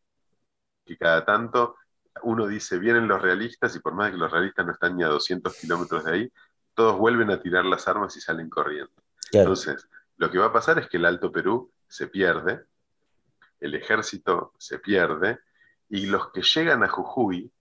que 0.85 0.97
cada 0.97 1.25
tanto 1.25 1.77
uno 2.23 2.47
dice, 2.47 2.79
vienen 2.79 3.09
los 3.09 3.23
realistas 3.23 3.75
y 3.77 3.81
por 3.81 3.95
más 3.95 4.11
que 4.11 4.17
los 4.17 4.31
realistas 4.31 4.67
no 4.67 4.73
están 4.73 4.97
ni 4.97 5.05
a 5.05 5.09
200 5.09 5.57
kilómetros 5.57 6.05
de 6.05 6.13
ahí, 6.13 6.33
todos 6.75 6.99
vuelven 6.99 7.31
a 7.31 7.41
tirar 7.41 7.65
las 7.65 7.87
armas 7.89 8.17
y 8.17 8.21
salen 8.21 8.49
corriendo. 8.49 8.93
Entonces, 9.33 9.89
lo 10.17 10.31
que 10.31 10.39
va 10.39 10.47
a 10.47 10.53
pasar 10.53 10.79
es 10.79 10.89
que 10.89 10.97
el 10.97 11.07
Alto 11.07 11.31
Perú 11.31 11.73
se 11.87 12.09
pierde, 12.09 12.65
el 13.61 13.75
ejército 13.75 14.55
se 14.59 14.79
pierde, 14.79 15.39
y 15.89 16.07
los 16.07 16.31
que 16.31 16.43
llegan 16.43 16.83
a 16.83 16.89
Jujuy 16.89 17.53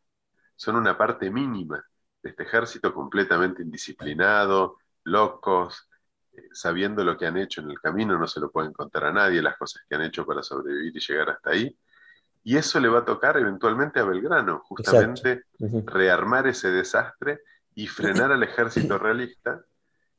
son 0.56 0.76
una 0.76 0.98
parte 0.98 1.32
mínima 1.32 1.84
de 2.22 2.30
este 2.30 2.44
ejército 2.44 2.94
completamente 2.94 3.62
indisciplinado, 3.62 4.78
locos, 5.10 5.90
eh, 6.34 6.50
sabiendo 6.54 7.04
lo 7.04 7.18
que 7.18 7.26
han 7.26 7.38
hecho 7.38 7.62
en 7.62 7.72
el 7.72 7.80
camino, 7.80 8.18
no 8.18 8.28
se 8.28 8.40
lo 8.40 8.52
pueden 8.52 8.74
contar 8.74 9.06
a 9.06 9.14
nadie, 9.14 9.42
las 9.42 9.58
cosas 9.58 9.84
que 9.88 9.96
han 9.96 10.04
hecho 10.04 10.26
para 10.26 10.44
sobrevivir 10.44 10.96
y 10.96 11.00
llegar 11.00 11.30
hasta 11.32 11.52
ahí. 11.52 11.78
Y 12.44 12.58
eso 12.58 12.80
le 12.80 12.88
va 12.88 13.00
a 13.00 13.06
tocar 13.06 13.38
eventualmente 13.38 14.00
a 14.00 14.06
Belgrano, 14.06 14.60
justamente 14.60 15.44
rearmar 15.86 16.48
ese 16.48 16.72
desastre 16.72 17.42
y 17.76 17.88
frenar 17.88 18.32
al 18.32 18.44
ejército 18.44 18.98
realista, 18.98 19.64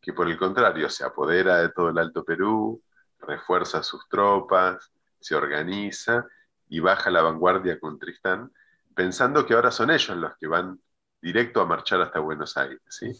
que 0.00 0.12
por 0.12 0.28
el 0.28 0.38
contrario 0.38 0.88
se 0.88 1.04
apodera 1.04 1.58
de 1.58 1.70
todo 1.70 1.88
el 1.88 1.98
Alto 1.98 2.24
Perú, 2.24 2.82
refuerza 3.18 3.82
sus 3.82 4.08
tropas, 4.08 4.92
se 5.18 5.34
organiza 5.34 6.26
y 6.68 6.80
baja 6.80 7.10
la 7.10 7.22
vanguardia 7.22 7.78
con 7.78 7.98
Tristán, 7.98 8.52
pensando 8.94 9.44
que 9.44 9.54
ahora 9.54 9.70
son 9.70 9.90
ellos 9.90 10.16
los 10.16 10.36
que 10.38 10.46
van 10.46 10.80
directo 11.20 11.60
a 11.60 11.66
marchar 11.66 12.00
hasta 12.00 12.20
Buenos 12.20 12.56
Aires. 12.56 12.80
¿sí? 12.88 13.12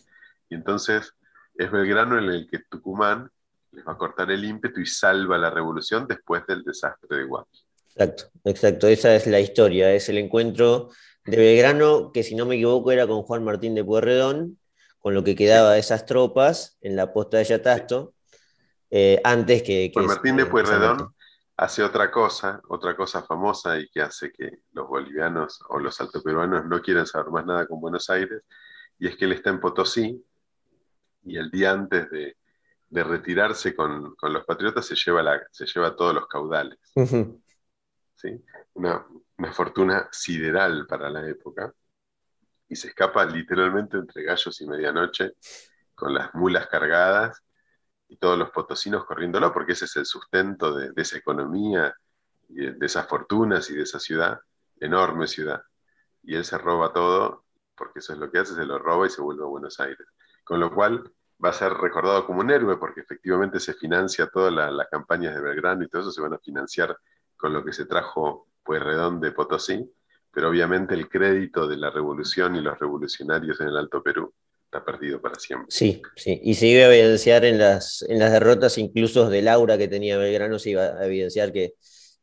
Y 0.48 0.54
entonces 0.54 1.14
es 1.60 1.70
Belgrano 1.70 2.18
en 2.18 2.24
el 2.24 2.48
que 2.48 2.60
Tucumán 2.60 3.30
les 3.72 3.86
va 3.86 3.92
a 3.92 3.98
cortar 3.98 4.30
el 4.30 4.44
ímpetu 4.44 4.80
y 4.80 4.86
salva 4.86 5.36
la 5.36 5.50
revolución 5.50 6.06
después 6.08 6.46
del 6.46 6.64
desastre 6.64 7.18
de 7.18 7.24
Huachi. 7.24 7.64
Exacto, 7.94 8.24
exacto, 8.44 8.88
esa 8.88 9.14
es 9.14 9.26
la 9.26 9.40
historia, 9.40 9.92
es 9.92 10.08
el 10.08 10.16
encuentro 10.16 10.88
de 11.26 11.36
Belgrano, 11.36 12.12
que 12.12 12.22
si 12.22 12.34
no 12.34 12.46
me 12.46 12.54
equivoco 12.54 12.92
era 12.92 13.06
con 13.06 13.22
Juan 13.22 13.44
Martín 13.44 13.74
de 13.74 13.84
Pueyrredón, 13.84 14.58
con 15.00 15.12
lo 15.12 15.22
que 15.22 15.34
quedaba 15.36 15.72
de 15.72 15.80
esas 15.80 16.06
tropas 16.06 16.78
en 16.80 16.96
la 16.96 17.12
posta 17.12 17.36
de 17.36 17.44
Yatasto, 17.44 18.14
eh, 18.90 19.20
antes 19.22 19.62
que... 19.62 19.90
Juan 19.92 20.06
Martín 20.06 20.36
de 20.36 20.46
Pueyrredón 20.46 21.14
hace 21.58 21.82
otra 21.82 22.10
cosa, 22.10 22.62
otra 22.68 22.96
cosa 22.96 23.22
famosa 23.22 23.78
y 23.78 23.86
que 23.90 24.00
hace 24.00 24.32
que 24.32 24.60
los 24.72 24.88
bolivianos 24.88 25.60
o 25.68 25.78
los 25.78 26.00
altoperuanos 26.00 26.64
no 26.64 26.80
quieran 26.80 27.06
saber 27.06 27.30
más 27.30 27.44
nada 27.44 27.66
con 27.66 27.82
Buenos 27.82 28.08
Aires, 28.08 28.42
y 28.98 29.08
es 29.08 29.16
que 29.16 29.26
él 29.26 29.32
está 29.32 29.50
en 29.50 29.60
Potosí, 29.60 30.24
y 31.22 31.36
el 31.36 31.50
día 31.50 31.72
antes 31.72 32.10
de, 32.10 32.36
retirarse 32.90 33.74
con, 33.74 34.16
los 34.20 34.44
patriotas 34.44 34.84
se 34.84 34.96
lleva, 34.96 35.22
la, 35.22 35.40
se 35.50 35.66
lleva 35.66 35.94
todos 35.94 36.14
los 36.14 36.26
caudales. 36.26 36.78
¿Sí? 38.14 38.44
Una, 38.74 39.06
fortuna 39.52 40.08
sideral 40.10 40.86
para 40.86 41.08
la 41.08 41.26
época. 41.28 41.72
Y 42.68 42.76
se 42.76 42.88
escapa 42.88 43.24
literalmente 43.24 43.96
entre 43.96 44.22
gallos 44.22 44.60
y 44.60 44.66
medianoche 44.66 45.32
con 45.94 46.14
las 46.14 46.34
mulas 46.34 46.66
cargadas 46.68 47.42
y 48.08 48.16
todos 48.16 48.38
los 48.38 48.50
potosinos 48.50 49.04
corriéndolo, 49.04 49.52
porque 49.52 49.72
ese 49.72 49.84
es 49.84 49.96
el 49.96 50.06
sustento 50.06 50.74
de, 50.74 50.92
esa 50.96 51.18
economía, 51.18 51.94
y 52.48 52.66
de, 52.66 52.72
de 52.72 52.86
esas 52.86 53.06
fortunas 53.06 53.70
y 53.70 53.74
de 53.74 53.82
esa 53.82 54.00
ciudad, 54.00 54.40
enorme 54.80 55.26
ciudad. 55.26 55.62
Y 56.22 56.34
él 56.34 56.44
se 56.44 56.58
roba 56.58 56.92
todo, 56.92 57.44
porque 57.76 58.00
eso 58.00 58.12
es 58.12 58.18
lo 58.18 58.30
que 58.30 58.38
hace, 58.38 58.54
se 58.54 58.64
lo 58.64 58.78
roba 58.78 59.06
y 59.06 59.10
se 59.10 59.22
vuelve 59.22 59.44
a 59.44 59.46
Buenos 59.46 59.78
Aires 59.78 60.06
con 60.50 60.58
lo 60.58 60.74
cual 60.74 61.08
va 61.42 61.50
a 61.50 61.52
ser 61.52 61.72
recordado 61.74 62.26
como 62.26 62.40
un 62.40 62.50
héroe 62.50 62.76
porque 62.76 63.02
efectivamente 63.02 63.60
se 63.60 63.72
financia 63.72 64.26
todas 64.26 64.52
las 64.52 64.88
campañas 64.88 65.32
de 65.32 65.40
Belgrano 65.40 65.84
y 65.84 65.88
todo 65.88 66.02
eso 66.02 66.10
se 66.10 66.20
van 66.20 66.34
a 66.34 66.40
financiar 66.40 66.96
con 67.36 67.52
lo 67.52 67.64
que 67.64 67.72
se 67.72 67.86
trajo 67.86 68.48
Pueyrredón 68.64 69.20
de 69.20 69.30
Potosí, 69.30 69.88
pero 70.32 70.48
obviamente 70.48 70.94
el 70.94 71.08
crédito 71.08 71.68
de 71.68 71.76
la 71.76 71.90
revolución 71.90 72.56
y 72.56 72.62
los 72.62 72.76
revolucionarios 72.76 73.60
en 73.60 73.68
el 73.68 73.76
Alto 73.76 74.02
Perú 74.02 74.34
está 74.64 74.84
perdido 74.84 75.20
para 75.20 75.36
siempre. 75.36 75.68
Sí, 75.70 76.02
sí, 76.16 76.40
y 76.42 76.54
se 76.54 76.66
iba 76.66 76.82
a 76.82 76.92
evidenciar 76.92 77.44
en 77.44 77.56
las, 77.56 78.02
en 78.08 78.18
las 78.18 78.32
derrotas 78.32 78.76
incluso 78.76 79.30
de 79.30 79.42
Laura 79.42 79.78
que 79.78 79.86
tenía 79.86 80.18
Belgrano, 80.18 80.58
se 80.58 80.70
iba 80.70 80.82
a 80.82 81.06
evidenciar 81.06 81.52
que, 81.52 81.74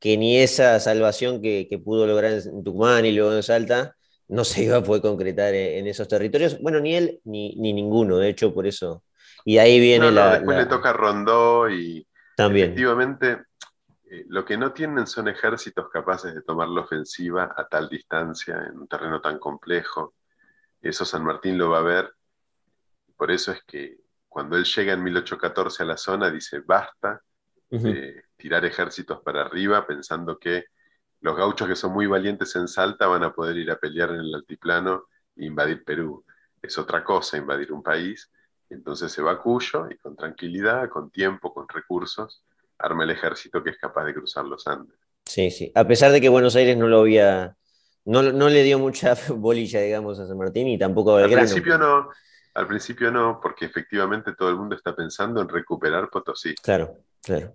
que 0.01 0.17
ni 0.17 0.37
esa 0.37 0.81
salvación 0.81 1.41
que, 1.41 1.65
que 1.69 1.79
pudo 1.79 2.05
lograr 2.05 2.33
en 2.33 2.61
Tucumán 2.61 3.05
y 3.05 3.13
luego 3.13 3.33
en 3.33 3.41
Salta 3.41 3.95
no 4.29 4.43
se 4.43 4.63
iba 4.63 4.77
a 4.77 4.83
poder 4.83 5.01
concretar 5.01 5.53
en, 5.53 5.87
esos 5.87 6.07
territorios. 6.07 6.59
Bueno, 6.61 6.79
ni 6.79 6.95
él 6.95 7.19
ni, 7.23 7.55
ninguno, 7.55 8.17
de 8.17 8.29
hecho, 8.29 8.53
por 8.53 8.67
eso. 8.67 9.03
Y 9.45 9.57
ahí 9.57 9.79
viene 9.79 10.11
la. 10.11 10.33
después 10.33 10.57
le 10.57 10.65
toca 10.65 10.93
Rondó 10.93 11.69
y. 11.69 12.05
También. 12.35 12.67
Efectivamente, 12.67 13.43
eh, 14.09 14.25
lo 14.27 14.45
que 14.45 14.57
no 14.57 14.73
tienen 14.73 15.07
son 15.07 15.27
ejércitos 15.27 15.89
capaces 15.89 16.35
de 16.35 16.41
tomar 16.41 16.67
la 16.67 16.81
ofensiva 16.81 17.53
a 17.55 17.67
tal 17.67 17.89
distancia, 17.89 18.65
en 18.69 18.77
un 18.77 18.87
terreno 18.87 19.21
tan 19.21 19.39
complejo. 19.39 20.15
Eso 20.81 21.05
San 21.05 21.23
Martín 21.23 21.57
lo 21.57 21.69
va 21.69 21.79
a 21.79 21.83
ver. 21.83 22.13
por 23.15 23.31
eso 23.31 23.51
es 23.51 23.63
que 23.65 23.97
cuando 24.27 24.55
él 24.55 24.65
llega 24.65 24.93
en 24.93 25.03
1814 25.03 25.81
a 25.81 25.85
la 25.87 25.97
zona, 25.97 26.29
dice, 26.29 26.59
basta 26.59 27.23
de 27.69 28.23
tirar 28.37 28.63
ejércitos 28.65 29.21
para 29.21 29.41
arriba 29.41 29.85
pensando 29.85 30.37
que 30.37 30.65
los 31.21 31.35
gauchos 31.35 31.67
que 31.67 31.75
son 31.75 31.93
muy 31.93 32.07
valientes 32.07 32.55
en 32.55 32.67
Salta 32.67 33.07
van 33.07 33.23
a 33.23 33.33
poder 33.33 33.57
ir 33.57 33.71
a 33.71 33.77
pelear 33.77 34.11
en 34.11 34.21
el 34.21 34.35
altiplano 34.35 35.05
e 35.35 35.45
invadir 35.45 35.83
Perú. 35.83 36.23
Es 36.61 36.77
otra 36.77 37.03
cosa 37.03 37.37
invadir 37.37 37.71
un 37.71 37.83
país. 37.83 38.31
Entonces 38.69 39.11
se 39.11 39.21
va 39.21 39.41
Cuyo 39.41 39.87
y 39.89 39.97
con 39.97 40.15
tranquilidad, 40.15 40.89
con 40.89 41.09
tiempo, 41.09 41.53
con 41.53 41.67
recursos, 41.67 42.43
arma 42.77 43.03
el 43.03 43.11
ejército 43.11 43.63
que 43.63 43.71
es 43.71 43.77
capaz 43.77 44.05
de 44.05 44.13
cruzar 44.13 44.45
los 44.45 44.67
Andes. 44.67 44.97
Sí, 45.25 45.51
sí. 45.51 45.71
A 45.75 45.87
pesar 45.87 46.11
de 46.11 46.21
que 46.21 46.29
Buenos 46.29 46.55
Aires 46.55 46.77
no 46.77 46.87
lo 46.87 47.01
había, 47.01 47.55
no, 48.05 48.21
no 48.23 48.49
le 48.49 48.63
dio 48.63 48.79
mucha 48.79 49.15
bolilla, 49.35 49.81
digamos, 49.81 50.19
a 50.19 50.27
San 50.27 50.37
Martín 50.37 50.67
y 50.67 50.77
tampoco 50.77 51.13
a 51.13 51.21
Belgrano. 51.21 51.41
Al 51.41 51.47
principio 51.47 51.77
no, 51.77 52.09
al 52.53 52.67
principio 52.67 53.11
no, 53.11 53.39
porque 53.41 53.65
efectivamente 53.65 54.33
todo 54.33 54.49
el 54.49 54.55
mundo 54.55 54.75
está 54.75 54.95
pensando 54.95 55.41
en 55.41 55.49
recuperar 55.49 56.09
Potosí. 56.09 56.55
Claro, 56.55 56.97
claro. 57.21 57.53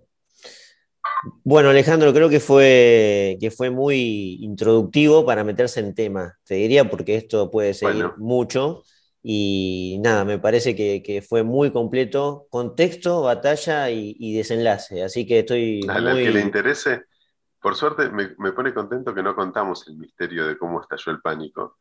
Bueno, 1.43 1.69
Alejandro, 1.69 2.13
creo 2.13 2.29
que 2.29 2.39
fue, 2.39 3.37
que 3.39 3.51
fue 3.51 3.69
muy 3.69 4.37
introductivo 4.41 5.25
para 5.25 5.43
meterse 5.43 5.79
en 5.79 5.95
tema, 5.95 6.37
te 6.43 6.55
diría, 6.55 6.89
porque 6.89 7.15
esto 7.15 7.49
puede 7.49 7.73
seguir 7.73 8.11
mucho. 8.17 8.83
Y 9.25 9.99
nada, 10.01 10.25
me 10.25 10.37
parece 10.37 10.75
que, 10.75 11.25
fue 11.27 11.43
muy 11.43 11.71
completo, 11.71 12.45
contexto, 12.49 13.21
batalla 13.21 13.89
y, 13.89 14.35
desenlace. 14.35 15.01
Así 15.01 15.25
que 15.25 15.39
estoy. 15.39 15.81
A 15.87 16.01
muy... 16.01 16.25
que 16.25 16.31
le 16.31 16.41
interese, 16.41 17.03
por 17.61 17.75
suerte 17.75 18.09
me, 18.09 18.35
me, 18.37 18.51
pone 18.51 18.73
contento 18.73 19.15
que 19.15 19.23
no 19.23 19.33
contamos 19.33 19.87
el 19.87 19.97
misterio 19.97 20.45
de 20.45 20.57
cómo 20.57 20.81
estalló 20.81 21.13
el 21.13 21.21
pánico. 21.21 21.77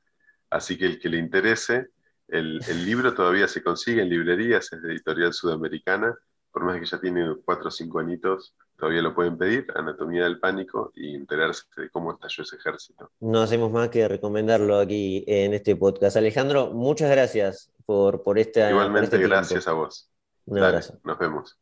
Así 0.50 0.78
que 0.78 0.86
el 0.86 1.00
que 1.00 1.08
le 1.08 1.18
interese, 1.18 1.88
el, 2.28 2.60
el 2.68 2.84
libro 2.84 3.12
todavía 3.12 3.48
se 3.48 3.62
consigue 3.62 4.02
en 4.02 4.10
librerías, 4.10 4.72
es 4.72 4.80
de 4.80 4.92
editorial 4.92 5.32
sudamericana, 5.32 6.14
por 6.52 6.64
más 6.64 6.78
que 6.78 6.86
ya 6.86 7.00
tiene 7.00 7.34
cuatro 7.44 7.68
o 7.68 7.70
cinco 7.70 7.98
añitos, 7.98 8.54
todavía 8.82 9.00
lo 9.00 9.14
pueden 9.14 9.38
pedir, 9.38 9.64
Anatomía 9.76 10.24
del 10.24 10.40
Pánico, 10.40 10.90
y 10.96 11.14
enterarse 11.14 11.62
de 11.76 11.88
cómo 11.88 12.14
estalló 12.14 12.42
ese 12.42 12.56
ejército. 12.56 13.12
No 13.20 13.40
hacemos 13.40 13.70
más 13.70 13.90
que 13.90 14.08
recomendarlo 14.08 14.76
aquí 14.76 15.22
en 15.28 15.54
este 15.54 15.76
podcast. 15.76 16.16
Alejandro, 16.16 16.72
muchas 16.72 17.08
gracias 17.08 17.70
por, 17.86 18.24
por 18.24 18.40
esta. 18.40 18.68
Igualmente, 18.68 19.18
gracias 19.18 19.68
a 19.68 19.74
vos. 19.74 20.10
Un 20.46 20.58
abrazo. 20.58 20.98
Nos 21.04 21.16
vemos. 21.16 21.56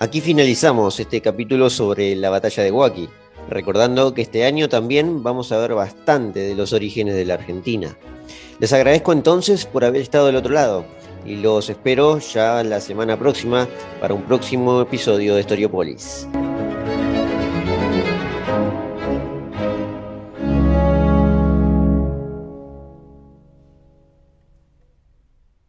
Aquí 0.00 0.20
finalizamos 0.20 0.98
este 0.98 1.20
capítulo 1.20 1.70
sobre 1.70 2.16
la 2.16 2.30
batalla 2.30 2.64
de 2.64 2.72
Huaki. 2.72 3.08
Recordando 3.48 4.14
que 4.14 4.22
este 4.22 4.44
año 4.44 4.68
también 4.68 5.22
vamos 5.22 5.52
a 5.52 5.58
ver 5.58 5.74
bastante 5.74 6.40
de 6.40 6.54
los 6.54 6.72
orígenes 6.72 7.14
de 7.14 7.24
la 7.24 7.34
Argentina. 7.34 7.96
Les 8.58 8.72
agradezco 8.72 9.12
entonces 9.12 9.66
por 9.66 9.84
haber 9.84 10.02
estado 10.02 10.26
del 10.26 10.36
otro 10.36 10.52
lado 10.52 10.84
y 11.26 11.36
los 11.36 11.68
espero 11.70 12.18
ya 12.18 12.62
la 12.62 12.80
semana 12.80 13.18
próxima 13.18 13.68
para 14.00 14.14
un 14.14 14.22
próximo 14.22 14.80
episodio 14.80 15.34
de 15.34 15.40
Historiopolis. 15.40 16.26